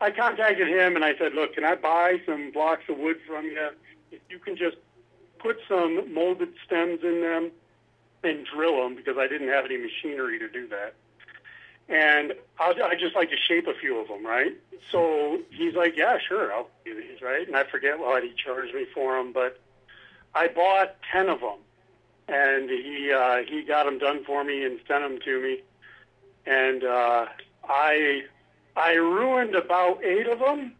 I 0.00 0.12
contacted 0.12 0.68
him 0.68 0.94
and 0.94 1.04
I 1.04 1.16
said, 1.18 1.34
"Look, 1.34 1.54
can 1.54 1.64
I 1.64 1.74
buy 1.74 2.20
some 2.24 2.52
blocks 2.52 2.84
of 2.88 2.98
wood 2.98 3.16
from 3.26 3.46
you? 3.46 3.70
If 4.12 4.20
you 4.28 4.38
can 4.38 4.56
just 4.56 4.76
put 5.44 5.58
some 5.68 6.12
molded 6.12 6.54
stems 6.64 7.00
in 7.02 7.20
them 7.20 7.50
and 8.24 8.46
drill 8.46 8.82
them, 8.82 8.96
because 8.96 9.16
I 9.18 9.28
didn't 9.28 9.48
have 9.48 9.66
any 9.66 9.76
machinery 9.76 10.38
to 10.38 10.48
do 10.48 10.66
that." 10.68 10.94
And 11.86 12.32
I'd, 12.58 12.80
I'd 12.80 12.98
just 12.98 13.14
like 13.14 13.28
to 13.28 13.36
shape 13.36 13.66
a 13.66 13.74
few 13.74 13.98
of 13.98 14.08
them, 14.08 14.24
right? 14.24 14.52
So 14.90 15.40
he's 15.50 15.74
like, 15.74 15.96
"Yeah, 15.96 16.18
sure, 16.18 16.52
I'll 16.52 16.70
do 16.84 16.94
these, 16.94 17.20
right?" 17.20 17.46
And 17.46 17.56
I 17.56 17.64
forget 17.64 17.98
what 17.98 18.22
he 18.24 18.32
charged 18.32 18.74
me 18.74 18.86
for 18.94 19.16
them, 19.16 19.32
but 19.32 19.60
I 20.34 20.48
bought 20.48 20.96
ten 21.12 21.28
of 21.28 21.40
them, 21.40 21.58
and 22.28 22.70
he 22.70 23.12
uh, 23.12 23.42
he 23.46 23.62
got 23.62 23.84
them 23.84 23.98
done 23.98 24.24
for 24.24 24.44
me 24.44 24.64
and 24.64 24.80
sent 24.88 25.02
them 25.02 25.18
to 25.24 25.42
me, 25.42 25.62
and 26.46 26.84
uh, 26.84 27.26
I 27.68 28.22
I 28.76 28.92
ruined 28.94 29.54
about 29.54 30.02
eight 30.02 30.26
of 30.26 30.38
them, 30.38 30.72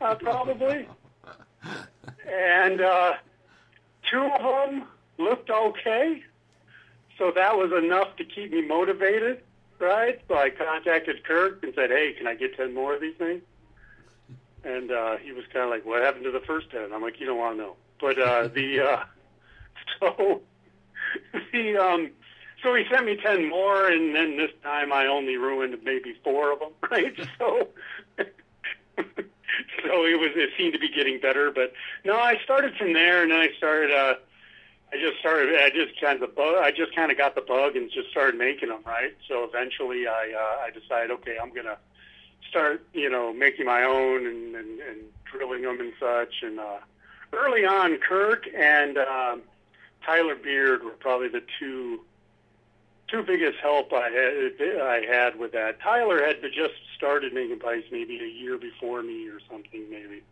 uh, 0.00 0.14
probably, 0.14 0.88
and 2.26 2.80
uh, 2.80 3.14
two 4.10 4.22
of 4.22 4.42
them 4.42 4.84
looked 5.18 5.50
okay, 5.50 6.22
so 7.18 7.30
that 7.34 7.56
was 7.56 7.72
enough 7.72 8.16
to 8.16 8.24
keep 8.24 8.52
me 8.52 8.66
motivated, 8.66 9.42
right? 9.78 10.20
So 10.28 10.36
I 10.36 10.50
contacted 10.50 11.24
Kirk 11.24 11.62
and 11.62 11.72
said, 11.74 11.90
"Hey, 11.90 12.14
can 12.16 12.26
I 12.26 12.34
get 12.34 12.56
ten 12.56 12.74
more 12.74 12.94
of 12.94 13.00
these 13.00 13.16
things?" 13.16 13.42
And 14.64 14.90
uh, 14.90 15.16
he 15.16 15.32
was 15.32 15.44
kind 15.52 15.64
of 15.64 15.70
like, 15.70 15.84
"What 15.84 16.02
happened 16.02 16.24
to 16.24 16.30
the 16.30 16.40
first 16.40 16.70
ten? 16.70 16.92
I'm 16.92 17.02
like, 17.02 17.20
"You 17.20 17.26
don't 17.26 17.38
want 17.38 17.56
to 17.56 17.62
know." 17.62 17.76
But 18.00 18.18
uh, 18.18 18.48
the 18.54 18.80
uh, 18.80 19.04
so 20.00 20.42
the 21.52 21.76
um, 21.76 22.10
so 22.62 22.74
he 22.74 22.84
sent 22.90 23.06
me 23.06 23.16
ten 23.16 23.48
more, 23.48 23.88
and 23.88 24.14
then 24.14 24.36
this 24.36 24.50
time 24.62 24.92
I 24.92 25.06
only 25.06 25.36
ruined 25.36 25.76
maybe 25.84 26.14
four 26.24 26.52
of 26.52 26.60
them, 26.60 26.72
right? 26.90 27.14
So 27.38 27.68
so 29.84 30.04
it 30.04 30.18
was 30.18 30.30
it 30.34 30.50
seemed 30.56 30.72
to 30.74 30.78
be 30.78 30.88
getting 30.88 31.20
better, 31.20 31.50
but 31.50 31.72
no, 32.04 32.16
I 32.18 32.38
started 32.44 32.76
from 32.76 32.92
there, 32.92 33.22
and 33.22 33.30
then 33.30 33.40
I 33.40 33.48
started. 33.56 33.90
Uh, 33.92 34.14
I 34.92 34.96
just 34.96 35.18
started. 35.20 35.54
I 35.60 35.70
just 35.70 36.00
kind 36.00 36.22
of 36.22 36.34
bug. 36.34 36.56
I 36.62 36.70
just 36.72 36.94
kind 36.94 37.12
of 37.12 37.18
got 37.18 37.34
the 37.34 37.42
bug 37.42 37.76
and 37.76 37.90
just 37.90 38.10
started 38.10 38.36
making 38.36 38.70
them, 38.70 38.82
right? 38.84 39.14
So 39.28 39.44
eventually, 39.44 40.06
I 40.06 40.32
uh, 40.36 40.66
I 40.66 40.70
decided, 40.70 41.10
okay, 41.12 41.36
I'm 41.40 41.52
gonna 41.54 41.78
start, 42.48 42.84
you 42.92 43.08
know, 43.08 43.32
making 43.32 43.66
my 43.66 43.84
own 43.84 44.26
and 44.26 44.56
and, 44.56 44.80
and 44.80 44.98
drilling 45.24 45.62
them 45.62 45.80
and 45.80 45.92
such, 46.00 46.42
and. 46.42 46.58
uh 46.60 46.78
early 47.32 47.64
on, 47.64 47.96
Kirk 47.98 48.48
and 48.56 48.98
um, 48.98 49.42
Tyler 50.04 50.34
Beard 50.34 50.82
were 50.82 50.90
probably 50.90 51.28
the 51.28 51.42
two 51.58 52.00
two 53.10 53.22
biggest 53.22 53.58
help 53.58 53.92
I 53.92 54.08
had 54.08 54.80
I 54.80 55.04
had 55.06 55.38
with 55.38 55.52
that. 55.52 55.80
Tyler 55.80 56.24
had 56.24 56.42
just 56.54 56.74
started 56.96 57.32
making 57.32 57.58
pipes 57.58 57.86
maybe 57.90 58.20
a 58.20 58.26
year 58.26 58.56
before 58.56 59.02
me 59.02 59.28
or 59.28 59.40
something 59.50 59.90
maybe. 59.90 60.22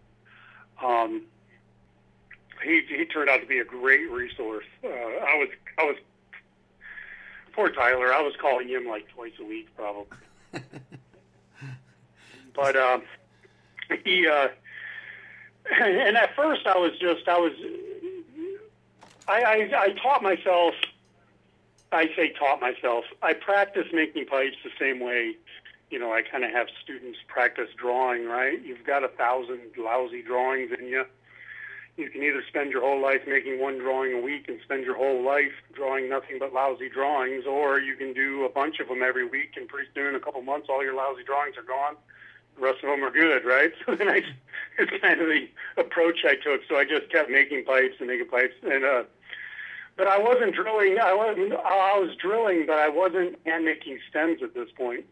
Um, 0.83 1.23
he 2.63 2.83
he 2.89 3.05
turned 3.05 3.29
out 3.31 3.41
to 3.41 3.47
be 3.47 3.59
a 3.59 3.65
great 3.65 4.11
resource. 4.11 4.67
Uh, 4.85 4.89
I 4.89 5.37
was 5.37 5.49
I 5.79 5.85
was 5.85 5.97
poor 7.53 7.71
Tyler. 7.71 8.13
I 8.13 8.23
was 8.23 8.35
calling 8.41 8.69
him 8.69 8.87
like 8.87 9.09
twice 9.09 9.33
a 9.41 9.45
week 9.45 9.69
probably. 9.77 10.07
but 12.55 12.77
um, 12.77 13.03
he 14.05 14.27
uh, 14.29 14.49
and 15.81 16.17
at 16.17 16.35
first 16.37 16.67
I 16.67 16.79
was 16.79 16.93
just 17.01 17.29
I 17.29 17.39
was 17.39 17.53
I, 19.27 19.43
I 19.43 19.83
I 19.83 19.89
taught 20.01 20.23
myself 20.23 20.75
I 21.93 22.07
say 22.17 22.33
taught 22.39 22.61
myself. 22.61 23.05
I 23.23 23.33
practice 23.33 23.87
making 23.93 24.27
pipes 24.27 24.57
the 24.63 24.71
same 24.79 25.01
way, 25.01 25.37
you 25.91 25.99
know, 25.99 26.13
I 26.13 26.23
kind 26.23 26.45
of 26.45 26.51
have 26.51 26.69
students 26.83 27.19
practice 27.29 27.69
drawing, 27.77 28.27
right? 28.27 28.63
You've 28.63 28.85
got 28.85 29.05
a 29.05 29.09
thousand 29.09 29.61
lousy 29.79 30.23
drawings 30.23 30.71
in 30.79 30.87
you. 30.87 31.05
You 31.97 32.11
can 32.11 32.23
either 32.23 32.45
spend 32.47 32.71
your 32.71 32.83
whole 32.83 33.01
life 33.01 33.23
making 33.27 33.61
one 33.61 33.79
drawing 33.79 34.13
a 34.13 34.21
week 34.21 34.49
and 34.49 34.61
spend 34.63 34.85
your 34.85 34.97
whole 34.97 35.25
life 35.25 35.53
drawing 35.73 36.09
nothing 36.09 36.39
but 36.39 36.53
lousy 36.53 36.89
drawings, 36.89 37.45
or 37.45 37.81
you 37.81 37.97
can 37.97 38.13
do 38.13 38.45
a 38.45 38.49
bunch 38.49 38.79
of 38.79 38.89
them 38.89 39.03
every 39.03 39.27
week 39.27 39.55
and 39.57 39.67
pretty 39.67 39.89
soon 39.95 40.09
in 40.09 40.15
a 40.15 40.21
couple 40.21 40.41
months 40.43 40.69
all 40.71 40.85
your 40.85 40.95
lousy 40.95 41.25
drawings 41.25 41.57
are 41.57 41.63
gone 41.63 41.97
the 42.59 42.65
rest 42.65 42.83
of 42.83 42.91
them 42.91 43.05
are 43.05 43.11
good, 43.11 43.45
right? 43.45 43.73
So 43.87 43.95
then 43.95 44.09
I, 44.09 44.23
it's 44.79 45.03
kind 45.03 45.21
of 45.21 45.29
the 45.29 45.49
approach 45.77 46.25
I 46.25 46.35
took. 46.35 46.61
So 46.69 46.77
I 46.77 46.85
just 46.85 47.11
kept 47.11 47.31
making 47.31 47.65
pipes 47.65 47.97
and 47.99 48.09
making 48.09 48.29
pipes, 48.29 48.55
and 48.63 48.85
uh, 48.85 49.05
but 49.99 50.07
I 50.07 50.17
wasn't 50.17 50.55
drilling. 50.55 50.99
I 51.03 51.13
wasn't. 51.13 51.53
I 51.53 51.99
was 51.99 52.17
drilling, 52.17 52.65
but 52.67 52.79
I 52.79 52.89
wasn't 52.89 53.37
hand 53.45 53.65
making 53.65 53.99
stems 54.09 54.41
at 54.43 54.55
this 54.55 54.69
point. 54.75 55.05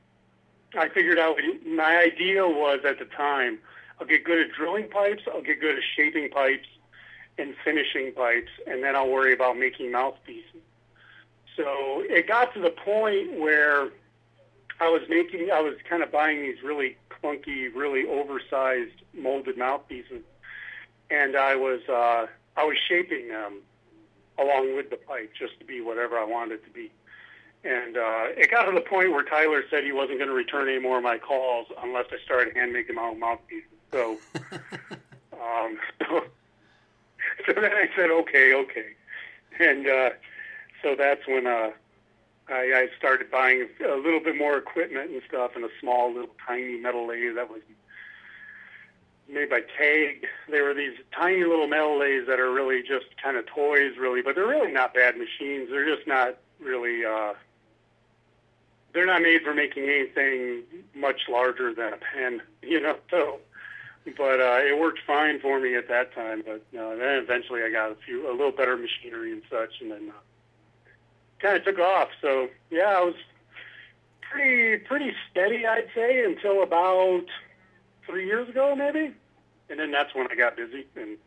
I 0.78 0.89
figured 0.89 1.18
out 1.18 1.37
my 1.66 1.99
idea 1.99 2.47
was 2.47 2.80
at 2.87 2.99
the 2.99 3.05
time, 3.05 3.59
I'll 4.01 4.07
get 4.07 4.24
good 4.24 4.39
at 4.39 4.53
drilling 4.53 4.89
pipes, 4.89 5.22
I'll 5.32 5.43
get 5.43 5.61
good 5.61 5.76
at 5.76 5.82
shaping 5.97 6.30
pipes 6.30 6.68
and 7.39 7.55
finishing 7.64 8.12
pipes, 8.12 8.51
and 8.66 8.82
then 8.82 8.95
I'll 8.95 9.09
worry 9.09 9.32
about 9.32 9.59
making 9.59 9.93
mouthpieces. 9.93 10.62
So 11.57 12.03
it 12.05 12.28
got 12.28 12.53
to 12.55 12.61
the 12.61 12.70
point 12.70 13.39
where 13.39 13.91
I 14.80 14.89
was 14.89 15.03
making, 15.09 15.51
I 15.51 15.61
was 15.61 15.74
kind 15.89 16.03
of 16.03 16.12
buying 16.12 16.43
these 16.43 16.62
really 16.62 16.97
clunky, 17.11 17.74
really 17.74 18.07
oversized 18.07 19.03
molded 19.14 19.57
mouthpieces, 19.57 20.22
and 21.11 21.37
I 21.37 21.57
was 21.57 21.80
uh, 21.89 22.26
I 22.57 22.64
was 22.64 22.76
shaping 22.89 23.28
them 23.28 23.62
along 24.39 24.76
with 24.76 24.91
the 24.91 24.97
pipe 24.97 25.32
just 25.39 25.59
to 25.61 25.64
be 25.64 25.80
whatever 25.80 26.18
I 26.18 26.24
wanted 26.24 26.55
it 26.55 26.64
to 26.64 26.70
be. 26.70 26.91
And 27.64 27.97
uh, 27.97 28.26
it 28.37 28.51
got 28.51 28.64
to 28.64 28.72
the 28.72 28.80
point 28.80 29.11
where 29.11 29.24
Tyler 29.24 29.64
said 29.70 29.82
he 29.82 29.93
wasn't 29.93 30.18
going 30.18 30.28
to 30.28 30.34
return 30.34 30.68
any 30.68 30.78
more 30.78 30.99
of 30.99 31.03
my 31.03 31.18
calls 31.18 31.66
unless 31.82 32.07
I 32.12 32.18
started 32.24 32.57
hand 32.57 32.72
making 32.72 32.95
my 32.95 33.03
own 33.03 33.18
mouthpieces. 33.18 33.68
So, 33.93 34.18
um, 35.32 35.78
so, 35.99 36.24
so 37.47 37.53
then 37.53 37.72
I 37.72 37.89
said, 37.97 38.11
okay, 38.11 38.55
okay, 38.55 38.87
and 39.59 39.89
uh, 39.89 40.11
so 40.82 40.95
that's 40.97 41.26
when 41.26 41.47
uh, 41.47 41.70
I, 42.49 42.53
I 42.53 42.89
started 42.97 43.30
buying 43.30 43.68
a 43.84 43.97
little 43.97 44.20
bit 44.20 44.37
more 44.37 44.57
equipment 44.57 45.11
and 45.11 45.22
stuff, 45.28 45.53
and 45.57 45.64
a 45.64 45.70
small 45.80 46.12
little 46.12 46.34
tiny 46.47 46.78
metal 46.78 47.09
lathe 47.09 47.34
that 47.34 47.51
was 47.51 47.62
made 49.29 49.51
by 49.51 49.61
Taig. 49.61 50.24
They 50.51 50.61
were 50.61 50.74
these 50.74 50.95
tiny 51.14 51.45
little 51.45 51.68
lathes 51.68 52.27
that 52.27 52.41
are 52.41 52.53
really 52.53 52.83
just 52.83 53.07
kind 53.22 53.37
of 53.37 53.47
toys, 53.47 53.97
really, 53.99 54.22
but 54.22 54.35
they're 54.35 54.47
really 54.47 54.72
not 54.72 54.95
bad 54.95 55.16
machines. 55.16 55.68
They're 55.70 55.95
just 55.95 56.07
not 56.07 56.39
really. 56.61 57.05
Uh, 57.05 57.35
they're 58.93 59.07
not 59.07 59.20
made 59.20 59.43
for 59.43 59.53
making 59.53 59.85
anything 59.85 60.62
much 60.95 61.22
larger 61.29 61.74
than 61.74 61.93
a 61.93 61.99
pen, 61.99 62.41
you 62.62 62.81
know. 62.81 62.97
So, 63.11 63.41
but 64.16 64.41
uh, 64.41 64.61
it 64.62 64.79
worked 64.79 65.01
fine 65.07 65.41
for 65.41 65.61
me 65.61 65.74
at 65.74 65.89
that 65.89 66.14
time. 66.14 66.43
But 66.45 66.62
uh, 66.79 66.97
then 66.97 67.18
eventually, 67.18 67.62
I 67.62 67.70
got 67.70 67.93
a 67.93 67.97
few, 67.97 68.31
a 68.31 68.33
little 68.33 68.53
better 68.53 68.77
machinery 68.77 69.33
and 69.33 69.43
such, 69.51 69.81
and 69.81 69.91
then. 69.91 70.11
Uh, 70.11 70.20
kind 71.39 71.57
of 71.57 71.64
took 71.64 71.79
off. 71.79 72.09
So 72.20 72.49
yeah, 72.70 72.95
I 72.97 73.01
was 73.01 73.14
pretty 74.20 74.85
pretty 74.85 75.12
steady, 75.31 75.66
I'd 75.66 75.89
say, 75.95 76.24
until 76.24 76.62
about 76.62 77.24
three 78.07 78.26
years 78.26 78.48
ago, 78.48 78.74
maybe. 78.74 79.14
And 79.68 79.80
then 79.80 79.90
that's 79.90 80.14
when 80.14 80.26
I 80.30 80.34
got 80.34 80.57
busy 80.57 80.86
and 80.96 81.18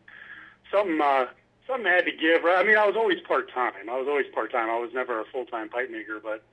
something 0.71 0.99
uh, 1.01 1.27
something 1.67 1.87
I 1.87 1.95
had 1.95 2.05
to 2.05 2.11
give. 2.11 2.43
Right? 2.43 2.63
I 2.63 2.67
mean, 2.67 2.77
I 2.77 2.85
was 2.85 2.95
always 2.95 3.19
part 3.21 3.51
time. 3.51 3.73
I 3.89 3.97
was 3.97 4.07
always 4.07 4.27
part 4.33 4.51
time. 4.51 4.69
I 4.69 4.79
was 4.79 4.91
never 4.93 5.19
a 5.19 5.25
full 5.25 5.45
time 5.45 5.69
pipe 5.69 5.91
maker, 5.91 6.19
but 6.21 6.43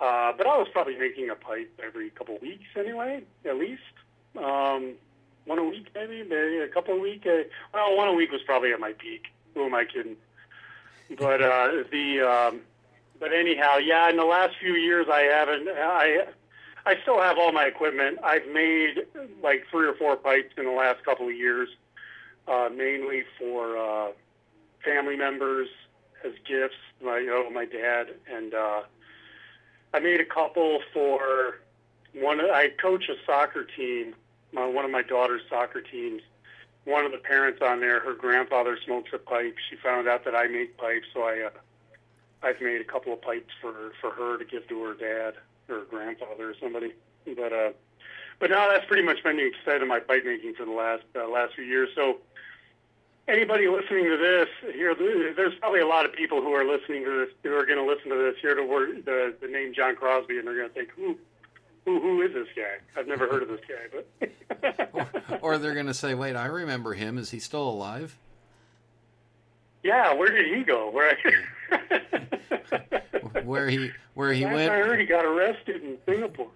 uh, 0.00 0.32
but 0.36 0.46
I 0.46 0.56
was 0.58 0.68
probably 0.72 0.96
making 0.96 1.30
a 1.30 1.34
pipe 1.34 1.70
every 1.84 2.10
couple 2.10 2.38
weeks 2.40 2.66
anyway, 2.76 3.22
at 3.44 3.56
least. 3.56 3.82
Um, 4.36 4.94
one 5.46 5.58
a 5.58 5.64
week, 5.64 5.88
maybe, 5.94 6.22
maybe 6.22 6.58
a 6.58 6.68
couple 6.68 6.94
a 6.94 7.00
week. 7.00 7.26
Uh, 7.26 7.44
well, 7.72 7.96
one 7.96 8.08
a 8.08 8.12
week 8.12 8.30
was 8.30 8.42
probably 8.42 8.72
at 8.72 8.80
my 8.80 8.92
peak. 8.92 9.28
Who 9.54 9.64
am 9.64 9.74
I 9.74 9.86
kidding? 9.86 10.16
But 11.18 11.42
uh, 11.42 11.84
the 11.90 12.20
um, 12.20 12.60
but 13.18 13.32
anyhow, 13.32 13.78
yeah. 13.78 14.10
In 14.10 14.16
the 14.16 14.24
last 14.24 14.56
few 14.60 14.74
years, 14.74 15.06
I 15.10 15.22
haven't. 15.22 15.68
I 15.68 16.26
I 16.86 16.94
still 17.02 17.20
have 17.20 17.38
all 17.38 17.52
my 17.52 17.64
equipment. 17.64 18.18
I've 18.24 18.46
made 18.48 19.06
like 19.42 19.64
three 19.70 19.86
or 19.86 19.94
four 19.94 20.16
pipes 20.16 20.54
in 20.56 20.64
the 20.64 20.70
last 20.72 21.04
couple 21.04 21.28
of 21.28 21.34
years, 21.34 21.68
uh, 22.46 22.68
mainly 22.74 23.24
for 23.38 23.76
uh, 23.76 24.08
family 24.84 25.16
members 25.16 25.68
as 26.24 26.32
gifts. 26.46 26.76
My 27.02 27.18
you 27.18 27.26
know, 27.26 27.50
my 27.50 27.64
dad 27.64 28.08
and 28.30 28.54
uh, 28.54 28.82
I 29.92 30.00
made 30.00 30.20
a 30.20 30.24
couple 30.24 30.80
for 30.92 31.60
one. 32.14 32.40
I 32.40 32.70
coach 32.80 33.08
a 33.08 33.14
soccer 33.26 33.64
team, 33.64 34.14
my, 34.52 34.66
one 34.66 34.84
of 34.84 34.90
my 34.90 35.02
daughter's 35.02 35.42
soccer 35.48 35.80
teams. 35.80 36.22
One 36.84 37.04
of 37.04 37.12
the 37.12 37.18
parents 37.18 37.60
on 37.60 37.80
there, 37.80 38.00
her 38.00 38.14
grandfather 38.14 38.78
smokes 38.82 39.10
a 39.12 39.18
pipe. 39.18 39.56
She 39.68 39.76
found 39.76 40.08
out 40.08 40.24
that 40.24 40.34
I 40.34 40.46
make 40.46 40.78
pipes, 40.78 41.06
so 41.12 41.22
I 41.22 41.46
uh, 41.46 41.50
I've 42.42 42.62
made 42.62 42.80
a 42.80 42.84
couple 42.84 43.12
of 43.12 43.20
pipes 43.20 43.52
for 43.60 43.92
for 44.00 44.10
her 44.10 44.38
to 44.38 44.44
give 44.44 44.66
to 44.68 44.82
her 44.84 44.94
dad 44.94 45.34
or 45.68 45.84
grandfather 45.84 46.50
or 46.50 46.54
somebody. 46.60 46.92
But 47.36 47.52
uh, 47.52 47.70
but 48.38 48.50
now 48.50 48.68
that's 48.70 48.86
pretty 48.86 49.02
much 49.02 49.22
been 49.22 49.36
the 49.36 49.46
extent 49.46 49.82
of 49.82 49.88
my 49.88 50.00
pipe 50.00 50.24
making 50.24 50.54
for 50.54 50.64
the 50.64 50.72
last 50.72 51.04
uh, 51.16 51.28
last 51.28 51.54
few 51.54 51.64
years. 51.64 51.88
So 51.94 52.18
anybody 53.28 53.68
listening 53.68 54.04
to 54.04 54.16
this 54.16 54.74
here, 54.74 54.94
there's 54.94 55.54
probably 55.60 55.80
a 55.80 55.86
lot 55.86 56.04
of 56.04 56.12
people 56.12 56.40
who 56.40 56.52
are 56.52 56.64
listening 56.64 57.04
to 57.04 57.26
this 57.26 57.34
who 57.42 57.54
are 57.54 57.66
going 57.66 57.78
to 57.78 57.84
listen 57.84 58.10
to 58.10 58.16
this 58.16 58.36
here 58.40 58.54
to 58.54 58.64
word 58.64 59.04
the 59.04 59.34
the 59.40 59.48
name 59.48 59.74
John 59.74 59.96
Crosby, 59.96 60.38
and 60.38 60.46
they're 60.46 60.56
going 60.56 60.68
to 60.68 60.74
think, 60.74 60.90
who, 60.96 61.16
who, 61.84 62.00
who 62.00 62.22
is 62.22 62.32
this 62.32 62.48
guy? 62.56 62.78
I've 62.98 63.06
never 63.06 63.28
heard 63.28 63.42
of 63.42 63.48
this 63.48 63.60
guy, 63.68 64.02
but 64.18 64.92
or, 65.32 65.38
or 65.54 65.58
they're 65.58 65.74
going 65.74 65.86
to 65.86 65.94
say, 65.94 66.14
wait, 66.14 66.36
I 66.36 66.46
remember 66.46 66.94
him. 66.94 67.18
Is 67.18 67.30
he 67.30 67.38
still 67.38 67.68
alive? 67.68 68.16
Yeah, 69.82 70.12
where 70.14 70.30
did 70.30 70.54
he 70.54 70.64
go? 70.64 70.90
Where 70.90 71.16
where 73.44 73.68
he 73.68 73.90
where 74.14 74.32
he 74.32 74.44
Last 74.44 74.54
went? 74.54 74.70
I 74.72 74.78
heard 74.78 75.00
he 75.00 75.06
got 75.06 75.24
arrested 75.24 75.82
in 75.82 75.98
Singapore. 76.06 76.50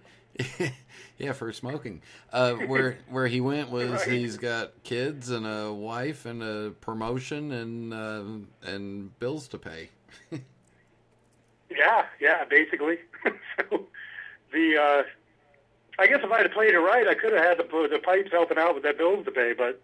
yeah, 1.17 1.31
for 1.33 1.51
smoking. 1.53 2.01
Uh, 2.31 2.53
where 2.53 2.97
where 3.09 3.27
he 3.27 3.39
went 3.41 3.69
was 3.71 3.91
Right. 3.91 4.07
he's 4.09 4.37
got 4.37 4.83
kids 4.83 5.29
and 5.29 5.45
a 5.45 5.71
wife 5.73 6.25
and 6.25 6.43
a 6.43 6.71
promotion 6.81 7.51
and 7.51 7.93
uh, 7.93 8.23
and 8.69 9.17
bills 9.19 9.47
to 9.49 9.57
pay. 9.57 9.89
Yeah, 11.69 12.05
yeah, 12.19 12.43
basically. 12.45 12.97
so 13.57 13.87
the 14.51 14.77
uh, 14.77 15.03
I 15.99 16.07
guess 16.07 16.19
if 16.23 16.31
I 16.31 16.39
had 16.39 16.51
played 16.51 16.73
it 16.73 16.79
right, 16.79 17.07
I 17.07 17.13
could 17.13 17.33
have 17.33 17.43
had 17.43 17.57
the 17.59 17.87
the 17.89 17.99
pipes 17.99 18.31
helping 18.31 18.57
out 18.57 18.73
with 18.73 18.83
that 18.83 18.97
bills 18.97 19.25
to 19.25 19.31
pay. 19.31 19.53
But 19.53 19.81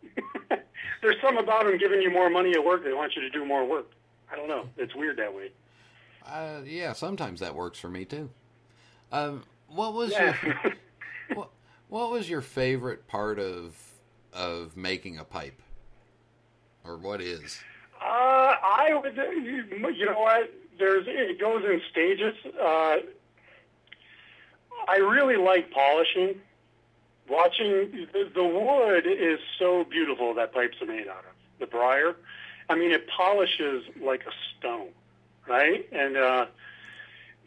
there's 1.02 1.16
something 1.22 1.44
about 1.44 1.66
them 1.66 1.78
giving 1.78 2.02
you 2.02 2.10
more 2.12 2.30
money 2.30 2.54
at 2.54 2.64
work. 2.64 2.84
They 2.84 2.94
want 2.94 3.16
you 3.16 3.22
to 3.22 3.30
do 3.30 3.46
more 3.46 3.66
work. 3.66 3.92
I 4.32 4.36
don't 4.36 4.48
know. 4.48 4.68
It's 4.78 4.96
weird 4.96 5.18
that 5.18 5.34
way. 5.36 5.52
Uh, 6.26 6.62
yeah, 6.66 6.94
sometimes 6.94 7.40
that 7.40 7.56
works 7.56 7.80
for 7.80 7.90
me 7.90 8.06
too. 8.06 8.30
Um, 9.12 9.44
what 9.68 9.94
was 9.94 10.12
Yeah. 10.12 10.36
your 10.44 10.56
what, 11.36 11.50
what 11.90 12.12
was 12.12 12.30
your 12.30 12.42
favorite 12.42 13.08
part 13.08 13.40
of 13.40 13.76
of 14.34 14.76
making 14.78 15.18
a 15.18 15.24
pipe, 15.24 15.62
or 16.84 16.98
what 16.98 17.22
is? 17.22 17.60
Uh, 18.02 18.06
I 18.64 19.00
would, 19.02 19.16
you 19.16 20.06
know 20.06 20.20
what? 20.20 20.52
There's 20.78 21.06
it 21.08 21.40
goes 21.40 21.64
in 21.66 21.82
stages. 21.92 22.36
Uh, 22.62 22.98
I 24.90 24.98
really 24.98 25.36
like 25.38 25.70
polishing. 25.72 26.42
Watching 27.30 28.08
the, 28.12 28.32
the 28.34 28.44
wood 28.44 29.06
is 29.06 29.40
so 29.60 29.84
beautiful 29.84 30.34
that 30.34 30.52
pipes 30.52 30.82
are 30.82 30.88
made 30.88 31.08
out 31.08 31.26
of 31.30 31.36
the 31.60 31.68
briar. 31.68 32.16
I 32.70 32.76
mean, 32.76 32.92
it 32.92 33.08
polishes 33.08 33.84
like 34.02 34.24
a 34.26 34.32
stone, 34.58 34.90
right? 35.48 35.88
And 35.92 36.18
uh, 36.18 36.46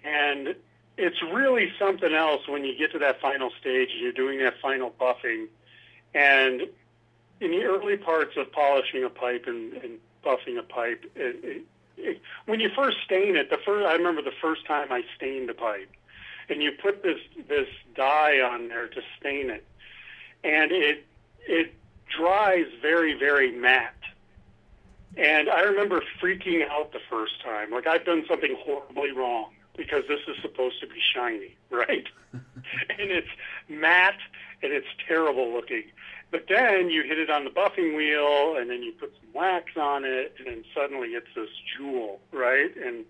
and 0.05 0.55
it's 0.97 1.21
really 1.33 1.73
something 1.81 2.15
else 2.15 2.47
when 2.47 2.65
you 2.65 2.79
get 2.79 2.93
to 2.93 2.99
that 3.01 3.21
final 3.21 3.51
stage 3.61 3.89
and 3.93 4.01
you're 4.01 4.13
doing 4.13 4.39
that 4.39 4.55
final 4.63 4.91
buffing. 5.01 5.47
And 6.15 6.63
in 7.41 7.51
the 7.51 7.65
early 7.65 7.97
parts 7.97 8.37
of 8.37 8.53
polishing 8.53 9.03
a 9.03 9.11
pipe 9.11 9.47
and, 9.49 9.73
and 9.75 9.99
buffing 10.25 10.59
a 10.59 10.63
pipe, 10.63 11.05
it, 11.17 11.37
it, 11.43 11.63
it, 11.97 12.21
when 12.47 12.61
you 12.61 12.71
first 12.77 12.99
stain 13.05 13.35
it, 13.35 13.51
the 13.51 13.59
first 13.65 13.85
I 13.85 13.95
remember 13.95 14.23
the 14.23 14.39
first 14.41 14.65
time 14.65 14.93
I 14.93 15.03
stained 15.17 15.51
a 15.51 15.55
pipe, 15.55 15.91
and 16.49 16.63
you 16.63 16.73
put 16.73 17.03
this 17.03 17.19
this 17.49 17.69
dye 17.95 18.41
on 18.41 18.69
there 18.69 18.89
to 18.89 19.01
stain 19.19 19.51
it, 19.51 19.67
and 20.45 20.73
it 20.73 21.05
it 21.47 21.75
dries 22.17 22.67
very 22.81 23.19
very 23.19 23.53
matte. 23.53 23.95
And 25.17 25.51
I 25.51 25.61
remember 25.61 26.03
freaking 26.23 26.67
out 26.71 26.93
the 26.93 27.01
first 27.11 27.43
time, 27.43 27.71
like 27.71 27.87
I've 27.87 28.05
done 28.05 28.25
something 28.29 28.57
horribly 28.61 29.13
wrong 29.13 29.51
because 29.77 30.05
this 30.09 30.21
is 30.29 30.37
supposed 30.43 30.81
to 30.81 30.87
be 30.87 31.01
shiny, 31.15 31.57
right? 31.71 32.07
and 32.33 33.11
it's 33.11 33.29
matte 33.69 34.21
and 34.63 34.73
it's 34.73 34.87
terrible 35.07 35.53
looking. 35.53 35.85
But 36.31 36.47
then 36.49 36.89
you 36.89 37.03
hit 37.03 37.19
it 37.19 37.29
on 37.29 37.45
the 37.45 37.51
buffing 37.51 37.95
wheel, 37.95 38.57
and 38.57 38.71
then 38.71 38.83
you 38.83 38.93
put 38.93 39.13
some 39.21 39.33
wax 39.35 39.77
on 39.77 40.05
it, 40.05 40.35
and 40.39 40.47
then 40.47 40.65
suddenly 40.75 41.09
it's 41.09 41.27
this 41.37 41.51
jewel, 41.77 42.21
right? 42.33 42.75
And 42.75 43.05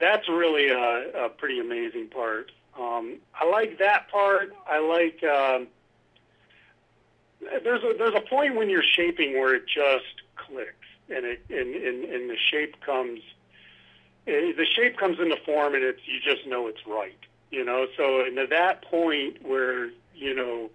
that's 0.00 0.28
really 0.28 0.68
a, 0.68 1.26
a 1.26 1.28
pretty 1.28 1.60
amazing 1.60 2.08
part. 2.08 2.50
Um, 2.78 3.18
I 3.38 3.48
like 3.48 3.78
that 3.78 4.08
part. 4.10 4.52
I 4.68 4.78
like. 4.80 5.22
Um, 5.24 5.68
there's 7.64 7.82
a 7.82 7.94
there's 7.98 8.14
a 8.14 8.20
point 8.28 8.54
when 8.56 8.70
you're 8.70 8.82
shaping 8.82 9.32
where 9.32 9.54
it 9.54 9.64
just 9.66 10.22
clicks, 10.36 10.72
and 11.08 11.24
it 11.24 11.42
and 11.50 11.74
and, 11.74 12.04
and 12.04 12.30
the 12.30 12.36
shape 12.50 12.80
comes. 12.84 13.20
eh, 14.26 14.52
The 14.56 14.66
shape 14.76 14.96
comes 14.96 15.18
into 15.18 15.36
form, 15.44 15.74
and 15.74 15.82
it's 15.84 16.00
you 16.06 16.18
just 16.20 16.46
know 16.46 16.66
it's 16.68 16.86
right. 16.86 17.18
You 17.50 17.64
know, 17.64 17.86
so 17.96 18.20
and 18.24 18.38
at 18.38 18.50
that 18.50 18.82
point 18.82 19.42
where 19.46 19.90
you 20.14 20.34
know 20.34 20.70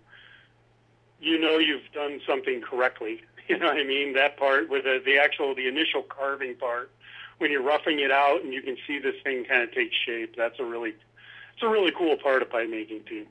you 1.19 1.39
know 1.39 1.57
you've 1.57 1.89
done 1.93 2.21
something 2.27 2.61
correctly. 2.61 3.21
You 3.49 3.57
know 3.57 3.67
what 3.67 3.77
I 3.77 3.85
mean? 3.85 4.11
That 4.15 4.35
part 4.35 4.69
with 4.69 4.83
the, 4.83 5.01
the 5.05 5.19
actual, 5.19 5.55
the 5.55 5.69
initial 5.69 6.01
carving 6.03 6.55
part, 6.57 6.91
when 7.39 7.51
you're 7.51 7.63
roughing 7.63 7.99
it 7.99 8.11
out 8.11 8.43
and 8.43 8.53
you 8.53 8.61
can 8.61 8.77
see 8.87 8.99
this 8.99 9.15
thing 9.23 9.45
kind 9.45 9.63
of 9.63 9.71
take 9.73 9.91
shape. 10.05 10.35
That's 10.35 10.59
a 10.59 10.65
really, 10.65 10.89
it's 11.53 11.63
a 11.63 11.69
really 11.69 11.91
cool 11.97 12.17
part 12.17 12.41
of 12.41 12.49
pipe 12.49 12.69
making 12.69 13.03
too. 13.03 13.25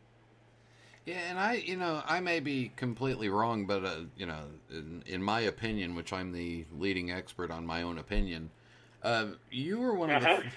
Yeah, 1.04 1.18
and 1.28 1.38
I, 1.38 1.54
you 1.54 1.76
know, 1.76 2.02
I 2.04 2.18
may 2.18 2.40
be 2.40 2.72
completely 2.74 3.28
wrong, 3.28 3.64
but 3.66 3.84
uh, 3.84 3.94
you 4.16 4.26
know, 4.26 4.46
in, 4.70 5.04
in 5.06 5.22
my 5.22 5.40
opinion, 5.40 5.94
which 5.94 6.12
I'm 6.12 6.32
the 6.32 6.64
leading 6.76 7.12
expert 7.12 7.50
on 7.50 7.64
my 7.64 7.82
own 7.82 7.96
opinion, 7.96 8.50
uh, 9.04 9.26
you 9.50 9.78
were 9.78 9.94
one 9.94 10.10
of 10.10 10.22
Uh-huh. 10.22 10.40
the, 10.42 10.50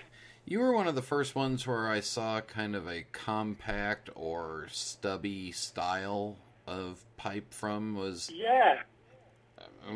you 0.46 0.60
were 0.60 0.74
one 0.74 0.88
of 0.88 0.96
the 0.96 1.04
first 1.04 1.36
ones 1.36 1.68
where 1.68 1.88
I 1.88 2.00
saw 2.00 2.42
kind 2.42 2.76
of 2.76 2.88
a 2.88 3.06
compact 3.12 4.10
or 4.16 4.66
stubby 4.72 5.52
style 5.52 6.38
of 6.66 7.04
pipe 7.16 7.54
from. 7.54 7.96
Was 7.96 8.32
Yeah, 8.34 8.82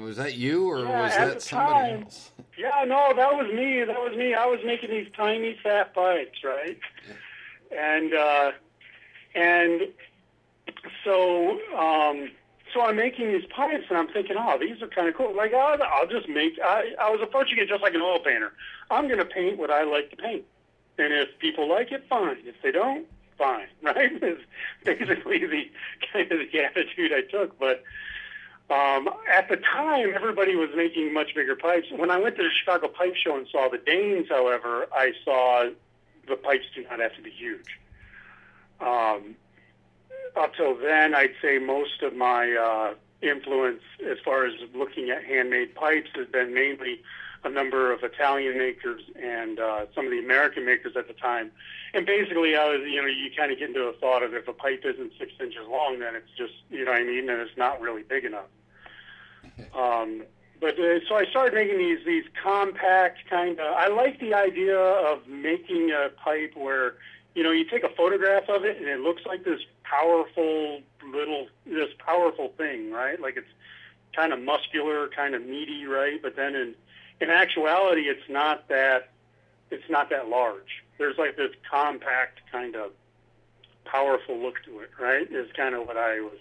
was 0.01 0.17
that 0.17 0.35
you 0.35 0.67
or 0.69 0.79
Yeah, 0.79 1.01
was 1.01 1.11
that 1.15 1.41
somebody 1.41 1.73
time. 1.91 2.03
else? 2.03 2.31
yeah, 2.57 2.83
no, 2.85 3.13
that 3.15 3.33
was 3.33 3.51
me. 3.53 3.83
That 3.83 3.99
was 3.99 4.15
me. 4.17 4.33
I 4.33 4.45
was 4.45 4.59
making 4.65 4.89
these 4.89 5.07
tiny 5.15 5.57
fat 5.63 5.93
pipes, 5.93 6.43
right? 6.43 6.77
And 7.71 8.13
uh, 8.13 8.51
and 9.35 9.81
so 11.03 11.51
um, 11.77 12.31
so 12.73 12.81
I'm 12.81 12.95
making 12.95 13.27
these 13.31 13.45
pipes, 13.55 13.85
and 13.89 13.97
I'm 13.97 14.07
thinking, 14.07 14.35
oh, 14.37 14.57
these 14.59 14.81
are 14.81 14.87
kind 14.87 15.07
of 15.07 15.15
cool. 15.15 15.35
Like, 15.35 15.53
I'll, 15.53 15.81
I'll 15.83 16.07
just 16.07 16.27
make. 16.27 16.53
I, 16.63 16.93
I 16.99 17.09
was 17.09 17.19
approaching 17.21 17.57
it 17.59 17.67
just 17.69 17.81
like 17.81 17.93
an 17.93 18.01
oil 18.01 18.19
painter. 18.19 18.51
I'm 18.89 19.07
going 19.07 19.19
to 19.19 19.25
paint 19.25 19.57
what 19.57 19.69
I 19.69 19.83
like 19.83 20.09
to 20.11 20.15
paint, 20.15 20.43
and 20.97 21.13
if 21.13 21.29
people 21.39 21.69
like 21.69 21.91
it, 21.91 22.03
fine. 22.09 22.37
If 22.45 22.55
they 22.63 22.71
don't, 22.71 23.05
fine. 23.37 23.67
Right? 23.83 24.11
Is 24.23 24.39
basically 24.83 25.45
the 25.45 25.69
kind 26.13 26.31
of 26.31 26.39
the 26.51 26.59
attitude 26.59 27.11
I 27.13 27.21
took. 27.29 27.59
But 27.59 27.83
um, 28.69 29.09
at 29.31 29.49
the 29.49 29.57
time, 29.57 30.13
everybody 30.15 30.55
was 30.55 30.69
making 30.75 31.13
much 31.13 31.35
bigger 31.35 31.55
pipes. 31.55 31.87
When 31.95 32.09
I 32.09 32.17
went 32.17 32.37
to 32.37 32.43
the 32.43 32.49
Chicago 32.49 32.87
Pipe 32.87 33.15
Show 33.15 33.37
and 33.37 33.47
saw 33.51 33.69
the 33.69 33.77
Danes, 33.77 34.27
however, 34.29 34.87
I 34.93 35.11
saw 35.23 35.69
the 36.27 36.35
pipes 36.35 36.65
do 36.73 36.83
not 36.83 36.99
have 36.99 37.15
to 37.15 37.21
be 37.21 37.29
huge. 37.29 37.79
Um, 38.79 39.35
up 40.35 40.55
till 40.55 40.75
then, 40.77 41.13
I'd 41.13 41.33
say 41.41 41.59
most 41.59 42.01
of 42.01 42.15
my 42.15 42.51
uh, 42.51 42.93
influence 43.21 43.81
as 44.09 44.17
far 44.23 44.45
as 44.45 44.53
looking 44.73 45.09
at 45.09 45.23
handmade 45.23 45.75
pipes 45.75 46.09
has 46.15 46.27
been 46.27 46.53
mainly 46.53 47.01
a 47.43 47.49
number 47.49 47.91
of 47.91 48.03
Italian 48.03 48.57
makers 48.57 49.01
and 49.21 49.59
uh, 49.59 49.85
some 49.93 50.05
of 50.05 50.11
the 50.11 50.19
American 50.19 50.65
makers 50.65 50.95
at 50.95 51.07
the 51.07 51.13
time. 51.13 51.51
And 51.93 52.05
basically, 52.05 52.55
I 52.55 52.69
was, 52.69 52.81
you 52.89 53.01
know, 53.01 53.07
you 53.07 53.29
kind 53.35 53.51
of 53.51 53.59
get 53.59 53.69
into 53.69 53.83
a 53.83 53.93
thought 53.93 54.23
of 54.23 54.33
if 54.33 54.47
a 54.47 54.53
pipe 54.53 54.83
isn't 54.85 55.13
six 55.19 55.31
inches 55.39 55.67
long, 55.69 55.99
then 55.99 56.15
it's 56.15 56.29
just, 56.37 56.53
you 56.69 56.85
know 56.85 56.91
what 56.91 57.01
I 57.01 57.03
mean, 57.03 57.27
then 57.27 57.39
it's 57.39 57.57
not 57.57 57.81
really 57.81 58.03
big 58.03 58.25
enough. 58.25 58.47
Um, 59.75 60.23
but 60.63 60.79
uh, 60.79 60.99
so 61.09 61.15
I 61.15 61.25
started 61.25 61.53
making 61.53 61.77
these 61.77 61.99
these 62.05 62.23
compact 62.41 63.29
kind 63.29 63.59
of. 63.59 63.73
I 63.75 63.89
like 63.89 64.21
the 64.21 64.33
idea 64.33 64.79
of 64.79 65.27
making 65.27 65.91
a 65.91 66.07
pipe 66.23 66.53
where 66.55 66.95
you 67.35 67.43
know 67.43 67.51
you 67.51 67.65
take 67.65 67.83
a 67.83 67.89
photograph 67.89 68.47
of 68.47 68.63
it 68.63 68.77
and 68.77 68.87
it 68.87 69.01
looks 69.01 69.23
like 69.25 69.43
this 69.43 69.59
powerful 69.83 70.81
little 71.05 71.47
this 71.65 71.89
powerful 71.99 72.53
thing, 72.57 72.91
right? 72.91 73.19
Like 73.19 73.35
it's 73.35 73.49
kind 74.15 74.31
of 74.31 74.39
muscular, 74.39 75.09
kind 75.09 75.35
of 75.35 75.45
meaty, 75.45 75.85
right? 75.85 76.21
But 76.21 76.37
then 76.37 76.55
in 76.55 76.75
in 77.23 77.29
actuality, 77.29 78.01
it's 78.01 78.29
not 78.29 78.67
that 78.69 79.09
it's 79.71 79.89
not 79.89 80.09
that 80.11 80.29
large. 80.29 80.83
There's 80.99 81.17
like 81.17 81.35
this 81.35 81.51
compact 81.69 82.41
kind 82.51 82.75
of 82.75 82.91
powerful 83.85 84.37
look 84.37 84.63
to 84.65 84.79
it, 84.79 84.91
right? 84.99 85.29
Is 85.31 85.51
kind 85.55 85.73
of 85.73 85.87
what 85.87 85.97
I 85.97 86.19
was 86.19 86.37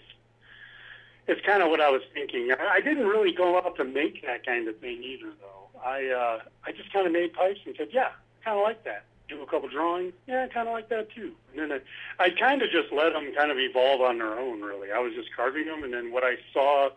it's 1.27 1.41
kind 1.45 1.63
of 1.63 1.69
what 1.69 1.79
I 1.79 1.89
was 1.89 2.01
thinking. 2.13 2.49
I, 2.51 2.81
didn't 2.81 3.07
really 3.07 3.31
go 3.33 3.57
out 3.57 3.77
to 3.77 3.85
make 3.85 4.25
that 4.25 4.45
kind 4.45 4.67
of 4.67 4.77
thing 4.79 5.01
either, 5.03 5.31
though. 5.39 5.79
I 5.79 6.07
uh, 6.07 6.39
I 6.65 6.71
just 6.71 6.91
kind 6.91 7.05
of 7.07 7.13
made 7.13 7.33
pipes 7.33 7.59
and 7.65 7.75
said, 7.77 7.89
yeah, 7.91 8.09
kind 8.43 8.57
of 8.57 8.63
like 8.63 8.83
that. 8.83 9.05
Do 9.29 9.41
a 9.41 9.45
couple 9.45 9.69
drawings, 9.69 10.13
yeah, 10.27 10.47
kind 10.47 10.67
of 10.67 10.73
like 10.73 10.89
that 10.89 11.11
too. 11.11 11.31
And 11.51 11.71
then 11.71 11.79
I, 12.19 12.25
I 12.25 12.29
kind 12.29 12.61
of 12.61 12.69
just 12.71 12.91
let 12.91 13.13
them 13.13 13.33
kind 13.35 13.51
of 13.51 13.57
evolve 13.57 14.01
on 14.01 14.17
their 14.17 14.37
own. 14.37 14.61
Really, 14.61 14.91
I 14.91 14.99
was 14.99 15.13
just 15.13 15.29
carving 15.35 15.65
them, 15.65 15.83
and 15.83 15.93
then 15.93 16.11
what 16.11 16.23
I 16.23 16.35
saw, 16.53 16.89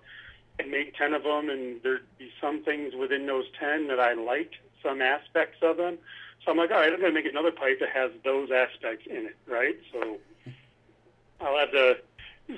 and 0.58 0.70
make 0.70 0.96
ten 0.96 1.14
of 1.14 1.22
them, 1.22 1.50
and 1.50 1.82
there'd 1.82 2.02
be 2.18 2.30
some 2.40 2.62
things 2.62 2.94
within 2.94 3.26
those 3.26 3.44
ten 3.58 3.88
that 3.88 4.00
I 4.00 4.14
liked, 4.14 4.56
some 4.82 5.02
aspects 5.02 5.58
of 5.62 5.76
them. 5.76 5.98
So 6.44 6.52
I'm 6.52 6.56
like, 6.56 6.70
all 6.70 6.78
right, 6.78 6.92
I'm 6.92 7.00
going 7.00 7.12
to 7.12 7.20
make 7.20 7.30
another 7.30 7.50
pipe 7.50 7.80
that 7.80 7.90
has 7.90 8.10
those 8.24 8.50
aspects 8.50 9.06
in 9.08 9.26
it, 9.26 9.36
right? 9.48 9.76
So 9.92 10.18
I'll 11.40 11.58
have 11.58 11.72
the 11.72 11.98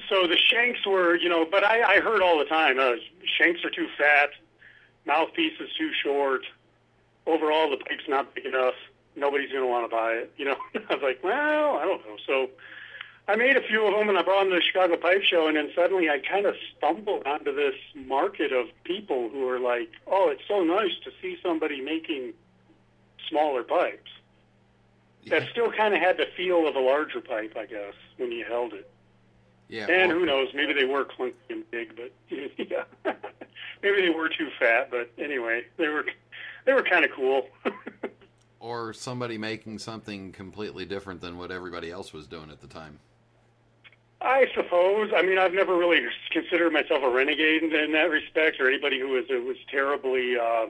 so 0.09 0.27
the 0.27 0.37
shanks 0.37 0.87
were, 0.87 1.17
you 1.17 1.31
know, 1.31 1.47
but 1.51 1.65
I, 1.65 1.97
I 1.97 2.01
heard 2.01 2.21
all 2.21 2.39
the 2.39 2.45
time, 2.45 2.79
uh, 2.79 2.97
shanks 3.39 3.65
are 3.65 3.71
too 3.71 3.89
fat, 3.97 4.31
mouthpiece 5.07 5.59
is 5.61 5.71
too 5.79 5.91
short, 6.05 6.43
overall 7.27 7.71
the 7.71 7.79
pipe's 7.79 8.07
not 8.07 8.35
big 8.35 8.45
enough, 8.45 8.75
nobody's 9.17 9.51
going 9.51 9.65
to 9.65 9.69
want 9.69 9.91
to 9.91 9.95
buy 9.95 10.13
it. 10.13 10.33
You 10.37 10.47
know, 10.47 10.57
I 10.91 10.95
was 10.95 11.03
like, 11.03 11.25
well, 11.25 11.77
I 11.77 11.85
don't 11.85 12.05
know. 12.07 12.17
So 12.27 12.51
I 13.29 13.37
made 13.37 13.59
a 13.59 13.63
few 13.63 13.87
of 13.87 13.93
them 13.93 14.09
and 14.09 14.17
I 14.17 14.23
brought 14.23 14.45
them 14.45 14.51
to 14.51 14.57
the 14.57 14.63
Chicago 14.63 14.97
Pipe 14.97 15.23
Show, 15.23 15.49
and 15.49 15.57
then 15.57 15.71
suddenly 15.75 16.09
I 16.09 16.19
kind 16.19 16.47
of 16.47 16.55
stumbled 16.77 17.27
onto 17.27 17.55
this 17.55 17.75
market 17.95 18.53
of 18.53 18.69
people 18.85 19.29
who 19.29 19.47
are 19.47 19.61
like, 19.61 19.91
oh, 20.07 20.31
it's 20.31 20.43
so 20.49 20.65
nice 20.65 20.93
to 21.05 21.11
see 21.21 21.37
somebody 21.43 21.83
making 21.83 22.33
smaller 23.29 23.63
pipes. 23.63 24.11
That 25.27 25.47
still 25.51 25.71
kind 25.71 25.93
of 25.93 26.01
had 26.01 26.17
the 26.17 26.25
feel 26.35 26.67
of 26.67 26.75
a 26.75 26.81
larger 26.81 27.21
pipe, 27.21 27.55
I 27.55 27.67
guess, 27.67 27.93
when 28.17 28.33
you 28.33 28.47
held 28.47 28.73
it. 28.73 28.91
Yeah. 29.69 29.87
And 29.91 30.11
who 30.11 30.25
knows? 30.25 30.49
Maybe 30.55 30.73
they 30.73 30.87
were 30.87 31.05
clunky 31.05 31.35
and 31.51 31.71
big, 31.71 31.95
but 31.95 32.11
yeah, 32.31 32.85
maybe 33.83 34.01
they 34.01 34.09
were 34.09 34.31
too 34.31 34.49
fat. 34.59 34.91
But 34.91 35.11
anyway, 35.19 35.65
they 35.77 35.89
were 35.89 36.07
they 36.65 36.73
were 36.73 36.83
kind 36.83 37.05
of 37.05 37.11
cool. 37.11 37.47
or 38.61 38.95
somebody 38.95 39.37
making 39.37 39.81
something 39.81 40.33
completely 40.33 40.87
different 40.87 41.21
than 41.21 41.37
what 41.37 41.51
everybody 41.51 41.91
else 41.91 42.15
was 42.15 42.27
doing 42.27 42.51
at 42.51 42.63
the 42.63 42.67
time. 42.67 42.99
I 44.21 44.47
suppose. 44.55 45.13
I 45.15 45.23
mean, 45.23 45.39
I've 45.39 45.55
never 45.55 45.77
really 45.77 46.05
considered 46.31 46.73
myself 46.73 47.03
a 47.05 47.11
renegade 47.11 47.63
in, 47.63 47.75
in 47.75 47.93
that 47.93 48.11
respect, 48.11 48.61
or 48.61 48.69
anybody 48.69 48.99
who 48.99 49.09
was 49.09 49.25
was 49.29 49.57
terribly. 49.71 50.37
Uh, 50.37 50.67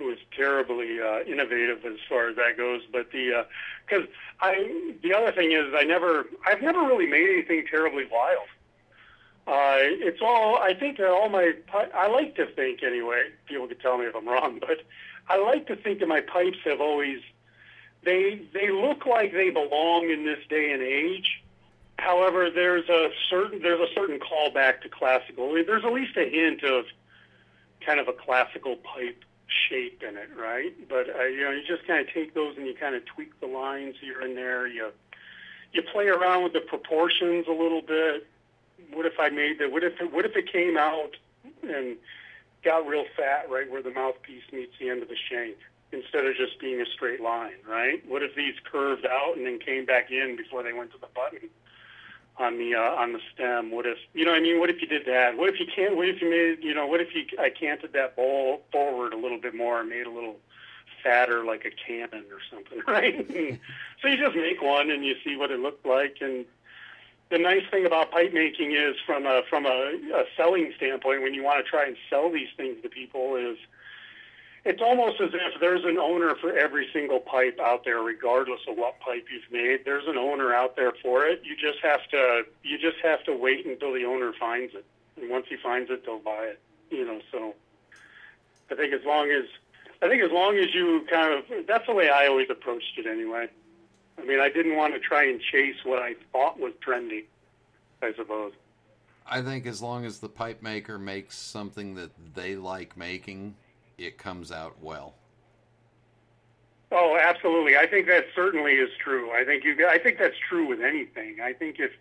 who 0.00 0.06
was 0.06 0.18
terribly 0.34 0.98
uh, 1.00 1.20
innovative 1.24 1.84
as 1.84 1.98
far 2.08 2.28
as 2.28 2.36
that 2.36 2.56
goes. 2.56 2.80
But 2.90 3.12
the 3.12 3.46
because 3.86 4.06
uh, 4.06 4.46
I 4.46 4.94
the 5.02 5.14
other 5.14 5.30
thing 5.30 5.52
is 5.52 5.74
I 5.76 5.84
never 5.84 6.24
I've 6.46 6.62
never 6.62 6.80
really 6.80 7.06
made 7.06 7.28
anything 7.28 7.66
terribly 7.70 8.06
wild. 8.10 8.48
Uh, 9.46 9.76
it's 9.80 10.20
all 10.22 10.56
I 10.56 10.74
think 10.74 10.96
that 10.96 11.10
all 11.10 11.28
my 11.28 11.52
I 11.94 12.08
like 12.08 12.34
to 12.36 12.46
think 12.46 12.82
anyway. 12.82 13.24
People 13.46 13.68
can 13.68 13.78
tell 13.78 13.98
me 13.98 14.06
if 14.06 14.16
I'm 14.16 14.26
wrong, 14.26 14.58
but 14.58 14.78
I 15.28 15.36
like 15.36 15.66
to 15.66 15.76
think 15.76 16.00
that 16.00 16.08
my 16.08 16.22
pipes 16.22 16.58
have 16.64 16.80
always 16.80 17.20
they 18.02 18.40
they 18.54 18.70
look 18.70 19.04
like 19.04 19.32
they 19.32 19.50
belong 19.50 20.08
in 20.10 20.24
this 20.24 20.38
day 20.48 20.72
and 20.72 20.82
age. 20.82 21.39
However, 22.00 22.48
there's 22.50 22.88
a 22.88 23.10
certain 23.28 23.60
there's 23.62 23.80
a 23.80 23.92
certain 23.94 24.18
callback 24.18 24.80
to 24.82 24.88
classical. 24.88 25.52
There's 25.52 25.84
at 25.84 25.92
least 25.92 26.16
a 26.16 26.28
hint 26.28 26.64
of 26.64 26.86
kind 27.84 28.00
of 28.00 28.08
a 28.08 28.12
classical 28.12 28.76
pipe 28.76 29.22
shape 29.68 30.02
in 30.02 30.16
it, 30.16 30.30
right? 30.36 30.72
But 30.88 31.14
uh, 31.14 31.24
you 31.24 31.44
know, 31.44 31.50
you 31.50 31.62
just 31.66 31.86
kind 31.86 32.00
of 32.00 32.12
take 32.12 32.34
those 32.34 32.56
and 32.56 32.66
you 32.66 32.74
kind 32.74 32.94
of 32.94 33.04
tweak 33.04 33.38
the 33.40 33.46
lines 33.46 33.96
here 34.00 34.20
and 34.20 34.36
there. 34.36 34.66
You 34.66 34.90
you 35.72 35.82
play 35.82 36.08
around 36.08 36.42
with 36.42 36.54
the 36.54 36.60
proportions 36.60 37.46
a 37.46 37.52
little 37.52 37.82
bit. 37.82 38.26
What 38.92 39.04
if 39.04 39.20
I 39.20 39.28
made 39.28 39.58
that? 39.58 39.70
What 39.70 39.84
if 39.84 40.00
it, 40.00 40.12
what 40.12 40.24
if 40.24 40.34
it 40.36 40.50
came 40.50 40.78
out 40.78 41.16
and 41.62 41.96
got 42.64 42.86
real 42.86 43.04
fat 43.16 43.50
right 43.50 43.70
where 43.70 43.82
the 43.82 43.90
mouthpiece 43.90 44.42
meets 44.52 44.72
the 44.80 44.88
end 44.88 45.02
of 45.02 45.08
the 45.08 45.16
shank 45.30 45.56
instead 45.92 46.24
of 46.24 46.34
just 46.36 46.58
being 46.60 46.80
a 46.80 46.86
straight 46.86 47.20
line, 47.20 47.60
right? 47.68 48.02
What 48.08 48.22
if 48.22 48.34
these 48.34 48.54
curved 48.70 49.06
out 49.06 49.36
and 49.36 49.44
then 49.44 49.58
came 49.58 49.84
back 49.84 50.10
in 50.10 50.36
before 50.36 50.62
they 50.62 50.72
went 50.72 50.92
to 50.92 50.98
the 50.98 51.08
button? 51.14 51.50
On 52.40 52.58
the 52.58 52.74
uh, 52.74 52.94
on 52.96 53.12
the 53.12 53.20
stem. 53.32 53.70
What 53.70 53.86
if 53.86 53.98
you 54.14 54.24
know? 54.24 54.32
I 54.32 54.40
mean, 54.40 54.58
what 54.58 54.70
if 54.70 54.80
you 54.80 54.88
did 54.88 55.04
that? 55.06 55.36
What 55.36 55.48
if 55.50 55.60
you 55.60 55.66
can't? 55.66 55.96
What 55.96 56.08
if 56.08 56.20
you 56.20 56.30
made 56.30 56.64
you 56.64 56.74
know? 56.74 56.86
What 56.86 57.00
if 57.00 57.14
you 57.14 57.24
I 57.38 57.50
canted 57.50 57.92
that 57.92 58.16
bowl 58.16 58.62
forward 58.72 59.12
a 59.12 59.16
little 59.16 59.38
bit 59.38 59.54
more 59.54 59.80
and 59.80 59.88
made 59.88 60.06
a 60.06 60.10
little 60.10 60.36
fatter 61.02 61.44
like 61.44 61.64
a 61.64 61.70
cannon 61.70 62.24
or 62.30 62.40
something, 62.50 62.80
right? 62.88 63.26
so 64.00 64.08
you 64.08 64.16
just 64.16 64.36
make 64.36 64.62
one 64.62 64.90
and 64.90 65.04
you 65.04 65.14
see 65.24 65.36
what 65.36 65.50
it 65.50 65.60
looked 65.60 65.86
like. 65.86 66.18
And 66.20 66.44
the 67.30 67.38
nice 67.38 67.62
thing 67.70 67.86
about 67.86 68.10
pipe 68.10 68.32
making 68.32 68.72
is 68.72 68.96
from 69.06 69.26
a 69.26 69.42
from 69.48 69.66
a, 69.66 69.98
a 70.14 70.24
selling 70.36 70.72
standpoint, 70.76 71.22
when 71.22 71.34
you 71.34 71.44
want 71.44 71.64
to 71.64 71.70
try 71.70 71.86
and 71.86 71.96
sell 72.08 72.30
these 72.30 72.48
things 72.56 72.82
to 72.82 72.88
people, 72.88 73.36
is 73.36 73.58
it's 74.64 74.82
almost 74.82 75.20
as 75.20 75.30
if 75.32 75.60
there's 75.60 75.84
an 75.84 75.98
owner 75.98 76.34
for 76.34 76.56
every 76.56 76.88
single 76.92 77.20
pipe 77.20 77.58
out 77.60 77.84
there, 77.84 78.00
regardless 78.00 78.60
of 78.68 78.76
what 78.76 79.00
pipe 79.00 79.26
you've 79.32 79.50
made. 79.50 79.84
There's 79.84 80.06
an 80.06 80.18
owner 80.18 80.52
out 80.52 80.76
there 80.76 80.92
for 81.02 81.24
it. 81.26 81.42
You 81.44 81.56
just 81.56 81.82
have 81.82 82.06
to 82.10 82.42
you 82.62 82.78
just 82.78 82.98
have 83.02 83.24
to 83.24 83.34
wait 83.34 83.66
until 83.66 83.92
the 83.92 84.04
owner 84.04 84.32
finds 84.38 84.74
it, 84.74 84.84
and 85.20 85.30
once 85.30 85.46
he 85.48 85.56
finds 85.56 85.90
it, 85.90 86.04
they'll 86.04 86.18
buy 86.18 86.44
it. 86.44 86.60
You 86.90 87.06
know, 87.06 87.20
so 87.32 87.54
I 88.70 88.74
think 88.74 88.92
as 88.92 89.04
long 89.04 89.30
as 89.30 89.44
I 90.02 90.08
think 90.08 90.22
as 90.22 90.30
long 90.30 90.56
as 90.56 90.74
you 90.74 91.06
kind 91.10 91.34
of 91.34 91.66
that's 91.66 91.86
the 91.86 91.94
way 91.94 92.10
I 92.10 92.26
always 92.26 92.50
approached 92.50 92.98
it 92.98 93.06
anyway. 93.06 93.48
I 94.18 94.24
mean, 94.24 94.40
I 94.40 94.50
didn't 94.50 94.76
want 94.76 94.92
to 94.92 95.00
try 95.00 95.24
and 95.24 95.40
chase 95.40 95.76
what 95.84 96.02
I 96.02 96.14
thought 96.32 96.60
was 96.60 96.74
trendy. 96.86 97.24
I 98.02 98.12
suppose. 98.14 98.52
I 99.26 99.42
think 99.42 99.66
as 99.66 99.80
long 99.80 100.04
as 100.04 100.18
the 100.18 100.28
pipe 100.28 100.62
maker 100.62 100.98
makes 100.98 101.38
something 101.38 101.94
that 101.94 102.10
they 102.34 102.56
like 102.56 102.96
making, 102.96 103.54
it 104.00 104.18
comes 104.18 104.50
out 104.50 104.82
well. 104.82 105.14
Oh, 106.92 107.16
absolutely. 107.20 107.76
I 107.76 107.86
think 107.86 108.06
that 108.08 108.24
certainly 108.34 108.72
is 108.72 108.90
true. 108.98 109.30
I 109.30 109.44
think 109.44 109.64
you. 109.64 109.86
I 109.86 109.98
think 109.98 110.18
that's 110.18 110.36
true 110.48 110.66
with 110.66 110.80
anything. 110.80 111.36
I 111.40 111.52
think 111.52 111.78
if 111.78 111.92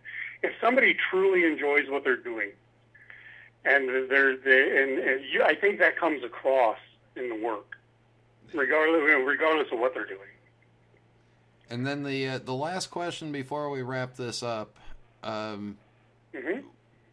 if 0.42 0.52
somebody 0.60 0.96
truly 1.12 1.46
enjoys 1.46 1.90
what 1.90 2.04
they're 2.04 2.16
doing, 2.16 2.52
and 3.66 4.10
they're 4.10 4.36
they, 4.38 4.82
and, 4.82 5.00
and 5.00 5.22
you, 5.32 5.44
I 5.44 5.54
think 5.54 5.80
that 5.80 5.96
comes 5.96 6.24
across 6.24 6.80
in 7.16 7.30
the 7.30 7.36
work, 7.36 7.78
regardless 8.54 9.04
regardless 9.26 9.68
of 9.72 9.80
what 9.80 9.94
they're 9.94 10.08
doing. 10.08 10.20
And 11.70 11.86
then 11.86 12.04
the 12.04 12.28
uh, 12.28 12.40
the 12.40 12.56
last 12.56 12.88
question 12.90 13.32
before 13.32 13.70
we 13.70 13.84
wrap 13.84 14.16
this 14.16 14.42
up. 14.42 14.76
Um, 15.22 15.78
mm-hmm. 16.34 16.62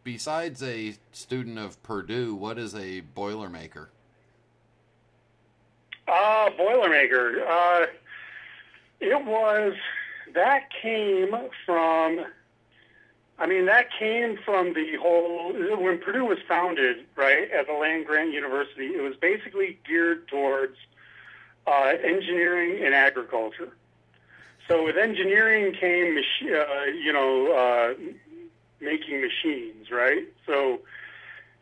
Besides 0.03 0.63
a 0.63 0.95
student 1.11 1.59
of 1.59 1.83
Purdue, 1.83 2.33
what 2.33 2.57
is 2.57 2.73
a 2.73 3.01
Boilermaker? 3.15 3.87
Uh, 6.07 6.49
Boilermaker. 6.51 7.41
Uh, 7.47 7.87
it 8.99 9.25
was, 9.25 9.73
that 10.33 10.69
came 10.81 11.35
from, 11.65 12.25
I 13.37 13.45
mean, 13.45 13.65
that 13.65 13.87
came 13.99 14.37
from 14.43 14.73
the 14.73 14.95
whole, 14.95 15.53
when 15.53 15.99
Purdue 15.99 16.25
was 16.25 16.39
founded, 16.47 17.05
right, 17.15 17.51
as 17.51 17.67
a 17.69 17.73
land 17.73 18.05
grant 18.05 18.33
university, 18.33 18.87
it 18.87 19.01
was 19.01 19.15
basically 19.17 19.77
geared 19.85 20.27
towards 20.27 20.77
uh, 21.67 21.93
engineering 22.01 22.83
and 22.83 22.95
agriculture. 22.95 23.69
So 24.67 24.83
with 24.83 24.97
engineering 24.97 25.73
came, 25.73 26.17
uh, 26.17 26.83
you 26.85 27.13
know, 27.13 27.51
uh, 27.51 27.93
making 28.79 29.21
machines, 29.21 29.91
right? 29.91 30.25
So 30.45 30.79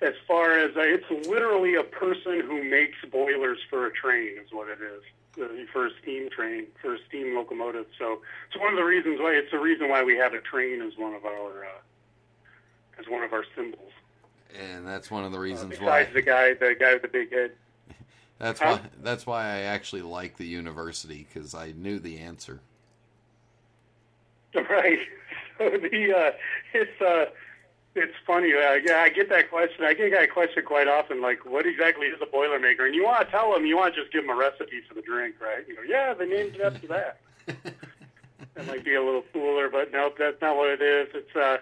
as 0.02 0.14
far 0.28 0.58
as 0.60 0.76
uh, 0.76 0.82
it's 0.82 1.28
literally 1.28 1.76
a 1.76 1.84
person 1.84 2.42
who 2.42 2.64
makes 2.64 2.98
boilers 3.12 3.60
for 3.70 3.88
a 3.88 3.92
train 3.92 4.32
is 4.44 4.52
what 4.52 4.68
it 4.68 4.80
is 4.82 5.04
uh, 5.42 5.48
for 5.72 5.88
a 5.88 5.90
steam 6.02 6.30
train 6.30 6.68
for 6.82 6.96
a 6.96 6.98
steam 7.08 7.36
locomotive. 7.36 7.86
So 7.98 8.22
it's 8.48 8.60
one 8.60 8.74
of 8.74 8.78
the 8.78 8.84
reasons 8.84 9.20
why 9.20 9.32
it's 9.32 9.52
the 9.52 9.60
reason 9.60 9.90
why 9.90 10.04
we 10.04 10.18
have 10.18 10.34
a 10.34 10.42
train 10.42 10.82
as 10.82 10.98
one 10.98 11.14
of 11.14 11.26
our 11.26 11.66
uh, 11.66 13.00
as 13.00 13.06
one 13.08 13.24
of 13.24 13.34
our 13.34 13.46
symbols. 13.56 13.92
And 14.60 14.88
that's 14.88 15.12
one 15.12 15.26
of 15.26 15.32
the 15.32 15.40
reasons 15.40 15.76
uh, 15.76 15.80
besides 15.80 16.10
why 16.10 16.14
the 16.14 16.22
guy 16.22 16.54
the 16.54 16.76
guy 16.80 16.94
with 16.94 17.02
the 17.02 17.08
big 17.08 17.32
head. 17.32 17.52
That's 18.38 18.60
huh? 18.60 18.80
why 18.82 18.90
that's 19.02 19.26
why 19.26 19.46
I 19.46 19.60
actually 19.60 20.02
like 20.02 20.36
the 20.36 20.46
university 20.46 21.26
because 21.34 21.56
I 21.56 21.72
knew 21.72 22.00
the 22.00 22.20
answer. 22.20 22.60
Right. 24.70 25.00
So 25.58 25.70
the 25.70 26.14
uh, 26.14 26.32
it's 26.74 27.02
uh 27.02 27.26
it's 27.96 28.14
funny. 28.28 28.50
Yeah, 28.50 28.98
I 28.98 29.10
get 29.10 29.30
that 29.30 29.50
question. 29.50 29.86
I 29.86 29.94
get 29.94 30.12
that 30.12 30.32
question 30.32 30.64
quite 30.66 30.88
often. 30.88 31.22
Like, 31.22 31.46
what 31.46 31.66
exactly 31.66 32.08
is 32.08 32.22
a 32.22 32.26
Boilermaker? 32.26 32.86
And 32.86 32.94
you 32.94 33.06
want 33.06 33.26
to 33.26 33.32
tell 33.32 33.54
them, 33.54 33.66
you 33.66 33.78
want 33.78 33.96
to 33.96 34.02
just 34.02 34.12
give 34.12 34.24
them 34.24 34.30
a 34.30 34.36
recipe 34.36 34.82
for 34.88 34.94
the 34.94 35.02
drink, 35.02 35.36
right? 35.42 35.66
You 35.68 35.76
go, 35.76 35.82
yeah, 35.82 36.14
they 36.14 36.28
named 36.28 36.56
it 36.56 36.62
after 36.62 36.88
that. 36.88 37.20
that 38.56 38.68
might 38.68 38.84
be 38.84 38.96
a 38.96 39.04
little 39.04 39.24
cooler, 39.34 39.70
but 39.70 39.92
nope, 39.92 40.16
that's 40.20 40.42
not 40.42 40.58
what 40.58 40.70
it 40.70 40.82
is. 40.82 41.08
It's 41.14 41.36
uh, 41.36 41.58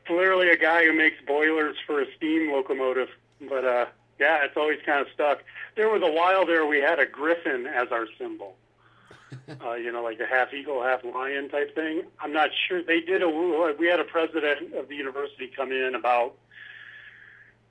it's 0.00 0.10
literally 0.10 0.50
a 0.50 0.56
guy 0.56 0.84
who 0.84 0.92
makes 0.92 1.16
boilers 1.26 1.76
for 1.86 2.00
a 2.00 2.06
steam 2.16 2.52
locomotive. 2.52 3.08
But 3.48 3.64
uh, 3.64 3.86
yeah, 4.18 4.44
it's 4.44 4.56
always 4.56 4.78
kind 4.84 5.00
of 5.00 5.08
stuck. 5.12 5.44
There 5.76 5.88
was 5.88 6.02
a 6.02 6.10
while 6.10 6.46
there 6.46 6.66
we 6.66 6.80
had 6.80 6.98
a 6.98 7.06
griffin 7.06 7.66
as 7.66 7.88
our 7.92 8.06
symbol. 8.18 8.56
Uh, 9.64 9.74
you 9.74 9.92
know, 9.92 10.02
like 10.02 10.20
a 10.20 10.26
half 10.26 10.52
eagle, 10.52 10.82
half 10.82 11.04
lion 11.04 11.48
type 11.48 11.74
thing. 11.74 12.02
I'm 12.20 12.32
not 12.32 12.50
sure. 12.68 12.82
They 12.82 13.00
did 13.00 13.22
a. 13.22 13.28
We 13.78 13.86
had 13.86 14.00
a 14.00 14.04
president 14.04 14.74
of 14.74 14.88
the 14.88 14.96
university 14.96 15.50
come 15.54 15.72
in 15.72 15.94
about 15.94 16.36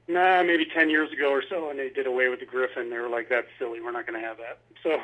nah, 0.08 0.44
maybe 0.44 0.66
10 0.66 0.90
years 0.90 1.12
ago 1.12 1.32
or 1.32 1.44
so, 1.48 1.70
and 1.70 1.80
they 1.80 1.90
did 1.90 2.08
away 2.08 2.30
with 2.30 2.40
the 2.40 2.46
Griffin. 2.46 2.90
They 2.90 2.98
were 2.98 3.10
like, 3.10 3.30
that's 3.30 3.48
silly. 3.58 3.82
We're 3.82 3.92
not 3.92 4.08
going 4.08 4.20
to 4.20 4.28
have 4.28 4.38
that. 4.38 4.60
So, 4.84 5.00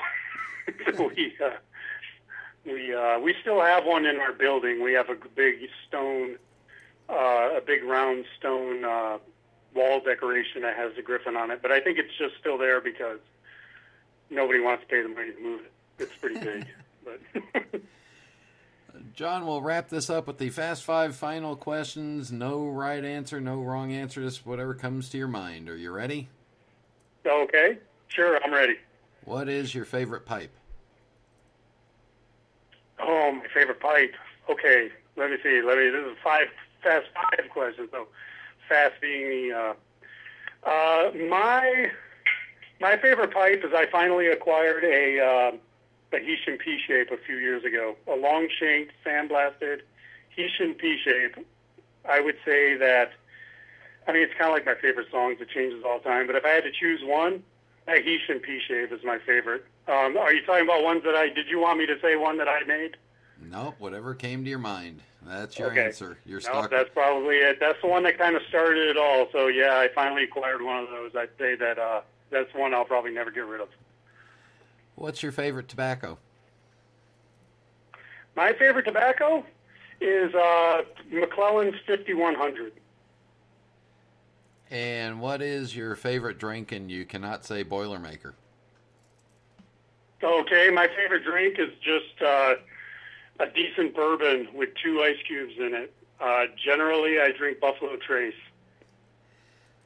so 0.98 1.12
we, 1.16 1.36
uh, 1.44 1.50
we, 2.66 2.94
uh, 2.94 3.20
we 3.20 3.36
still 3.42 3.62
have 3.62 3.86
one 3.86 4.06
in 4.06 4.18
our 4.18 4.34
building. 4.34 4.84
We 4.84 4.94
have 4.94 5.10
a 5.10 5.16
big 5.36 5.68
stone, 5.88 6.38
uh, 7.10 7.58
a 7.58 7.62
big 7.66 7.84
round 7.84 8.26
stone 8.38 8.86
uh, 8.86 9.18
wall 9.74 10.02
decoration 10.02 10.62
that 10.62 10.76
has 10.78 10.96
the 10.96 11.02
Griffin 11.02 11.36
on 11.36 11.52
it. 11.52 11.62
But 11.62 11.72
I 11.72 11.80
think 11.80 11.98
it's 11.98 12.16
just 12.18 12.36
still 12.40 12.58
there 12.58 12.82
because 12.82 13.20
nobody 14.30 14.60
wants 14.60 14.84
to 14.84 14.88
pay 14.88 15.02
the 15.02 15.10
money 15.10 15.32
to 15.32 15.42
move 15.42 15.62
it. 15.62 15.72
It's 16.00 16.16
pretty 16.16 16.40
big. 16.40 16.68
but 17.06 17.22
John, 19.14 19.46
we'll 19.46 19.62
wrap 19.62 19.90
this 19.90 20.10
up 20.10 20.28
with 20.28 20.38
the 20.38 20.50
Fast 20.50 20.84
Five 20.84 21.16
final 21.16 21.56
questions. 21.56 22.32
No 22.32 22.68
right 22.68 23.04
answer, 23.04 23.42
no 23.42 23.62
wrong 23.62 23.92
answer, 23.92 24.22
just 24.22 24.46
whatever 24.46 24.74
comes 24.74 25.10
to 25.10 25.18
your 25.18 25.28
mind. 25.28 25.70
Are 25.70 25.76
you 25.76 25.92
ready? 25.92 26.30
Okay, 27.26 27.78
sure, 28.08 28.40
I'm 28.44 28.54
ready. 28.54 28.78
What 29.26 29.48
is 29.48 29.76
your 29.76 29.86
favorite 29.86 30.26
pipe? 30.26 30.52
Oh, 33.00 33.32
my 33.32 33.46
favorite 33.54 33.80
pipe. 33.80 34.14
Okay, 34.50 34.90
let 35.16 35.30
me 35.30 35.38
see. 35.44 35.62
Let 35.62 35.78
me. 35.78 35.90
This 35.90 36.06
is 36.06 36.18
five 36.24 36.48
fast 36.84 37.08
five 37.14 37.50
questions. 37.50 37.90
So, 37.92 38.08
fast 38.68 38.94
being 39.02 39.50
the. 39.50 39.56
Uh, 39.56 40.70
uh, 40.70 41.12
my 41.30 41.92
my 42.80 42.98
favorite 42.98 43.32
pipe 43.32 43.64
is 43.64 43.72
I 43.74 43.88
finally 43.92 44.28
acquired 44.28 44.84
a. 44.84 45.20
Uh, 45.20 45.52
Heeschen 46.18 46.60
P 46.60 46.80
shape 46.86 47.12
a 47.12 47.18
few 47.18 47.38
years 47.38 47.64
ago. 47.64 47.96
A 48.08 48.16
long 48.16 48.48
shanked, 48.60 48.94
sandblasted 49.06 49.82
Heeschen 50.38 50.78
P 50.78 50.98
shape. 51.04 51.36
I 52.08 52.20
would 52.20 52.38
say 52.44 52.76
that, 52.78 53.12
I 54.08 54.12
mean, 54.14 54.24
it's 54.24 54.34
kind 54.34 54.50
of 54.50 54.54
like 54.54 54.66
my 54.66 54.76
favorite 54.76 55.08
songs. 55.12 55.38
It 55.40 55.50
changes 55.50 55.84
all 55.86 56.00
the 56.00 56.04
time. 56.04 56.28
But 56.28 56.36
if 56.36 56.46
I 56.46 56.50
had 56.50 56.64
to 56.64 56.72
choose 56.72 57.02
one, 57.04 57.44
Heeschen 57.88 58.42
P 58.42 58.60
shape 58.66 58.92
is 58.92 59.04
my 59.04 59.20
favorite. 59.20 59.66
Um, 59.88 60.18
are 60.18 60.34
you 60.34 60.46
talking 60.46 60.64
about 60.64 60.84
ones 60.84 61.04
that 61.04 61.16
I, 61.16 61.30
did 61.30 61.48
you 61.48 61.60
want 61.60 61.80
me 61.80 61.86
to 61.88 62.00
say 62.02 62.16
one 62.16 62.38
that 62.38 62.48
I 62.48 62.64
made? 62.66 62.98
Nope, 63.50 63.76
whatever 63.80 64.14
came 64.14 64.44
to 64.44 64.50
your 64.50 64.60
mind. 64.60 65.02
That's 65.24 65.58
your 65.58 65.72
okay. 65.72 65.86
answer. 65.86 66.18
You're 66.26 66.40
no, 66.40 66.50
stuck. 66.50 66.72
That's 66.72 66.90
probably 66.94 67.38
it. 67.38 67.60
That's 67.60 67.80
the 67.82 67.88
one 67.88 68.04
that 68.04 68.18
kind 68.18 68.36
of 68.36 68.42
started 68.50 68.88
it 68.90 68.98
all. 68.98 69.28
So 69.32 69.48
yeah, 69.48 69.78
I 69.78 69.90
finally 69.94 70.24
acquired 70.24 70.62
one 70.62 70.84
of 70.84 70.90
those. 70.90 71.12
I'd 71.16 71.30
say 71.38 71.56
that 71.56 71.78
uh, 71.78 72.02
that's 72.30 72.54
one 72.54 72.74
I'll 72.74 72.86
probably 72.86 73.12
never 73.12 73.32
get 73.32 73.46
rid 73.46 73.62
of. 73.62 73.70
What's 75.02 75.24
your 75.24 75.32
favorite 75.32 75.68
tobacco? 75.68 76.20
My 78.36 78.54
favorite 78.54 78.86
tobacco 78.86 79.44
is 80.00 80.32
uh, 80.36 80.84
McClelland's 81.12 81.80
5100. 81.88 82.74
And 84.70 85.20
what 85.20 85.42
is 85.42 85.76
your 85.76 85.96
favorite 85.96 86.38
drink? 86.38 86.72
And 86.72 86.92
you 86.92 87.06
cannot 87.06 87.44
say 87.44 87.64
Boilermaker. 87.64 88.34
Okay, 90.22 90.70
my 90.70 90.88
favorite 90.96 91.24
drink 91.24 91.58
is 91.58 91.72
just 91.82 92.22
uh, 92.22 92.54
a 93.40 93.48
decent 93.56 93.96
bourbon 93.96 94.50
with 94.54 94.70
two 94.84 95.02
ice 95.02 95.18
cubes 95.28 95.56
in 95.58 95.74
it. 95.74 95.92
Uh, 96.20 96.44
generally, 96.64 97.20
I 97.20 97.32
drink 97.36 97.60
Buffalo 97.60 97.96
Trace. 97.98 98.36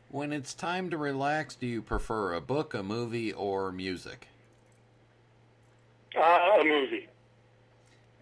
When 0.09 0.33
it's 0.33 0.53
time 0.53 0.89
to 0.89 0.97
relax, 0.97 1.55
do 1.55 1.67
you 1.67 1.81
prefer 1.81 2.33
a 2.33 2.41
book, 2.41 2.73
a 2.73 2.83
movie, 2.83 3.31
or 3.31 3.71
music? 3.71 4.27
Uh, 6.17 6.61
a 6.61 6.63
movie. 6.63 7.07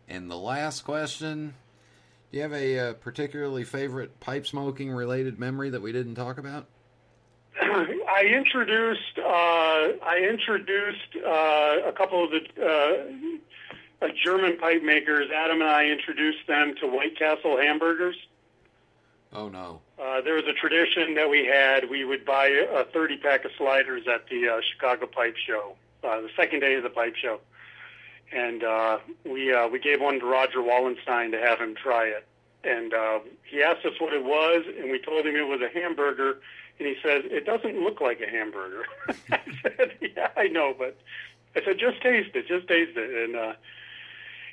And 0.07 0.29
the 0.29 0.37
last 0.37 0.81
question 0.81 1.53
Do 2.31 2.37
you 2.37 2.43
have 2.43 2.53
a, 2.53 2.79
uh, 2.79 2.93
particularly 2.93 3.63
favorite 3.63 4.19
pipe 4.19 4.45
smoking 4.45 4.91
related 4.91 5.39
memory 5.39 5.69
that 5.69 5.81
we 5.81 5.91
didn't 5.91 6.15
talk 6.15 6.37
about? 6.37 6.67
I 7.61 8.23
introduced 8.25 9.19
uh, 9.19 9.21
I 10.03 10.27
introduced 10.29 11.17
uh, 11.17 11.87
a 11.87 11.93
couple 11.95 12.23
of 12.23 12.31
the 12.31 13.39
uh, 14.01 14.07
German 14.23 14.57
pipe 14.57 14.83
makers. 14.83 15.29
Adam 15.33 15.61
and 15.61 15.69
I 15.69 15.85
introduced 15.85 16.47
them 16.47 16.73
to 16.81 16.87
White 16.87 17.17
Castle 17.17 17.57
hamburgers. 17.57 18.15
Oh 19.31 19.49
no! 19.49 19.81
Uh, 19.99 20.21
there 20.21 20.35
was 20.35 20.45
a 20.45 20.53
tradition 20.53 21.15
that 21.15 21.29
we 21.29 21.45
had. 21.45 21.89
We 21.89 22.05
would 22.05 22.25
buy 22.25 22.47
a 22.47 22.83
30 22.85 23.17
pack 23.17 23.45
of 23.45 23.51
sliders 23.57 24.03
at 24.07 24.27
the 24.29 24.49
uh, 24.49 24.61
Chicago 24.71 25.07
Pipe 25.07 25.35
Show, 25.37 25.75
uh, 26.03 26.21
the 26.21 26.29
second 26.35 26.59
day 26.59 26.75
of 26.75 26.83
the 26.83 26.89
pipe 26.89 27.15
show, 27.15 27.39
and 28.33 28.63
uh, 28.63 28.99
we 29.25 29.53
uh, 29.53 29.67
we 29.67 29.79
gave 29.79 30.01
one 30.01 30.19
to 30.19 30.25
Roger 30.25 30.61
Wallenstein 30.61 31.31
to 31.31 31.39
have 31.39 31.59
him 31.59 31.75
try 31.75 32.05
it. 32.05 32.25
And 32.63 32.93
uh, 32.93 33.19
he 33.43 33.61
asked 33.61 33.85
us 33.85 33.99
what 33.99 34.13
it 34.13 34.23
was, 34.23 34.63
and 34.79 34.89
we 34.89 34.99
told 34.99 35.25
him 35.25 35.35
it 35.35 35.47
was 35.47 35.61
a 35.61 35.69
hamburger. 35.69 36.39
And 36.79 36.87
he 36.87 36.95
said, 37.03 37.25
"It 37.25 37.45
doesn't 37.45 37.79
look 37.81 38.01
like 38.01 38.21
a 38.21 38.29
hamburger." 38.29 38.85
I 39.31 39.39
said, 39.61 39.91
"Yeah, 40.01 40.29
I 40.35 40.47
know, 40.47 40.73
but." 40.77 40.97
I 41.55 41.63
said, 41.63 41.77
"Just 41.77 42.01
taste 42.01 42.35
it, 42.35 42.47
just 42.47 42.67
taste 42.67 42.97
it." 42.97 43.23
And 43.23 43.35
uh, 43.35 43.53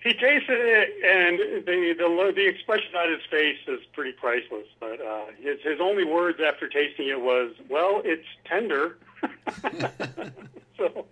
he 0.03 0.13
tasted 0.13 0.59
it, 0.59 0.89
and 1.05 1.67
the 1.67 1.95
the 1.95 2.33
the 2.35 2.47
expression 2.47 2.95
on 2.95 3.11
his 3.11 3.25
face 3.31 3.59
is 3.67 3.81
pretty 3.93 4.13
priceless. 4.13 4.67
But 4.79 5.01
uh, 5.01 5.27
his 5.41 5.61
his 5.63 5.81
only 5.81 6.05
words 6.05 6.41
after 6.45 6.69
tasting 6.69 7.09
it 7.09 7.21
was, 7.21 7.53
"Well, 7.69 8.03
it's 8.05 8.27
tender." 8.45 8.99
so. 10.77 11.07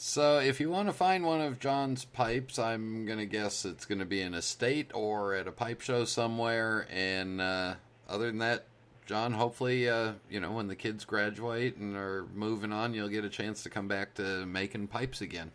So, 0.00 0.38
if 0.38 0.60
you 0.60 0.70
want 0.70 0.86
to 0.88 0.92
find 0.92 1.24
one 1.24 1.40
of 1.40 1.58
John's 1.58 2.04
pipes, 2.04 2.56
I'm 2.56 3.04
going 3.04 3.18
to 3.18 3.26
guess 3.26 3.64
it's 3.64 3.84
going 3.84 3.98
to 3.98 4.04
be 4.04 4.20
in 4.20 4.32
a 4.32 4.40
state 4.40 4.92
or 4.94 5.34
at 5.34 5.48
a 5.48 5.50
pipe 5.50 5.80
show 5.80 6.04
somewhere. 6.04 6.86
And 6.88 7.40
uh, 7.40 7.74
other 8.08 8.28
than 8.28 8.38
that, 8.38 8.66
John, 9.06 9.32
hopefully, 9.32 9.88
uh, 9.88 10.12
you 10.30 10.38
know, 10.38 10.52
when 10.52 10.68
the 10.68 10.76
kids 10.76 11.04
graduate 11.04 11.78
and 11.78 11.96
are 11.96 12.26
moving 12.32 12.72
on, 12.72 12.94
you'll 12.94 13.08
get 13.08 13.24
a 13.24 13.28
chance 13.28 13.64
to 13.64 13.70
come 13.70 13.88
back 13.88 14.14
to 14.14 14.46
making 14.46 14.86
pipes 14.86 15.20
again. 15.20 15.50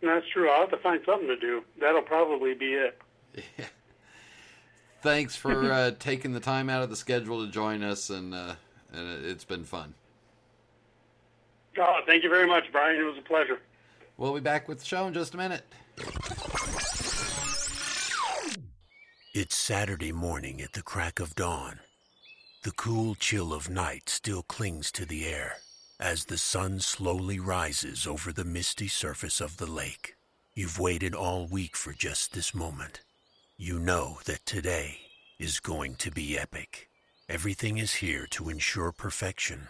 That's 0.00 0.26
true. 0.32 0.48
I'll 0.48 0.60
have 0.60 0.70
to 0.70 0.78
find 0.78 1.02
something 1.04 1.28
to 1.28 1.36
do. 1.36 1.64
That'll 1.78 2.00
probably 2.00 2.54
be 2.54 2.72
it. 2.72 2.98
Yeah. 3.34 3.66
Thanks 5.02 5.36
for 5.36 5.70
uh, 5.70 5.90
taking 5.98 6.32
the 6.32 6.40
time 6.40 6.70
out 6.70 6.82
of 6.82 6.88
the 6.88 6.96
schedule 6.96 7.44
to 7.44 7.52
join 7.52 7.82
us, 7.82 8.08
and, 8.08 8.34
uh, 8.34 8.54
and 8.94 9.26
it's 9.26 9.44
been 9.44 9.64
fun. 9.64 9.92
Oh, 11.78 12.00
thank 12.06 12.24
you 12.24 12.30
very 12.30 12.46
much, 12.46 12.64
Brian. 12.72 13.00
It 13.00 13.04
was 13.04 13.18
a 13.18 13.22
pleasure. 13.22 13.60
We'll 14.16 14.34
be 14.34 14.40
back 14.40 14.68
with 14.68 14.80
the 14.80 14.84
show 14.84 15.06
in 15.06 15.14
just 15.14 15.34
a 15.34 15.36
minute. 15.36 15.64
It's 19.34 19.54
Saturday 19.54 20.10
morning 20.10 20.60
at 20.60 20.72
the 20.72 20.82
crack 20.82 21.20
of 21.20 21.34
dawn. 21.36 21.78
The 22.64 22.72
cool 22.72 23.14
chill 23.14 23.54
of 23.54 23.70
night 23.70 24.08
still 24.08 24.42
clings 24.42 24.90
to 24.92 25.06
the 25.06 25.26
air 25.26 25.58
as 26.00 26.24
the 26.24 26.38
sun 26.38 26.80
slowly 26.80 27.38
rises 27.38 28.06
over 28.06 28.32
the 28.32 28.44
misty 28.44 28.88
surface 28.88 29.40
of 29.40 29.56
the 29.56 29.66
lake. 29.66 30.14
You've 30.54 30.78
waited 30.78 31.14
all 31.14 31.46
week 31.46 31.76
for 31.76 31.92
just 31.92 32.32
this 32.32 32.54
moment. 32.54 33.00
You 33.56 33.78
know 33.78 34.18
that 34.24 34.44
today 34.44 34.98
is 35.38 35.60
going 35.60 35.94
to 35.96 36.10
be 36.10 36.38
epic. 36.38 36.88
Everything 37.28 37.78
is 37.78 37.94
here 37.94 38.26
to 38.30 38.48
ensure 38.48 38.90
perfection. 38.90 39.68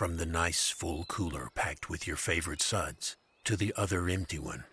From 0.00 0.16
the 0.16 0.24
nice 0.24 0.70
full 0.70 1.04
cooler 1.04 1.50
packed 1.54 1.90
with 1.90 2.06
your 2.06 2.16
favorite 2.16 2.62
suds 2.62 3.18
to 3.44 3.54
the 3.54 3.74
other 3.76 4.08
empty 4.08 4.38
one, 4.38 4.64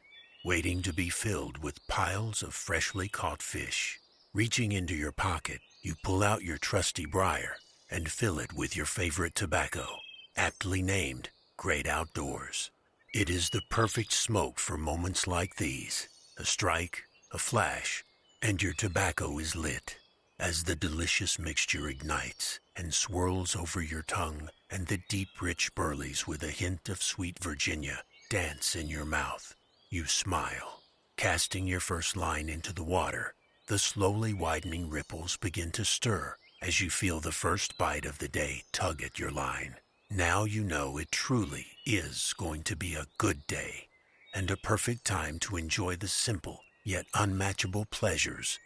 waiting 0.46 0.82
to 0.84 0.94
be 0.94 1.10
filled 1.10 1.58
with 1.58 1.86
piles 1.90 2.42
of 2.42 2.54
freshly 2.54 3.10
caught 3.10 3.42
fish. 3.42 4.00
Reaching 4.34 4.72
into 4.72 4.96
your 4.96 5.12
pocket, 5.12 5.60
you 5.82 5.96
pull 6.02 6.24
out 6.24 6.44
your 6.44 6.58
trusty 6.58 7.06
briar 7.06 7.58
and 7.92 8.10
fill 8.10 8.40
it 8.40 8.54
with 8.54 8.78
your 8.78 8.86
favorite 8.86 9.36
tobacco, 9.36 9.98
aptly 10.38 10.82
named 10.82 11.30
Great 11.58 11.88
Outdoors. 11.88 12.72
It 13.14 13.30
is 13.30 13.50
the 13.50 13.64
perfect 13.70 14.14
smoke 14.14 14.60
for 14.60 14.78
moments 14.78 15.28
like 15.28 15.58
these. 15.58 16.08
A 16.38 16.46
strike, 16.46 17.04
a 17.34 17.38
flash, 17.38 18.06
and 18.42 18.64
your 18.64 18.72
tobacco 18.72 19.40
is 19.40 19.58
lit 19.58 19.98
as 20.40 20.64
the 20.64 20.76
delicious 20.78 21.38
mixture 21.38 21.90
ignites 21.90 22.62
and 22.78 22.94
swirls 22.94 23.56
over 23.56 23.82
your 23.82 24.04
tongue 24.04 24.50
and 24.70 24.88
the 24.88 25.00
deep 25.10 25.42
rich 25.42 25.74
burleys 25.76 26.28
with 26.28 26.44
a 26.44 26.52
hint 26.52 26.88
of 26.88 27.02
sweet 27.02 27.40
Virginia 27.40 28.04
dance 28.30 28.76
in 28.76 28.88
your 28.88 29.06
mouth. 29.06 29.56
You 29.90 30.06
smile, 30.06 30.82
casting 31.18 31.66
your 31.68 31.80
first 31.80 32.16
line 32.16 32.48
into 32.48 32.72
the 32.72 32.84
water. 32.84 33.34
The 33.68 33.80
slowly 33.80 34.34
widening 34.34 34.90
ripples 34.90 35.38
begin 35.38 35.72
to 35.72 35.84
stir 35.84 36.36
as 36.62 36.80
you 36.80 36.90
feel 36.90 37.20
the 37.20 37.32
first 37.32 37.78
bite 37.78 38.06
of 38.06 38.20
the 38.20 38.28
day 38.28 38.64
tug 38.72 39.02
at 39.02 39.20
your 39.20 39.32
line. 39.32 39.76
Now 40.10 40.46
you 40.46 40.64
know 40.64 40.98
it 40.98 41.12
truly 41.12 41.68
is 41.86 42.34
going 42.38 42.64
to 42.64 42.76
be 42.76 42.96
a 42.96 43.08
good 43.18 43.46
day 43.48 43.88
and 44.34 44.50
a 44.52 44.58
perfect 44.58 45.04
time 45.06 45.40
to 45.40 45.58
enjoy 45.58 45.96
the 45.96 46.08
simple 46.08 46.62
yet 46.86 47.06
unmatchable 47.14 47.86
pleasures 47.86 48.60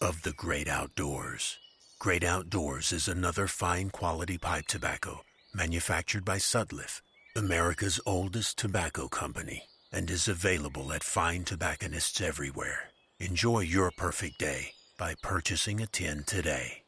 of 0.00 0.22
the 0.22 0.32
great 0.32 0.68
outdoors. 0.68 1.58
Great 1.98 2.22
Outdoors 2.22 2.92
is 2.92 3.08
another 3.08 3.46
fine 3.46 3.88
quality 3.88 4.36
pipe 4.36 4.66
tobacco 4.66 5.22
manufactured 5.54 6.26
by 6.26 6.36
Sutliff, 6.36 7.00
America's 7.34 7.98
oldest 8.04 8.58
tobacco 8.58 9.08
company, 9.08 9.62
and 9.90 10.10
is 10.10 10.28
available 10.28 10.92
at 10.92 11.02
fine 11.02 11.42
tobacconists 11.44 12.20
everywhere. 12.20 12.90
Enjoy 13.18 13.60
your 13.60 13.90
perfect 13.96 14.38
day 14.38 14.72
by 14.98 15.14
purchasing 15.22 15.80
a 15.80 15.86
tin 15.86 16.22
today. 16.24 16.82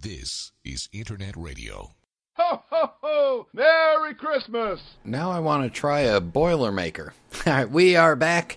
This 0.00 0.52
is 0.64 0.88
Internet 0.92 1.36
Radio. 1.36 1.90
Ho, 2.36 2.62
ho, 2.70 2.90
ho! 3.02 3.46
Merry 3.52 4.14
Christmas! 4.14 4.80
Now 5.04 5.30
I 5.30 5.40
want 5.40 5.62
to 5.64 5.70
try 5.70 6.00
a 6.00 6.22
Boilermaker. 6.22 7.10
All 7.46 7.52
right, 7.52 7.70
we 7.70 7.96
are 7.96 8.16
back, 8.16 8.56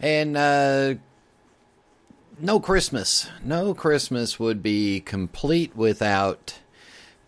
and 0.00 0.36
uh, 0.36 0.94
no 2.38 2.60
Christmas. 2.60 3.28
No 3.42 3.74
Christmas 3.74 4.38
would 4.38 4.62
be 4.62 5.00
complete 5.00 5.74
without 5.76 6.58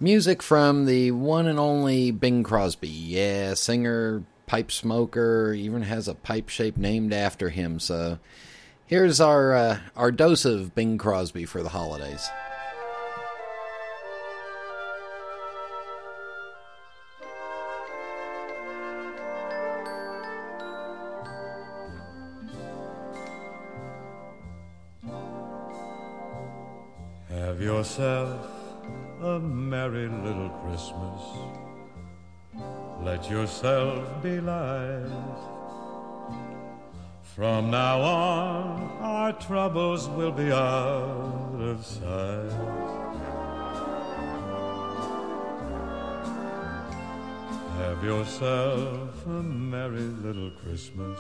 music 0.01 0.43
from 0.43 0.87
the 0.87 1.11
one 1.13 1.47
and 1.47 1.59
only 1.59 2.11
Bing 2.11 2.43
Crosby. 2.43 2.89
Yeah, 2.89 3.55
singer, 3.55 4.23
pipe 4.47 4.71
smoker, 4.71 5.53
even 5.53 5.83
has 5.83 6.09
a 6.09 6.15
pipe 6.15 6.49
shape 6.49 6.77
named 6.77 7.13
after 7.13 7.49
him. 7.49 7.81
So 7.81 8.19
here's 8.87 9.21
our 9.21 9.55
uh, 9.55 9.81
our 9.97 10.11
dose 10.11 10.45
of 10.45 10.75
Bing 10.75 10.99
Crosby 10.99 11.45
for 11.45 11.63
the 11.63 11.71
holidays. 11.71 12.29
Have 27.59 27.67
yourself 27.67 28.47
a 29.21 29.41
merry 29.41 30.07
little 30.07 30.49
Christmas. 30.63 31.23
Let 33.03 33.29
yourself 33.29 34.23
be 34.23 34.41
light. 34.41 35.11
From 37.35 37.73
now 37.73 38.01
on, 38.01 38.99
our 39.01 39.33
troubles 39.33 40.09
will 40.09 40.31
be 40.31 40.53
out 40.53 41.57
of 41.59 41.85
sight. 41.85 42.53
Have 47.79 48.05
yourself 48.05 49.27
a 49.27 49.43
merry 49.43 50.09
little 50.23 50.53
Christmas. 50.63 51.19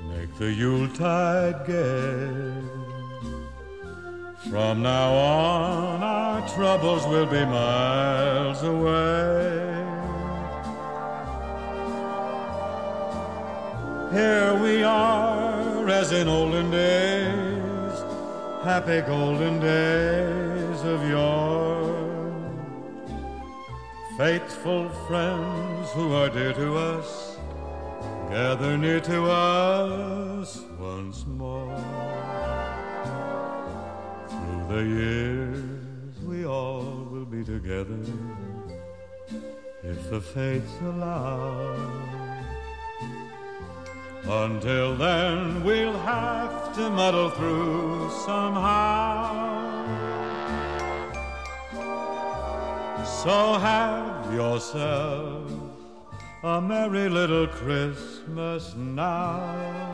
Make 0.00 0.34
the 0.38 0.50
Yuletide 0.50 1.66
gay. 1.66 2.83
From 4.50 4.82
now 4.82 5.12
on, 5.14 6.02
our 6.02 6.48
troubles 6.50 7.06
will 7.06 7.24
be 7.24 7.44
miles 7.46 8.62
away. 8.62 9.74
Here 14.12 14.54
we 14.62 14.82
are, 14.82 15.88
as 15.88 16.12
in 16.12 16.28
olden 16.28 16.70
days, 16.70 18.04
happy 18.62 19.00
golden 19.00 19.60
days 19.60 20.80
of 20.82 21.08
yore. 21.08 21.94
Faithful 24.18 24.90
friends 25.08 25.90
who 25.92 26.12
are 26.12 26.28
dear 26.28 26.52
to 26.52 26.76
us, 26.76 27.38
gather 28.28 28.76
near 28.76 29.00
to 29.00 29.24
us 29.24 30.62
once 30.78 31.24
more. 31.26 32.23
The 34.68 34.82
years, 34.82 36.18
we 36.26 36.46
all 36.46 37.06
will 37.10 37.26
be 37.26 37.44
together 37.44 38.00
if 39.82 40.10
the 40.10 40.20
fates 40.20 40.72
allow. 40.82 41.76
Until 44.26 44.96
then, 44.96 45.62
we'll 45.62 45.98
have 45.98 46.74
to 46.76 46.88
muddle 46.88 47.30
through 47.30 48.10
somehow. 48.24 49.44
So 53.04 53.58
have 53.58 54.32
yourself 54.32 55.50
a 56.42 56.60
merry 56.60 57.08
little 57.08 57.46
Christmas 57.46 58.74
now. 58.74 59.93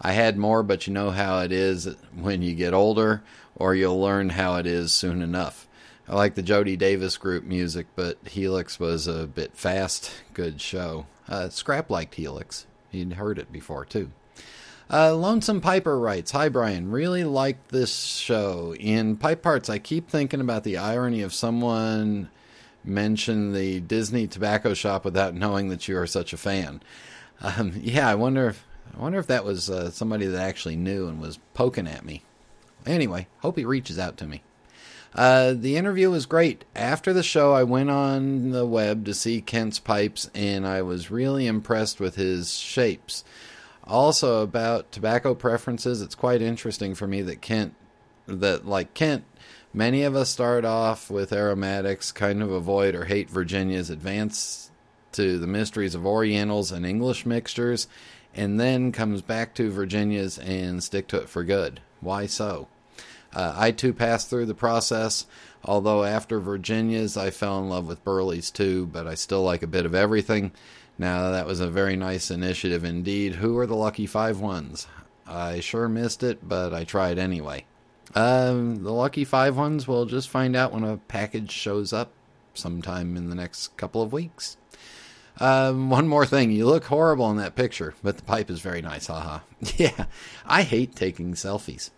I 0.00 0.12
had 0.12 0.38
more, 0.38 0.62
but 0.62 0.86
you 0.86 0.92
know 0.92 1.10
how 1.10 1.40
it 1.40 1.50
is 1.50 1.88
when 2.14 2.42
you 2.42 2.54
get 2.54 2.72
older, 2.72 3.24
or 3.56 3.74
you'll 3.74 4.00
learn 4.00 4.28
how 4.28 4.54
it 4.58 4.66
is 4.68 4.92
soon 4.92 5.22
enough. 5.22 5.65
I 6.08 6.14
like 6.14 6.34
the 6.34 6.42
Jody 6.42 6.76
Davis 6.76 7.16
group 7.16 7.44
music, 7.44 7.86
but 7.96 8.18
Helix 8.26 8.78
was 8.78 9.08
a 9.08 9.26
bit 9.26 9.56
fast. 9.56 10.12
Good 10.34 10.60
show. 10.60 11.06
Uh, 11.28 11.48
Scrap 11.48 11.90
liked 11.90 12.14
Helix. 12.14 12.66
He'd 12.90 13.14
heard 13.14 13.38
it 13.38 13.50
before, 13.50 13.84
too. 13.84 14.12
Uh, 14.88 15.16
Lonesome 15.16 15.60
Piper 15.60 15.98
writes, 15.98 16.30
Hi 16.30 16.48
Brian, 16.48 16.92
really 16.92 17.24
liked 17.24 17.70
this 17.70 18.04
show. 18.04 18.72
In 18.78 19.16
Pipe 19.16 19.42
Parts, 19.42 19.68
I 19.68 19.78
keep 19.78 20.08
thinking 20.08 20.40
about 20.40 20.62
the 20.62 20.76
irony 20.76 21.22
of 21.22 21.34
someone 21.34 22.30
mention 22.84 23.52
the 23.52 23.80
Disney 23.80 24.28
tobacco 24.28 24.74
shop 24.74 25.04
without 25.04 25.34
knowing 25.34 25.68
that 25.68 25.88
you 25.88 25.98
are 25.98 26.06
such 26.06 26.32
a 26.32 26.36
fan. 26.36 26.80
Um, 27.40 27.72
yeah, 27.82 28.08
I 28.08 28.14
wonder 28.14 28.48
if 28.48 28.64
I 28.96 29.00
wonder 29.00 29.18
if 29.18 29.26
that 29.26 29.44
was 29.44 29.68
uh, 29.68 29.90
somebody 29.90 30.26
that 30.26 30.40
actually 30.40 30.76
knew 30.76 31.08
and 31.08 31.20
was 31.20 31.40
poking 31.54 31.88
at 31.88 32.04
me. 32.04 32.22
Anyway, 32.86 33.26
hope 33.40 33.58
he 33.58 33.64
reaches 33.64 33.98
out 33.98 34.16
to 34.18 34.26
me. 34.26 34.42
Uh, 35.16 35.54
the 35.56 35.76
interview 35.76 36.10
was 36.10 36.26
great. 36.26 36.66
After 36.74 37.14
the 37.14 37.22
show, 37.22 37.54
I 37.54 37.62
went 37.62 37.88
on 37.88 38.50
the 38.50 38.66
web 38.66 39.06
to 39.06 39.14
see 39.14 39.40
Kent's 39.40 39.78
pipes, 39.78 40.30
and 40.34 40.66
I 40.66 40.82
was 40.82 41.10
really 41.10 41.46
impressed 41.46 41.98
with 41.98 42.16
his 42.16 42.58
shapes. 42.58 43.24
Also 43.84 44.42
about 44.42 44.92
tobacco 44.92 45.34
preferences, 45.34 46.02
it's 46.02 46.14
quite 46.14 46.42
interesting 46.42 46.94
for 46.94 47.06
me 47.06 47.22
that 47.22 47.40
Kent, 47.40 47.74
that 48.26 48.66
like 48.66 48.92
Kent, 48.92 49.24
many 49.72 50.02
of 50.02 50.14
us 50.14 50.28
start 50.28 50.66
off 50.66 51.10
with 51.10 51.32
aromatics, 51.32 52.12
kind 52.12 52.42
of 52.42 52.50
avoid 52.50 52.94
or 52.94 53.06
hate 53.06 53.30
Virginia's, 53.30 53.88
advance 53.88 54.70
to 55.12 55.38
the 55.38 55.46
mysteries 55.46 55.94
of 55.94 56.04
Orientals 56.04 56.70
and 56.70 56.84
English 56.84 57.24
mixtures, 57.24 57.88
and 58.34 58.60
then 58.60 58.92
comes 58.92 59.22
back 59.22 59.54
to 59.54 59.70
Virginia's 59.70 60.36
and 60.36 60.84
stick 60.84 61.08
to 61.08 61.16
it 61.16 61.30
for 61.30 61.42
good. 61.42 61.80
Why 62.02 62.26
so? 62.26 62.68
Uh, 63.36 63.52
I 63.54 63.70
too 63.70 63.92
passed 63.92 64.30
through 64.30 64.46
the 64.46 64.54
process, 64.54 65.26
although 65.62 66.04
after 66.04 66.40
Virginia's 66.40 67.18
I 67.18 67.28
fell 67.28 67.58
in 67.58 67.68
love 67.68 67.86
with 67.86 68.02
Burley's 68.02 68.50
too, 68.50 68.86
but 68.86 69.06
I 69.06 69.14
still 69.14 69.42
like 69.42 69.62
a 69.62 69.66
bit 69.66 69.84
of 69.84 69.94
everything. 69.94 70.52
Now, 70.98 71.30
that 71.32 71.46
was 71.46 71.60
a 71.60 71.68
very 71.68 71.96
nice 71.96 72.30
initiative 72.30 72.82
indeed. 72.82 73.34
Who 73.34 73.58
are 73.58 73.66
the 73.66 73.76
lucky 73.76 74.06
five 74.06 74.40
ones? 74.40 74.86
I 75.26 75.60
sure 75.60 75.86
missed 75.86 76.22
it, 76.22 76.48
but 76.48 76.72
I 76.72 76.84
tried 76.84 77.18
anyway. 77.18 77.66
Um, 78.14 78.82
the 78.82 78.92
lucky 78.92 79.26
five 79.26 79.54
ones, 79.54 79.86
we'll 79.86 80.06
just 80.06 80.30
find 80.30 80.56
out 80.56 80.72
when 80.72 80.84
a 80.84 80.96
package 80.96 81.50
shows 81.50 81.92
up 81.92 82.12
sometime 82.54 83.18
in 83.18 83.28
the 83.28 83.34
next 83.34 83.76
couple 83.76 84.00
of 84.00 84.14
weeks. 84.14 84.56
Um, 85.38 85.90
one 85.90 86.08
more 86.08 86.24
thing. 86.24 86.52
You 86.52 86.64
look 86.64 86.84
horrible 86.84 87.30
in 87.30 87.36
that 87.36 87.54
picture, 87.54 87.92
but 88.02 88.16
the 88.16 88.22
pipe 88.22 88.48
is 88.48 88.60
very 88.60 88.80
nice. 88.80 89.08
Haha. 89.08 89.40
Yeah, 89.76 90.06
I 90.46 90.62
hate 90.62 90.96
taking 90.96 91.34
selfies. 91.34 91.90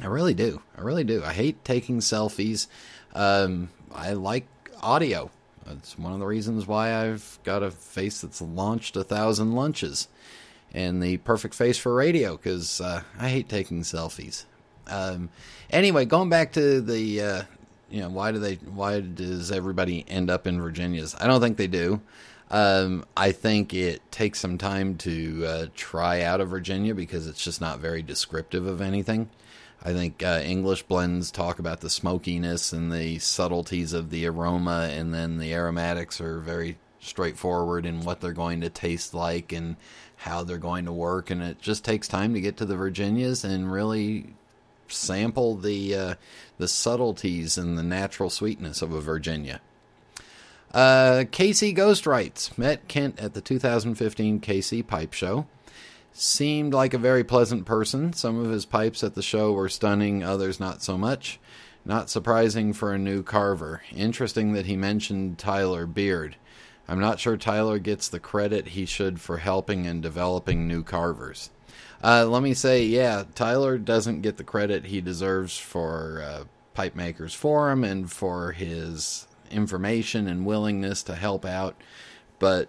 I 0.00 0.06
really 0.06 0.34
do. 0.34 0.62
I 0.76 0.82
really 0.82 1.04
do. 1.04 1.22
I 1.24 1.32
hate 1.32 1.64
taking 1.64 2.00
selfies. 2.00 2.66
Um, 3.14 3.70
I 3.94 4.12
like 4.12 4.46
audio. 4.82 5.30
It's 5.68 5.98
one 5.98 6.12
of 6.12 6.20
the 6.20 6.26
reasons 6.26 6.66
why 6.66 6.94
I've 6.94 7.38
got 7.42 7.62
a 7.62 7.70
face 7.70 8.20
that's 8.20 8.40
launched 8.40 8.96
a 8.96 9.02
thousand 9.02 9.54
lunches, 9.54 10.08
and 10.72 11.02
the 11.02 11.16
perfect 11.18 11.54
face 11.54 11.78
for 11.78 11.94
radio 11.94 12.36
because 12.36 12.80
uh, 12.80 13.02
I 13.18 13.30
hate 13.30 13.48
taking 13.48 13.82
selfies. 13.82 14.44
Um, 14.86 15.30
anyway, 15.70 16.04
going 16.04 16.28
back 16.28 16.52
to 16.52 16.80
the, 16.80 17.20
uh, 17.20 17.42
you 17.90 18.00
know, 18.00 18.10
why 18.10 18.30
do 18.32 18.38
they? 18.38 18.56
Why 18.56 19.00
does 19.00 19.50
everybody 19.50 20.04
end 20.06 20.30
up 20.30 20.46
in 20.46 20.60
Virginia's? 20.60 21.16
I 21.18 21.26
don't 21.26 21.40
think 21.40 21.56
they 21.56 21.66
do. 21.66 22.00
Um, 22.48 23.04
I 23.16 23.32
think 23.32 23.74
it 23.74 24.08
takes 24.12 24.38
some 24.38 24.56
time 24.56 24.96
to 24.98 25.44
uh, 25.46 25.66
try 25.74 26.22
out 26.22 26.40
of 26.40 26.48
Virginia 26.48 26.94
because 26.94 27.26
it's 27.26 27.42
just 27.42 27.60
not 27.60 27.80
very 27.80 28.02
descriptive 28.02 28.66
of 28.66 28.80
anything. 28.80 29.30
I 29.86 29.92
think 29.92 30.20
uh, 30.20 30.42
English 30.44 30.82
blends 30.82 31.30
talk 31.30 31.60
about 31.60 31.80
the 31.80 31.88
smokiness 31.88 32.72
and 32.72 32.92
the 32.92 33.20
subtleties 33.20 33.92
of 33.92 34.10
the 34.10 34.26
aroma, 34.26 34.90
and 34.90 35.14
then 35.14 35.38
the 35.38 35.54
aromatics 35.54 36.20
are 36.20 36.40
very 36.40 36.76
straightforward 36.98 37.86
in 37.86 38.00
what 38.00 38.20
they're 38.20 38.32
going 38.32 38.62
to 38.62 38.68
taste 38.68 39.14
like 39.14 39.52
and 39.52 39.76
how 40.16 40.42
they're 40.42 40.58
going 40.58 40.86
to 40.86 40.92
work. 40.92 41.30
And 41.30 41.40
it 41.40 41.60
just 41.60 41.84
takes 41.84 42.08
time 42.08 42.34
to 42.34 42.40
get 42.40 42.56
to 42.56 42.64
the 42.64 42.74
Virginias 42.74 43.44
and 43.44 43.70
really 43.70 44.34
sample 44.88 45.54
the 45.54 45.94
uh, 45.94 46.14
the 46.58 46.66
subtleties 46.66 47.56
and 47.56 47.78
the 47.78 47.84
natural 47.84 48.28
sweetness 48.28 48.82
of 48.82 48.92
a 48.92 49.00
Virginia. 49.00 49.60
Uh, 50.74 51.26
Casey 51.30 51.72
Ghost 51.72 52.08
writes 52.08 52.58
met 52.58 52.88
Kent 52.88 53.20
at 53.20 53.34
the 53.34 53.40
2015 53.40 54.40
KC 54.40 54.84
Pipe 54.84 55.12
Show 55.12 55.46
seemed 56.20 56.72
like 56.72 56.94
a 56.94 56.98
very 56.98 57.24
pleasant 57.24 57.66
person. 57.66 58.12
Some 58.12 58.38
of 58.38 58.50
his 58.50 58.64
pipes 58.64 59.04
at 59.04 59.14
the 59.14 59.22
show 59.22 59.52
were 59.52 59.68
stunning, 59.68 60.22
others 60.22 60.58
not 60.58 60.82
so 60.82 60.96
much. 60.96 61.38
Not 61.84 62.10
surprising 62.10 62.72
for 62.72 62.92
a 62.92 62.98
new 62.98 63.22
carver. 63.22 63.82
Interesting 63.94 64.52
that 64.54 64.66
he 64.66 64.76
mentioned 64.76 65.38
Tyler 65.38 65.86
Beard. 65.86 66.36
I'm 66.88 67.00
not 67.00 67.20
sure 67.20 67.36
Tyler 67.36 67.78
gets 67.78 68.08
the 68.08 68.20
credit 68.20 68.68
he 68.68 68.86
should 68.86 69.20
for 69.20 69.38
helping 69.38 69.86
and 69.86 70.02
developing 70.02 70.66
new 70.66 70.82
carvers. 70.82 71.50
Uh, 72.02 72.26
let 72.26 72.42
me 72.42 72.54
say, 72.54 72.84
yeah, 72.84 73.24
Tyler 73.34 73.78
doesn't 73.78 74.22
get 74.22 74.36
the 74.36 74.44
credit 74.44 74.86
he 74.86 75.00
deserves 75.00 75.58
for 75.58 76.22
uh, 76.24 76.44
Pipe 76.74 76.94
Makers 76.94 77.34
Forum 77.34 77.84
and 77.84 78.10
for 78.10 78.52
his 78.52 79.26
information 79.50 80.26
and 80.26 80.46
willingness 80.46 81.02
to 81.04 81.14
help 81.14 81.44
out. 81.44 81.80
But 82.38 82.68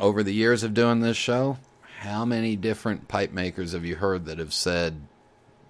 over 0.00 0.22
the 0.22 0.34
years 0.34 0.62
of 0.62 0.74
doing 0.74 1.00
this 1.00 1.16
show, 1.16 1.58
how 1.98 2.24
many 2.24 2.54
different 2.54 3.08
pipe 3.08 3.32
makers 3.32 3.72
have 3.72 3.84
you 3.84 3.96
heard 3.96 4.26
that 4.26 4.38
have 4.38 4.54
said 4.54 5.00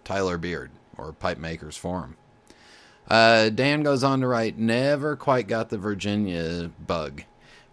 Tyler 0.05 0.37
Beard 0.37 0.71
or 0.99 1.13
Pipe 1.13 1.39
Makers 1.39 1.79
Forum? 1.79 2.19
Uh, 3.09 3.49
Dan 3.49 3.83
goes 3.83 4.05
on 4.05 4.21
to 4.21 4.27
write, 4.27 4.59
never 4.59 5.17
quite 5.17 5.49
got 5.49 5.71
the 5.71 5.79
Virginia 5.79 6.71
bug. 6.87 7.23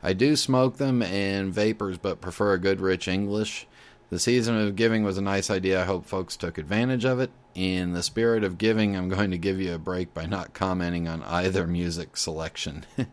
I 0.01 0.13
do 0.13 0.37
smoke 0.37 0.77
them 0.77 1.01
and 1.01 1.53
VaPers, 1.53 1.99
but 2.01 2.21
prefer 2.21 2.53
a 2.53 2.57
good 2.57 2.79
rich 2.79 3.09
English. 3.09 3.67
The 4.09 4.19
season 4.19 4.57
of 4.57 4.77
giving 4.77 5.03
was 5.03 5.17
a 5.17 5.21
nice 5.21 5.49
idea. 5.49 5.81
I 5.81 5.85
hope 5.85 6.05
folks 6.05 6.37
took 6.37 6.57
advantage 6.57 7.03
of 7.03 7.19
it. 7.19 7.31
In 7.55 7.91
the 7.91 8.03
spirit 8.03 8.45
of 8.45 8.57
giving, 8.57 8.95
I'm 8.95 9.09
going 9.09 9.31
to 9.31 9.37
give 9.37 9.59
you 9.59 9.73
a 9.73 9.79
break 9.79 10.13
by 10.13 10.27
not 10.27 10.53
commenting 10.53 11.09
on 11.09 11.23
either 11.23 11.67
music 11.67 12.15
selection. 12.15 12.85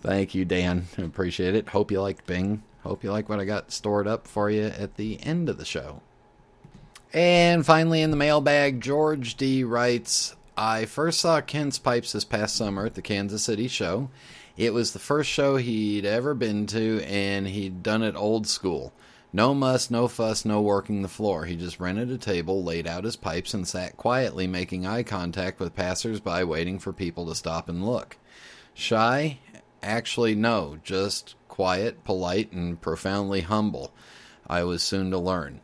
Thank 0.00 0.34
you, 0.34 0.46
Dan. 0.46 0.86
Appreciate 0.98 1.54
it. 1.54 1.68
Hope 1.68 1.90
you 1.90 2.00
liked 2.00 2.26
Bing. 2.26 2.62
Hope 2.86 3.04
you 3.04 3.10
like 3.10 3.28
what 3.28 3.40
I 3.40 3.44
got 3.44 3.72
stored 3.72 4.06
up 4.06 4.26
for 4.26 4.50
you 4.50 4.64
at 4.64 4.96
the 4.96 5.22
end 5.22 5.48
of 5.48 5.58
the 5.58 5.64
show. 5.64 6.02
And 7.12 7.64
finally, 7.64 8.02
in 8.02 8.10
the 8.10 8.16
mailbag, 8.16 8.80
George 8.80 9.36
D 9.36 9.64
writes 9.64 10.36
I 10.56 10.86
first 10.86 11.20
saw 11.20 11.40
Kent's 11.40 11.78
Pipes 11.78 12.12
this 12.12 12.24
past 12.24 12.56
summer 12.56 12.86
at 12.86 12.94
the 12.94 13.02
Kansas 13.02 13.42
City 13.42 13.68
show. 13.68 14.10
It 14.56 14.72
was 14.72 14.92
the 14.92 14.98
first 14.98 15.30
show 15.30 15.56
he'd 15.56 16.06
ever 16.06 16.34
been 16.34 16.66
to, 16.68 17.02
and 17.04 17.46
he'd 17.46 17.82
done 17.82 18.02
it 18.02 18.16
old 18.16 18.46
school. 18.46 18.92
No 19.32 19.52
muss, 19.52 19.90
no 19.90 20.08
fuss, 20.08 20.46
no 20.46 20.62
working 20.62 21.02
the 21.02 21.08
floor. 21.08 21.44
He 21.44 21.56
just 21.56 21.78
rented 21.78 22.10
a 22.10 22.16
table, 22.16 22.64
laid 22.64 22.86
out 22.86 23.04
his 23.04 23.16
pipes, 23.16 23.52
and 23.52 23.68
sat 23.68 23.98
quietly 23.98 24.46
making 24.46 24.86
eye 24.86 25.02
contact 25.02 25.60
with 25.60 25.76
passersby, 25.76 26.42
waiting 26.44 26.78
for 26.78 26.92
people 26.92 27.26
to 27.26 27.34
stop 27.34 27.68
and 27.68 27.84
look. 27.84 28.16
Shy? 28.72 29.40
Actually, 29.82 30.34
no, 30.34 30.78
just 30.82 31.34
quiet, 31.56 32.04
polite, 32.04 32.52
and 32.52 32.78
profoundly 32.82 33.40
humble. 33.40 33.90
I 34.46 34.62
was 34.64 34.82
soon 34.82 35.10
to 35.10 35.18
learn. 35.18 35.62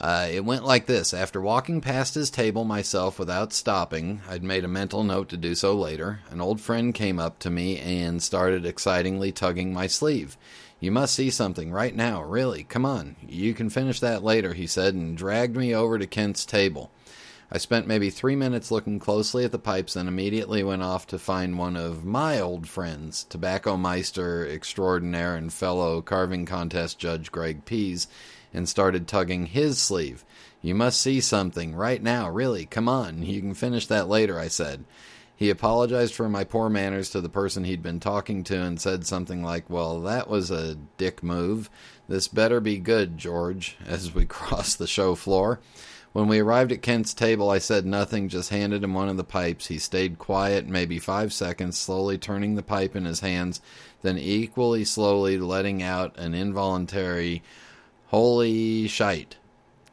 Uh, 0.00 0.26
it 0.28 0.44
went 0.44 0.64
like 0.64 0.86
this. 0.86 1.14
After 1.14 1.40
walking 1.40 1.80
past 1.80 2.14
his 2.14 2.30
table 2.30 2.64
myself 2.64 3.16
without 3.16 3.52
stopping, 3.52 4.22
I'd 4.28 4.42
made 4.42 4.64
a 4.64 4.68
mental 4.68 5.04
note 5.04 5.28
to 5.28 5.36
do 5.36 5.54
so 5.54 5.76
later. 5.76 6.18
An 6.30 6.40
old 6.40 6.60
friend 6.60 6.92
came 6.92 7.20
up 7.20 7.38
to 7.40 7.50
me 7.50 7.78
and 7.78 8.20
started 8.20 8.66
excitingly 8.66 9.30
tugging 9.30 9.72
my 9.72 9.86
sleeve. 9.86 10.36
You 10.80 10.90
must 10.90 11.14
see 11.14 11.30
something 11.30 11.70
right 11.70 11.94
now, 11.94 12.24
really. 12.24 12.64
Come 12.64 12.84
on. 12.84 13.14
You 13.24 13.54
can 13.54 13.70
finish 13.70 14.00
that 14.00 14.24
later, 14.24 14.54
he 14.54 14.66
said, 14.66 14.94
and 14.94 15.16
dragged 15.16 15.56
me 15.56 15.72
over 15.72 15.96
to 15.96 16.08
Kent's 16.08 16.44
table. 16.44 16.90
I 17.52 17.58
spent 17.58 17.88
maybe 17.88 18.10
three 18.10 18.36
minutes 18.36 18.70
looking 18.70 19.00
closely 19.00 19.44
at 19.44 19.50
the 19.50 19.58
pipes, 19.58 19.96
and 19.96 20.08
immediately 20.08 20.62
went 20.62 20.84
off 20.84 21.08
to 21.08 21.18
find 21.18 21.58
one 21.58 21.76
of 21.76 22.04
my 22.04 22.38
old 22.38 22.68
friends, 22.68 23.24
Tobacco 23.24 23.76
Meister 23.76 24.46
extraordinaire 24.46 25.34
and 25.34 25.52
fellow 25.52 26.00
carving 26.00 26.46
contest 26.46 27.00
judge 27.00 27.32
Greg 27.32 27.64
Pease, 27.64 28.06
and 28.54 28.68
started 28.68 29.08
tugging 29.08 29.46
his 29.46 29.78
sleeve. 29.78 30.24
You 30.62 30.76
must 30.76 31.00
see 31.00 31.20
something 31.20 31.74
right 31.74 32.00
now, 32.00 32.30
really. 32.30 32.66
Come 32.66 32.88
on. 32.88 33.22
You 33.24 33.40
can 33.40 33.54
finish 33.54 33.86
that 33.88 34.08
later, 34.08 34.38
I 34.38 34.46
said. 34.48 34.84
He 35.34 35.50
apologized 35.50 36.14
for 36.14 36.28
my 36.28 36.44
poor 36.44 36.68
manners 36.68 37.10
to 37.10 37.20
the 37.20 37.30
person 37.30 37.64
he'd 37.64 37.82
been 37.82 37.98
talking 37.98 38.44
to 38.44 38.60
and 38.60 38.78
said 38.80 39.06
something 39.06 39.42
like, 39.42 39.70
Well, 39.70 40.02
that 40.02 40.28
was 40.28 40.50
a 40.50 40.76
dick 40.98 41.22
move. 41.22 41.70
This 42.08 42.28
better 42.28 42.60
be 42.60 42.78
good, 42.78 43.16
George, 43.16 43.76
as 43.86 44.14
we 44.14 44.24
crossed 44.26 44.78
the 44.78 44.86
show 44.86 45.14
floor. 45.14 45.58
When 46.12 46.26
we 46.26 46.40
arrived 46.40 46.72
at 46.72 46.82
Kent's 46.82 47.14
table, 47.14 47.50
I 47.50 47.58
said 47.58 47.86
nothing, 47.86 48.28
just 48.28 48.50
handed 48.50 48.82
him 48.82 48.94
one 48.94 49.08
of 49.08 49.16
the 49.16 49.22
pipes. 49.22 49.68
He 49.68 49.78
stayed 49.78 50.18
quiet 50.18 50.66
maybe 50.66 50.98
five 50.98 51.32
seconds, 51.32 51.78
slowly 51.78 52.18
turning 52.18 52.56
the 52.56 52.64
pipe 52.64 52.96
in 52.96 53.04
his 53.04 53.20
hands, 53.20 53.60
then 54.02 54.18
equally 54.18 54.84
slowly 54.84 55.38
letting 55.38 55.82
out 55.82 56.18
an 56.18 56.34
involuntary, 56.34 57.44
holy 58.08 58.88
shite. 58.88 59.36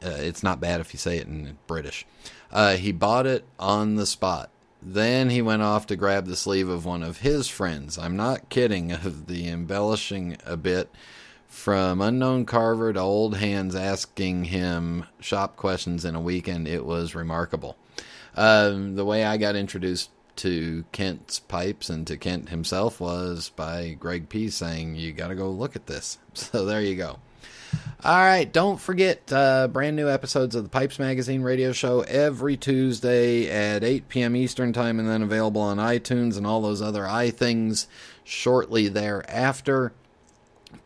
Uh, 0.04 0.10
it's 0.10 0.42
not 0.42 0.60
bad 0.60 0.80
if 0.80 0.92
you 0.92 0.98
say 0.98 1.18
it 1.18 1.28
in 1.28 1.56
British. 1.68 2.04
Uh, 2.50 2.76
he 2.76 2.90
bought 2.90 3.26
it 3.26 3.44
on 3.58 3.94
the 3.94 4.06
spot. 4.06 4.50
Then 4.82 5.30
he 5.30 5.42
went 5.42 5.62
off 5.62 5.86
to 5.86 5.96
grab 5.96 6.26
the 6.26 6.36
sleeve 6.36 6.68
of 6.68 6.84
one 6.84 7.02
of 7.02 7.18
his 7.18 7.48
friends. 7.48 7.96
I'm 7.96 8.16
not 8.16 8.48
kidding 8.48 8.90
of 8.92 9.26
the 9.26 9.48
embellishing 9.48 10.36
a 10.44 10.56
bit 10.56 10.90
from 11.48 12.00
unknown 12.00 12.44
carver 12.44 12.92
to 12.92 13.00
old 13.00 13.36
hands 13.36 13.74
asking 13.74 14.44
him 14.44 15.04
shop 15.18 15.56
questions 15.56 16.04
in 16.04 16.14
a 16.14 16.20
weekend, 16.20 16.68
it 16.68 16.84
was 16.84 17.14
remarkable. 17.14 17.76
Um, 18.36 18.94
the 18.94 19.04
way 19.04 19.24
I 19.24 19.38
got 19.38 19.56
introduced 19.56 20.10
to 20.36 20.84
Kent's 20.92 21.40
pipes 21.40 21.90
and 21.90 22.06
to 22.06 22.16
Kent 22.16 22.50
himself 22.50 23.00
was 23.00 23.50
by 23.56 23.96
Greg 23.98 24.28
P 24.28 24.48
saying, 24.50 24.94
You 24.94 25.12
got 25.12 25.28
to 25.28 25.34
go 25.34 25.50
look 25.50 25.74
at 25.74 25.86
this. 25.86 26.18
So 26.34 26.64
there 26.64 26.80
you 26.80 26.94
go. 26.94 27.18
All 28.04 28.16
right, 28.16 28.50
don't 28.50 28.80
forget 28.80 29.32
uh, 29.32 29.66
brand 29.66 29.96
new 29.96 30.08
episodes 30.08 30.54
of 30.54 30.62
the 30.62 30.70
Pipes 30.70 31.00
Magazine 31.00 31.42
radio 31.42 31.72
show 31.72 32.02
every 32.02 32.56
Tuesday 32.56 33.50
at 33.50 33.82
8 33.82 34.08
p.m. 34.08 34.36
Eastern 34.36 34.72
Time 34.72 35.00
and 35.00 35.08
then 35.08 35.22
available 35.22 35.60
on 35.60 35.78
iTunes 35.78 36.36
and 36.36 36.46
all 36.46 36.62
those 36.62 36.80
other 36.80 37.08
i 37.08 37.30
things 37.30 37.88
shortly 38.22 38.86
thereafter. 38.86 39.92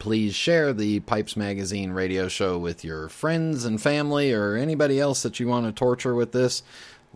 Please 0.03 0.35
share 0.35 0.73
the 0.73 0.99
Pipes 0.99 1.37
Magazine 1.37 1.93
radio 1.93 2.27
show 2.27 2.59
with 2.59 2.83
your 2.83 3.09
friends 3.09 3.65
and 3.65 3.81
family 3.81 4.33
or 4.33 4.57
anybody 4.57 4.99
else 4.99 5.23
that 5.23 5.39
you 5.39 5.47
want 5.47 5.65
to 5.65 5.71
torture 5.71 6.13
with 6.13 6.33
this. 6.33 6.65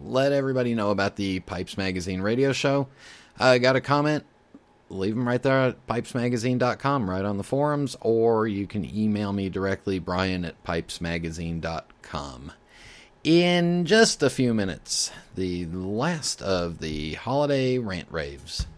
Let 0.01 0.31
everybody 0.31 0.73
know 0.73 0.93
about 0.93 1.17
the 1.17 1.41
Pipes 1.41 1.77
Magazine 1.77 2.21
radio 2.21 2.53
show. 2.53 2.87
I 3.41 3.57
uh, 3.57 3.59
got 3.59 3.75
a 3.75 3.81
comment? 3.81 4.25
Leave 4.89 5.17
them 5.17 5.27
right 5.27 5.43
there 5.43 5.63
at 5.63 5.85
pipesmagazine.com, 5.89 7.11
right 7.11 7.25
on 7.25 7.39
the 7.39 7.43
forums, 7.43 7.97
or 8.03 8.47
you 8.47 8.69
can 8.69 8.85
email 8.97 9.33
me 9.33 9.49
directly, 9.49 9.99
brian 9.99 10.45
at 10.45 10.63
pipesmagazine.com. 10.63 12.53
In 13.25 13.85
just 13.85 14.23
a 14.23 14.31
few 14.31 14.55
minutes, 14.55 15.11
the 15.35 15.67
last 15.67 16.41
of 16.41 16.79
the 16.79 17.15
holiday 17.15 17.79
rant 17.79 18.07
raves. 18.13 18.69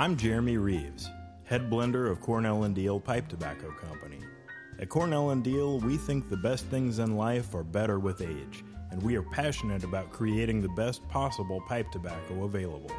I'm 0.00 0.16
Jeremy 0.16 0.56
Reeves, 0.56 1.10
head 1.44 1.68
blender 1.68 2.10
of 2.10 2.22
Cornell 2.22 2.64
and 2.64 2.74
Deal 2.74 2.98
Pipe 2.98 3.28
Tobacco 3.28 3.70
Company. 3.72 4.20
At 4.78 4.88
Cornell 4.88 5.28
and 5.28 5.44
Deal, 5.44 5.78
we 5.78 5.98
think 5.98 6.26
the 6.30 6.38
best 6.38 6.64
things 6.68 7.00
in 7.00 7.18
life 7.18 7.54
are 7.54 7.62
better 7.62 7.98
with 7.98 8.22
age, 8.22 8.64
and 8.90 9.02
we 9.02 9.14
are 9.16 9.22
passionate 9.22 9.84
about 9.84 10.10
creating 10.10 10.62
the 10.62 10.70
best 10.70 11.06
possible 11.10 11.60
pipe 11.68 11.90
tobacco 11.92 12.44
available. 12.44 12.90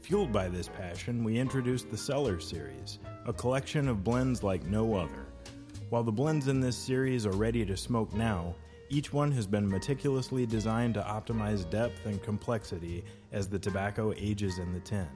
Fueled 0.00 0.32
by 0.32 0.48
this 0.48 0.68
passion, 0.68 1.22
we 1.22 1.38
introduced 1.38 1.90
the 1.90 1.98
Cellar 1.98 2.40
Series, 2.40 3.00
a 3.26 3.34
collection 3.34 3.86
of 3.86 4.02
blends 4.02 4.42
like 4.42 4.64
no 4.64 4.94
other. 4.94 5.26
While 5.90 6.04
the 6.04 6.10
blends 6.10 6.48
in 6.48 6.58
this 6.58 6.74
series 6.74 7.26
are 7.26 7.32
ready 7.32 7.66
to 7.66 7.76
smoke 7.76 8.14
now, 8.14 8.54
each 8.88 9.12
one 9.12 9.30
has 9.32 9.46
been 9.46 9.68
meticulously 9.68 10.46
designed 10.46 10.94
to 10.94 11.02
optimize 11.02 11.68
depth 11.68 12.06
and 12.06 12.22
complexity 12.22 13.04
as 13.30 13.46
the 13.46 13.58
tobacco 13.58 14.14
ages 14.16 14.58
in 14.58 14.72
the 14.72 14.80
tin. 14.80 15.06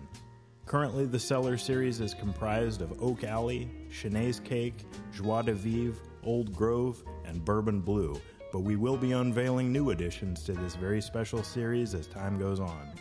Currently, 0.67 1.05
the 1.05 1.19
Cellar 1.19 1.59
series 1.59 2.01
is 2.01 2.15
comprised 2.15 2.81
of 2.81 3.03
Oak 3.03 3.23
Alley, 3.23 3.71
Cheneys 3.91 4.41
Cake, 4.41 4.75
Joie 5.13 5.43
de 5.43 5.53
Vivre, 5.53 6.03
Old 6.23 6.55
Grove, 6.55 7.05
and 7.27 7.45
Bourbon 7.45 7.81
Blue, 7.81 8.19
but 8.51 8.61
we 8.61 8.75
will 8.75 8.97
be 8.97 9.13
unveiling 9.13 9.71
new 9.71 9.91
additions 9.91 10.43
to 10.45 10.53
this 10.53 10.75
very 10.75 11.03
special 11.03 11.43
series 11.43 11.95
as 11.95 12.07
time 12.07 12.39
goes 12.39 12.61
on. 12.61 12.93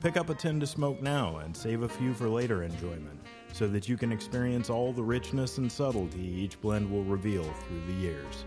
Pick 0.00 0.16
up 0.16 0.30
a 0.30 0.34
tin 0.34 0.60
to 0.60 0.66
smoke 0.66 1.02
now 1.02 1.38
and 1.38 1.56
save 1.56 1.82
a 1.82 1.88
few 1.88 2.14
for 2.14 2.28
later 2.28 2.62
enjoyment, 2.62 3.20
so 3.52 3.66
that 3.66 3.88
you 3.88 3.96
can 3.96 4.12
experience 4.12 4.70
all 4.70 4.92
the 4.92 5.02
richness 5.02 5.58
and 5.58 5.70
subtlety 5.70 6.20
each 6.20 6.60
blend 6.60 6.88
will 6.88 7.02
reveal 7.02 7.42
through 7.42 7.84
the 7.88 8.00
years. 8.00 8.44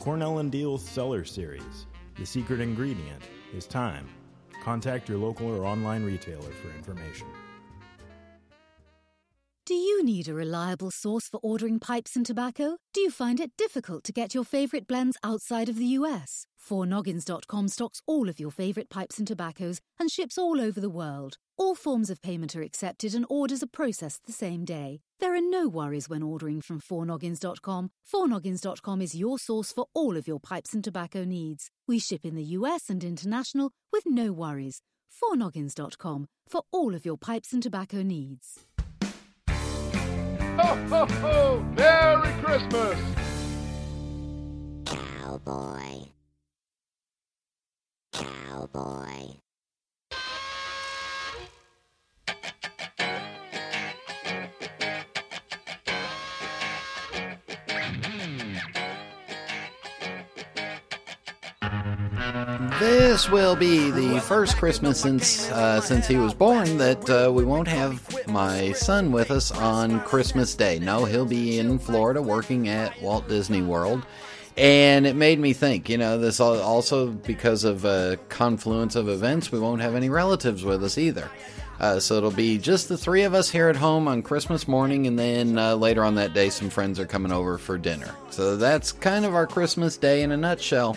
Cornell 0.00 0.38
and 0.38 0.50
Deal's 0.50 0.82
Cellar 0.82 1.24
Series. 1.24 1.86
The 2.16 2.26
secret 2.26 2.60
ingredient 2.60 3.22
is 3.54 3.68
time. 3.68 4.08
Contact 4.64 5.08
your 5.08 5.18
local 5.18 5.46
or 5.46 5.64
online 5.64 6.02
retailer 6.02 6.50
for 6.50 6.70
information. 6.70 7.28
Do 9.70 9.76
you 9.76 10.02
need 10.02 10.26
a 10.26 10.34
reliable 10.34 10.90
source 10.90 11.28
for 11.28 11.38
ordering 11.44 11.78
pipes 11.78 12.16
and 12.16 12.26
tobacco? 12.26 12.78
Do 12.92 13.00
you 13.00 13.08
find 13.08 13.38
it 13.38 13.52
difficult 13.56 14.02
to 14.02 14.12
get 14.12 14.34
your 14.34 14.42
favorite 14.42 14.88
blends 14.88 15.16
outside 15.22 15.68
of 15.68 15.76
the 15.76 15.94
US? 16.00 16.48
4noggins.com 16.68 17.68
stocks 17.68 18.02
all 18.04 18.28
of 18.28 18.40
your 18.40 18.50
favorite 18.50 18.90
pipes 18.90 19.18
and 19.18 19.28
tobaccos 19.28 19.80
and 19.96 20.10
ships 20.10 20.36
all 20.36 20.60
over 20.60 20.80
the 20.80 20.90
world. 20.90 21.36
All 21.56 21.76
forms 21.76 22.10
of 22.10 22.20
payment 22.20 22.56
are 22.56 22.62
accepted 22.62 23.14
and 23.14 23.24
orders 23.28 23.62
are 23.62 23.68
processed 23.68 24.26
the 24.26 24.32
same 24.32 24.64
day. 24.64 25.02
There 25.20 25.36
are 25.36 25.50
no 25.56 25.68
worries 25.68 26.08
when 26.08 26.24
ordering 26.24 26.60
from 26.62 26.80
4noggins.com. 26.80 27.92
4noggins.com 28.12 29.00
is 29.00 29.14
your 29.14 29.38
source 29.38 29.70
for 29.70 29.86
all 29.94 30.16
of 30.16 30.26
your 30.26 30.40
pipes 30.40 30.74
and 30.74 30.82
tobacco 30.82 31.22
needs. 31.22 31.70
We 31.86 32.00
ship 32.00 32.24
in 32.24 32.34
the 32.34 32.58
US 32.58 32.90
and 32.90 33.04
international 33.04 33.70
with 33.92 34.02
no 34.04 34.32
worries. 34.32 34.82
4noggins.com 35.22 36.26
for 36.48 36.62
all 36.72 36.94
of 36.96 37.06
your 37.06 37.16
pipes 37.16 37.52
and 37.52 37.62
tobacco 37.62 38.02
needs. 38.02 38.66
Ho, 40.60 40.76
ho, 40.90 41.06
ho! 41.06 41.64
Merry 41.74 42.32
Christmas! 42.42 42.98
Cowboy. 44.84 46.10
Cowboy. 48.12 49.40
This 62.80 63.28
will 63.28 63.56
be 63.56 63.90
the 63.90 64.22
first 64.22 64.56
Christmas 64.56 65.02
since 65.02 65.50
uh, 65.50 65.82
since 65.82 66.06
he 66.06 66.16
was 66.16 66.32
born 66.32 66.78
that 66.78 67.10
uh, 67.10 67.30
we 67.30 67.44
won't 67.44 67.68
have 67.68 68.26
my 68.26 68.72
son 68.72 69.12
with 69.12 69.30
us 69.30 69.50
on 69.50 70.00
Christmas 70.00 70.54
Day. 70.54 70.78
No, 70.78 71.04
he'll 71.04 71.26
be 71.26 71.58
in 71.58 71.78
Florida 71.78 72.22
working 72.22 72.68
at 72.68 72.98
Walt 73.02 73.28
Disney 73.28 73.60
World. 73.60 74.06
And 74.56 75.06
it 75.06 75.14
made 75.14 75.38
me 75.38 75.52
think, 75.52 75.90
you 75.90 75.98
know, 75.98 76.16
this 76.16 76.40
also 76.40 77.08
because 77.08 77.64
of 77.64 77.84
a 77.84 78.18
confluence 78.30 78.96
of 78.96 79.10
events, 79.10 79.52
we 79.52 79.60
won't 79.60 79.82
have 79.82 79.94
any 79.94 80.08
relatives 80.08 80.64
with 80.64 80.82
us 80.82 80.96
either. 80.96 81.30
Uh, 81.80 82.00
so 82.00 82.14
it'll 82.14 82.30
be 82.30 82.56
just 82.56 82.88
the 82.88 82.96
three 82.96 83.24
of 83.24 83.34
us 83.34 83.50
here 83.50 83.68
at 83.68 83.76
home 83.76 84.08
on 84.08 84.22
Christmas 84.22 84.66
morning, 84.66 85.06
and 85.06 85.18
then 85.18 85.58
uh, 85.58 85.74
later 85.74 86.02
on 86.02 86.14
that 86.14 86.32
day, 86.32 86.48
some 86.48 86.70
friends 86.70 86.98
are 86.98 87.06
coming 87.06 87.32
over 87.32 87.58
for 87.58 87.76
dinner. 87.76 88.14
So 88.30 88.56
that's 88.56 88.90
kind 88.90 89.26
of 89.26 89.34
our 89.34 89.46
Christmas 89.46 89.98
day 89.98 90.22
in 90.22 90.32
a 90.32 90.36
nutshell. 90.38 90.96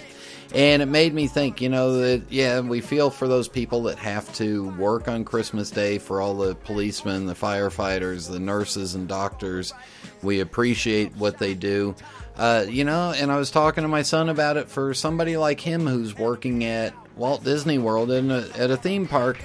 And 0.54 0.84
it 0.84 0.88
made 0.88 1.16
me 1.16 1.26
think, 1.26 1.62
you 1.62 1.70
know, 1.70 1.98
that, 1.98 2.24
yeah, 2.30 2.60
we 2.60 2.80
feel 2.80 3.10
for 3.10 3.28
those 3.28 3.48
people 3.48 3.84
that 3.84 3.98
have 3.98 4.32
to 4.36 4.70
work 4.78 5.08
on 5.08 5.26
Christmas 5.26 5.72
Day, 5.72 5.98
for 5.98 6.22
all 6.22 6.36
the 6.36 6.54
policemen, 6.54 7.26
the 7.26 7.34
firefighters, 7.34 8.30
the 8.30 8.40
nurses, 8.40 8.94
and 8.94 9.08
doctors. 9.08 9.74
We 10.22 10.42
appreciate 10.42 11.16
what 11.16 11.40
they 11.40 11.56
do. 11.56 11.96
Uh, 12.38 12.66
you 12.68 12.84
know, 12.84 13.14
and 13.16 13.32
I 13.32 13.38
was 13.38 13.50
talking 13.50 13.82
to 13.82 13.88
my 13.88 14.04
son 14.04 14.30
about 14.30 14.58
it 14.58 14.70
for 14.70 14.94
somebody 14.94 15.38
like 15.38 15.60
him 15.60 15.88
who's 15.88 16.16
working 16.16 16.64
at 16.66 16.94
Walt 17.16 17.44
Disney 17.44 17.80
World 17.80 18.12
in 18.12 18.30
a, 18.30 18.48
at 18.56 18.70
a 18.70 18.78
theme 18.78 19.08
park. 19.08 19.44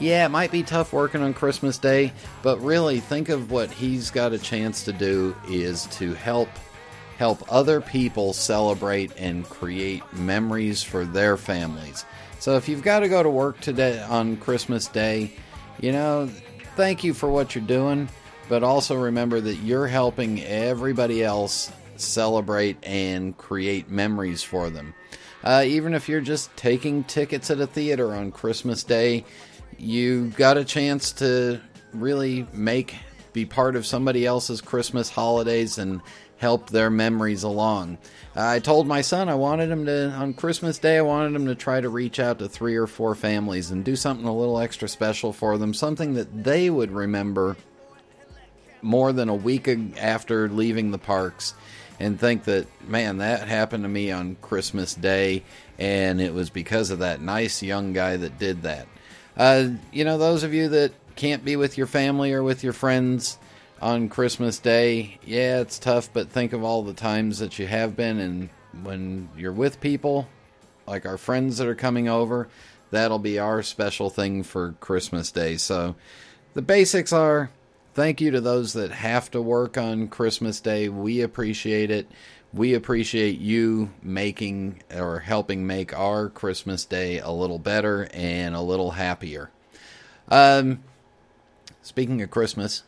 Yeah, 0.00 0.26
it 0.26 0.30
might 0.30 0.50
be 0.50 0.62
tough 0.62 0.92
working 0.92 1.22
on 1.22 1.34
Christmas 1.34 1.78
Day, 1.78 2.12
but 2.42 2.58
really 2.60 3.00
think 3.00 3.28
of 3.28 3.50
what 3.50 3.70
he's 3.70 4.10
got 4.10 4.32
a 4.32 4.38
chance 4.38 4.84
to 4.84 4.92
do 4.92 5.36
is 5.48 5.86
to 5.98 6.14
help 6.14 6.48
help 7.20 7.44
other 7.52 7.82
people 7.82 8.32
celebrate 8.32 9.12
and 9.18 9.46
create 9.46 10.02
memories 10.14 10.82
for 10.82 11.04
their 11.04 11.36
families. 11.36 12.06
So 12.38 12.56
if 12.56 12.66
you've 12.66 12.82
got 12.82 13.00
to 13.00 13.10
go 13.10 13.22
to 13.22 13.28
work 13.28 13.60
today 13.60 14.00
on 14.00 14.38
Christmas 14.38 14.86
Day, 14.86 15.36
you 15.82 15.92
know, 15.92 16.30
thank 16.76 17.04
you 17.04 17.12
for 17.12 17.28
what 17.28 17.54
you're 17.54 17.62
doing, 17.62 18.08
but 18.48 18.62
also 18.62 18.94
remember 18.96 19.38
that 19.38 19.56
you're 19.56 19.86
helping 19.86 20.42
everybody 20.44 21.22
else 21.22 21.70
celebrate 21.96 22.78
and 22.82 23.36
create 23.36 23.90
memories 23.90 24.42
for 24.42 24.70
them. 24.70 24.94
Uh, 25.44 25.62
even 25.66 25.92
if 25.92 26.08
you're 26.08 26.22
just 26.22 26.56
taking 26.56 27.04
tickets 27.04 27.50
at 27.50 27.60
a 27.60 27.66
theater 27.66 28.14
on 28.14 28.32
Christmas 28.32 28.82
Day, 28.82 29.26
you 29.76 30.28
got 30.38 30.56
a 30.56 30.64
chance 30.64 31.12
to 31.12 31.60
really 31.92 32.46
make 32.54 32.94
be 33.32 33.44
part 33.44 33.76
of 33.76 33.86
somebody 33.86 34.26
else's 34.26 34.60
Christmas 34.60 35.08
holidays 35.08 35.78
and 35.78 36.00
help 36.40 36.70
their 36.70 36.88
memories 36.88 37.42
along. 37.42 37.98
I 38.34 38.60
told 38.60 38.86
my 38.86 39.02
son 39.02 39.28
I 39.28 39.34
wanted 39.34 39.70
him 39.70 39.84
to, 39.84 40.10
on 40.10 40.32
Christmas 40.32 40.78
Day, 40.78 40.96
I 40.96 41.02
wanted 41.02 41.36
him 41.36 41.46
to 41.46 41.54
try 41.54 41.82
to 41.82 41.88
reach 41.90 42.18
out 42.18 42.38
to 42.38 42.48
three 42.48 42.76
or 42.76 42.86
four 42.86 43.14
families 43.14 43.70
and 43.70 43.84
do 43.84 43.94
something 43.94 44.26
a 44.26 44.34
little 44.34 44.58
extra 44.58 44.88
special 44.88 45.34
for 45.34 45.58
them, 45.58 45.74
something 45.74 46.14
that 46.14 46.42
they 46.42 46.70
would 46.70 46.92
remember 46.92 47.58
more 48.80 49.12
than 49.12 49.28
a 49.28 49.34
week 49.34 49.68
after 49.98 50.48
leaving 50.48 50.90
the 50.90 50.98
parks 50.98 51.52
and 51.98 52.18
think 52.18 52.44
that, 52.44 52.66
man, 52.88 53.18
that 53.18 53.46
happened 53.46 53.84
to 53.84 53.88
me 53.88 54.10
on 54.10 54.36
Christmas 54.36 54.94
Day, 54.94 55.44
and 55.78 56.22
it 56.22 56.32
was 56.32 56.48
because 56.48 56.90
of 56.90 57.00
that 57.00 57.20
nice 57.20 57.62
young 57.62 57.92
guy 57.92 58.16
that 58.16 58.38
did 58.38 58.62
that. 58.62 58.88
Uh, 59.36 59.68
you 59.92 60.04
know, 60.04 60.16
those 60.16 60.42
of 60.42 60.54
you 60.54 60.70
that 60.70 60.92
can't 61.16 61.44
be 61.44 61.56
with 61.56 61.76
your 61.76 61.86
family 61.86 62.32
or 62.32 62.42
with 62.42 62.64
your 62.64 62.72
friends, 62.72 63.36
on 63.80 64.08
Christmas 64.08 64.58
Day, 64.58 65.18
yeah, 65.24 65.60
it's 65.60 65.78
tough, 65.78 66.12
but 66.12 66.28
think 66.28 66.52
of 66.52 66.62
all 66.62 66.82
the 66.82 66.94
times 66.94 67.38
that 67.38 67.58
you 67.58 67.66
have 67.66 67.96
been, 67.96 68.18
and 68.18 68.50
when 68.82 69.28
you're 69.36 69.52
with 69.52 69.80
people, 69.80 70.28
like 70.86 71.06
our 71.06 71.18
friends 71.18 71.58
that 71.58 71.66
are 71.66 71.74
coming 71.74 72.08
over, 72.08 72.48
that'll 72.90 73.18
be 73.18 73.38
our 73.38 73.62
special 73.62 74.10
thing 74.10 74.42
for 74.42 74.72
Christmas 74.80 75.32
Day. 75.32 75.56
So 75.56 75.96
the 76.54 76.62
basics 76.62 77.12
are 77.12 77.50
thank 77.94 78.20
you 78.20 78.30
to 78.32 78.40
those 78.40 78.74
that 78.74 78.90
have 78.90 79.30
to 79.30 79.40
work 79.40 79.78
on 79.78 80.08
Christmas 80.08 80.60
Day. 80.60 80.88
We 80.88 81.22
appreciate 81.22 81.90
it. 81.90 82.10
We 82.52 82.74
appreciate 82.74 83.38
you 83.38 83.90
making 84.02 84.82
or 84.94 85.20
helping 85.20 85.66
make 85.66 85.96
our 85.96 86.28
Christmas 86.28 86.84
Day 86.84 87.18
a 87.18 87.30
little 87.30 87.58
better 87.58 88.08
and 88.12 88.54
a 88.54 88.60
little 88.60 88.90
happier. 88.92 89.50
Um, 90.28 90.82
speaking 91.82 92.22
of 92.22 92.30
Christmas, 92.30 92.82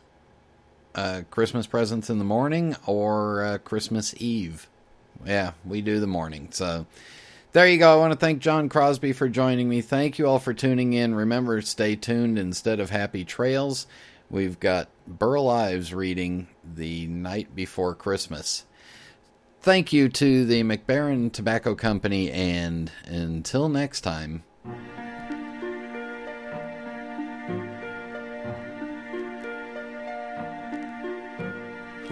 uh, 0.95 1.21
Christmas 1.31 1.67
presents 1.67 2.09
in 2.09 2.19
the 2.19 2.25
morning 2.25 2.75
or 2.85 3.43
uh, 3.43 3.57
Christmas 3.59 4.13
Eve. 4.17 4.67
Yeah, 5.25 5.53
we 5.65 5.81
do 5.81 5.99
the 5.99 6.07
morning. 6.07 6.49
So 6.51 6.85
There 7.53 7.67
you 7.67 7.77
go. 7.77 7.93
I 7.93 7.97
want 7.97 8.13
to 8.13 8.19
thank 8.19 8.39
John 8.39 8.67
Crosby 8.67 9.13
for 9.13 9.29
joining 9.29 9.69
me. 9.69 9.81
Thank 9.81 10.17
you 10.17 10.27
all 10.27 10.39
for 10.39 10.53
tuning 10.53 10.93
in. 10.93 11.13
Remember, 11.13 11.61
stay 11.61 11.95
tuned 11.95 12.39
instead 12.39 12.79
of 12.79 12.89
Happy 12.89 13.23
Trails. 13.23 13.85
We've 14.29 14.59
got 14.59 14.89
Burl 15.07 15.47
Ives 15.49 15.93
reading 15.93 16.47
The 16.63 17.05
Night 17.07 17.55
Before 17.55 17.93
Christmas. 17.93 18.65
Thank 19.61 19.93
you 19.93 20.09
to 20.09 20.45
the 20.45 20.63
Mac 20.63 20.87
Baren 20.87 21.31
Tobacco 21.31 21.75
Company, 21.75 22.31
and 22.31 22.91
until 23.05 23.69
next 23.69 24.01
time. 24.01 24.43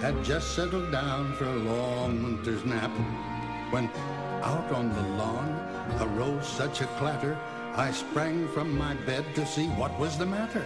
had 0.00 0.22
just 0.24 0.54
settled 0.54 0.90
down 0.90 1.32
for 1.34 1.44
a 1.44 1.56
long 1.56 2.22
winter's 2.22 2.64
nap 2.64 2.90
when 3.70 3.88
out 4.42 4.70
on 4.72 4.88
the 4.94 5.08
lawn 5.16 5.50
arose 6.00 6.46
such 6.46 6.80
a 6.80 6.86
clatter 6.98 7.36
I 7.76 7.90
sprang 7.90 8.46
from 8.48 8.76
my 8.78 8.94
bed 8.94 9.24
to 9.34 9.44
see 9.44 9.66
what 9.66 9.98
was 9.98 10.16
the 10.16 10.26
matter. 10.26 10.64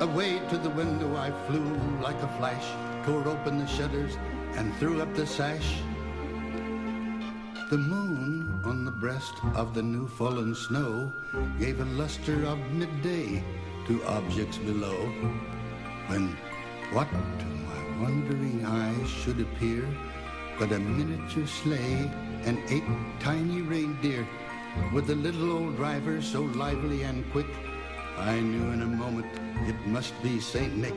Away 0.00 0.40
to 0.50 0.58
the 0.58 0.68
window 0.70 1.16
I 1.16 1.30
flew 1.46 1.64
like 2.02 2.20
a 2.22 2.28
flash, 2.36 2.66
tore 3.06 3.26
open 3.26 3.58
the 3.58 3.66
shutters 3.66 4.18
and 4.56 4.74
threw 4.76 5.00
up 5.00 5.14
the 5.14 5.26
sash. 5.26 5.80
The 7.70 7.78
moon 7.78 8.60
on 8.62 8.84
the 8.84 8.90
breast 8.90 9.34
of 9.54 9.74
the 9.74 9.82
new 9.82 10.06
fallen 10.06 10.54
snow 10.54 11.12
gave 11.58 11.80
a 11.80 11.84
luster 11.84 12.44
of 12.44 12.58
midday 12.72 13.42
to 13.86 14.04
objects 14.04 14.58
below. 14.58 14.98
When 16.08 16.36
what 16.92 17.10
to 17.10 17.65
wondering 18.00 18.64
eyes 18.64 19.08
should 19.08 19.40
appear 19.40 19.86
but 20.58 20.72
a 20.72 20.78
miniature 20.78 21.46
sleigh 21.46 22.10
and 22.44 22.58
eight 22.68 22.84
tiny 23.20 23.60
reindeer 23.60 24.26
with 24.92 25.10
a 25.10 25.14
little 25.14 25.52
old 25.52 25.76
driver 25.76 26.22
so 26.22 26.42
lively 26.42 27.02
and 27.02 27.30
quick, 27.32 27.46
I 28.18 28.40
knew 28.40 28.72
in 28.72 28.82
a 28.82 28.86
moment 28.86 29.26
it 29.66 29.76
must 29.86 30.14
be 30.22 30.40
St. 30.40 30.74
Nick. 30.76 30.94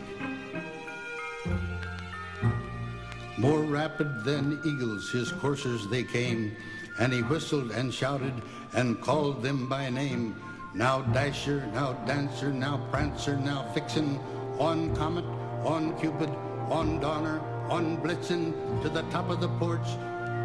More 3.38 3.62
rapid 3.62 4.24
than 4.24 4.60
eagles 4.66 5.12
his 5.12 5.32
coursers 5.32 5.88
they 5.88 6.04
came, 6.04 6.56
and 7.00 7.12
he 7.12 7.22
whistled 7.22 7.72
and 7.72 7.94
shouted 7.94 8.34
and 8.74 9.02
called 9.02 9.42
them 9.42 9.68
by 9.68 9.90
name. 9.90 10.36
Now 10.74 11.02
Dasher, 11.02 11.66
now 11.74 11.94
Dancer, 12.06 12.52
now 12.52 12.86
Prancer, 12.92 13.38
now 13.38 13.72
Vixen, 13.74 14.20
on 14.60 14.96
Comet, 14.96 15.26
on 15.66 15.98
Cupid, 16.00 16.30
on 16.72 17.00
Donner, 17.00 17.40
on 17.70 17.98
Blitzen, 17.98 18.82
to 18.82 18.90
the 18.90 19.02
top 19.04 19.30
of 19.30 19.41
the 19.41 19.50
porch, 19.60 19.88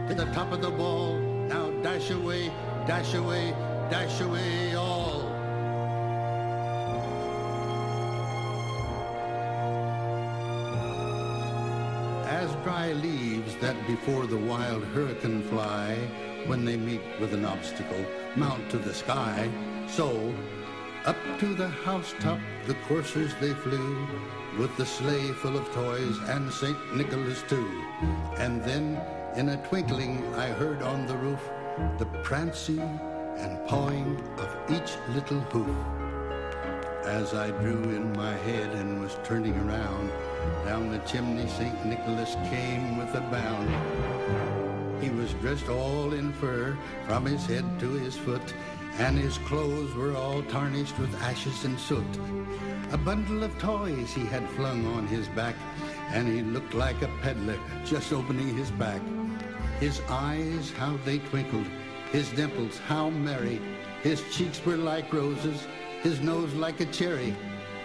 to 0.09 0.15
the 0.15 0.27
top 0.33 0.53
of 0.53 0.63
the 0.63 0.71
ball. 0.71 1.19
Now 1.49 1.71
dash 1.83 2.11
away, 2.11 2.49
dash 2.87 3.15
away, 3.15 3.51
dash 3.91 4.21
away 4.21 4.75
all. 4.75 5.23
As 12.27 12.51
dry 12.65 12.93
leaves 12.93 13.55
that 13.57 13.77
before 13.87 14.27
the 14.27 14.39
wild 14.39 14.85
hurricane 14.85 15.43
fly, 15.45 15.97
when 16.47 16.65
they 16.65 16.77
meet 16.77 17.03
with 17.21 17.33
an 17.35 17.45
obstacle, 17.45 18.05
mount 18.37 18.71
to 18.71 18.79
the 18.79 18.93
sky, 18.93 19.51
so 19.87 20.33
up 21.05 21.17
to 21.39 21.55
the 21.55 21.69
housetop 21.69 22.39
the 22.67 22.75
coursers 22.89 23.35
they 23.41 23.53
flew, 23.53 24.09
with 24.59 24.75
the 24.79 24.87
sleigh 24.87 25.33
full 25.33 25.57
of 25.57 25.71
toys 25.73 26.19
and 26.29 26.51
St. 26.51 26.97
Nicholas 26.97 27.43
too. 27.43 27.85
And 28.39 28.63
then 28.65 28.99
in 29.37 29.51
a 29.51 29.69
twinkling 29.69 30.25
I 30.35 30.47
heard 30.47 30.81
on 30.81 31.07
the 31.07 31.17
roof 31.17 31.41
the 31.99 32.07
prancing 32.23 32.81
and 33.37 33.67
pawing 33.67 34.17
of 34.39 34.57
each 34.71 34.97
little 35.11 35.41
hoof. 35.41 35.77
As 37.05 37.35
I 37.35 37.51
drew 37.51 37.83
in 37.83 38.17
my 38.17 38.33
head 38.33 38.71
and 38.75 39.03
was 39.03 39.19
turning 39.25 39.57
around, 39.59 40.11
down 40.65 40.91
the 40.91 41.01
chimney 41.01 41.47
St. 41.49 41.85
Nicholas 41.85 42.35
came 42.49 42.97
with 42.97 43.15
a 43.15 43.21
bound. 43.21 45.03
He 45.03 45.11
was 45.11 45.35
dressed 45.35 45.69
all 45.69 46.15
in 46.15 46.33
fur 46.33 46.79
from 47.07 47.27
his 47.27 47.45
head 47.45 47.65
to 47.81 47.91
his 47.91 48.17
foot, 48.17 48.55
and 48.99 49.19
his 49.19 49.39
clothes 49.39 49.95
were 49.95 50.17
all 50.17 50.43
tarnished 50.45 50.99
with 50.99 51.15
ashes 51.23 51.65
and 51.65 51.79
soot. 51.79 52.05
A 52.93 52.97
bundle 52.97 53.43
of 53.43 53.59
toys 53.59 54.13
he 54.13 54.25
had 54.25 54.49
flung 54.51 54.87
on 54.95 55.07
his 55.07 55.27
back, 55.29 55.57
and 56.11 56.29
he 56.29 56.43
looked 56.43 56.75
like 56.75 57.03
a 57.03 57.11
peddler 57.21 57.59
just 57.85 58.13
opening 58.13 58.57
his 58.57 58.71
back. 58.73 59.03
His 59.81 60.01
eyes, 60.09 60.71
how 60.73 60.97
they 61.05 61.19
twinkled, 61.19 61.67
his 62.13 62.31
dimples, 62.31 62.79
how 62.79 63.11
merry. 63.11 63.61
His 64.03 64.23
cheeks 64.31 64.65
were 64.65 64.77
like 64.77 65.13
roses, 65.13 65.67
his 66.03 66.21
nose 66.21 66.55
like 66.55 66.81
a 66.81 66.87
cherry. 66.87 67.35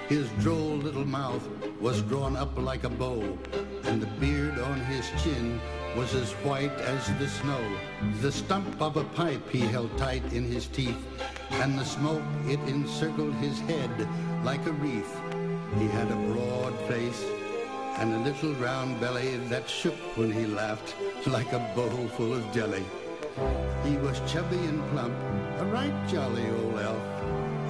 His 0.07 0.30
droll 0.40 0.76
little 0.77 1.06
mouth 1.06 1.48
was 1.80 2.02
drawn 2.03 2.36
up 2.36 2.56
like 2.57 2.84
a 2.84 2.90
bow, 2.90 3.38
and 3.86 4.02
the 4.02 4.07
beard 4.19 4.60
on 4.60 4.80
his 4.81 5.10
chin 5.23 5.60
was 5.95 6.14
as 6.14 6.32
white 6.45 6.78
as 6.82 7.07
the 7.18 7.28
snow. 7.28 7.61
The 8.22 8.32
stump 8.32 8.82
of 8.82 8.98
a 8.98 9.03
pipe 9.03 9.49
he 9.49 9.60
held 9.60 9.95
tight 9.98 10.24
in 10.34 10.45
his 10.45 10.68
teeth, 10.68 11.03
and 11.52 11.78
the 11.78 11.86
smoke 11.86 12.24
it 12.48 12.60
encircled 12.68 13.34
his 13.36 13.60
head 13.61 14.07
like 14.44 14.66
a 14.66 14.72
wreath. 14.72 15.20
He 15.78 15.88
had 15.88 16.11
a 16.11 16.16
broad 16.32 16.76
face 16.88 17.24
and 17.98 18.14
a 18.14 18.20
little 18.20 18.53
round 18.56 18.99
belly 18.99 19.38
that 19.49 19.70
shook 19.70 19.98
when 20.16 20.32
he 20.32 20.45
laughed 20.45 20.95
like 21.28 21.52
a 21.53 21.72
bowl 21.76 22.07
full 22.10 22.34
of 22.34 22.52
jelly. 22.53 22.86
He 23.84 23.98
was 23.98 24.22
chubby 24.32 24.57
and 24.57 24.82
plump, 24.91 25.14
a 25.60 25.66
right 25.66 26.07
jolly 26.07 26.48
old 26.49 26.80
elf, 26.80 27.24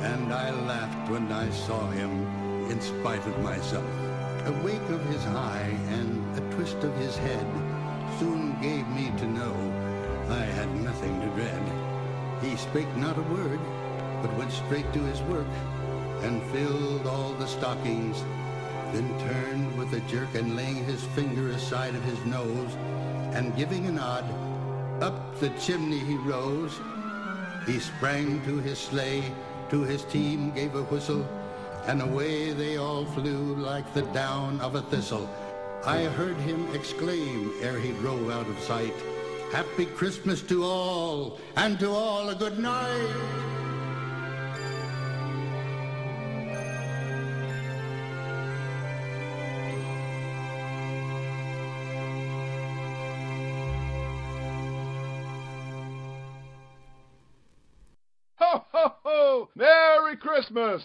and 0.03 0.33
I 0.33 0.51
laughed 0.67 1.11
when 1.11 1.31
I 1.31 1.49
saw 1.49 1.89
him 1.91 2.11
in 2.69 2.79
spite 2.81 3.25
of 3.25 3.39
myself. 3.39 3.85
A 4.45 4.51
wake 4.63 4.89
of 4.89 5.03
his 5.07 5.25
eye 5.27 5.77
and 5.89 6.37
a 6.37 6.55
twist 6.55 6.77
of 6.83 6.95
his 6.97 7.17
head 7.17 7.68
soon 8.17 8.59
gave 8.61 8.87
me 8.89 9.11
to 9.17 9.27
know 9.27 9.53
I 10.29 10.43
had 10.43 10.73
nothing 10.81 11.19
to 11.21 11.27
dread. 11.27 11.63
He 12.41 12.55
spake 12.55 12.95
not 12.95 13.17
a 13.17 13.21
word, 13.33 13.59
but 14.21 14.35
went 14.37 14.51
straight 14.51 14.91
to 14.93 14.99
his 14.99 15.21
work 15.23 15.47
and 16.21 16.43
filled 16.51 17.07
all 17.07 17.33
the 17.33 17.47
stockings, 17.47 18.21
then 18.93 19.07
turned 19.19 19.77
with 19.77 19.93
a 19.93 19.99
jerk 20.11 20.33
and 20.35 20.55
laying 20.55 20.83
his 20.85 21.03
finger 21.15 21.49
aside 21.49 21.95
of 21.95 22.03
his 22.03 22.23
nose 22.25 22.73
and 23.33 23.55
giving 23.55 23.85
a 23.87 23.91
nod, 23.91 24.25
up 25.01 25.39
the 25.39 25.49
chimney 25.61 25.99
he 25.99 26.15
rose. 26.17 26.79
He 27.65 27.79
sprang 27.79 28.43
to 28.45 28.57
his 28.57 28.79
sleigh, 28.79 29.23
to 29.69 29.83
his 29.83 30.03
team 30.05 30.51
gave 30.51 30.75
a 30.75 30.83
whistle, 30.83 31.25
and 31.87 32.01
away 32.01 32.53
they 32.53 32.77
all 32.77 33.05
flew 33.05 33.55
like 33.55 33.93
the 33.93 34.01
down 34.13 34.59
of 34.61 34.75
a 34.75 34.81
thistle. 34.81 35.29
I 35.85 36.03
heard 36.03 36.35
him 36.37 36.75
exclaim 36.75 37.53
ere 37.61 37.79
he 37.79 37.91
drove 37.93 38.29
out 38.29 38.47
of 38.47 38.59
sight, 38.59 38.93
Happy 39.51 39.87
Christmas 39.87 40.41
to 40.43 40.63
all, 40.63 41.39
and 41.55 41.79
to 41.79 41.89
all 41.89 42.29
a 42.29 42.35
good 42.35 42.59
night. 42.59 43.15
Ho, 58.35 58.63
ho, 58.71 58.93
ho! 59.03 59.49
Merry 59.55 60.17
Christmas! 60.17 60.83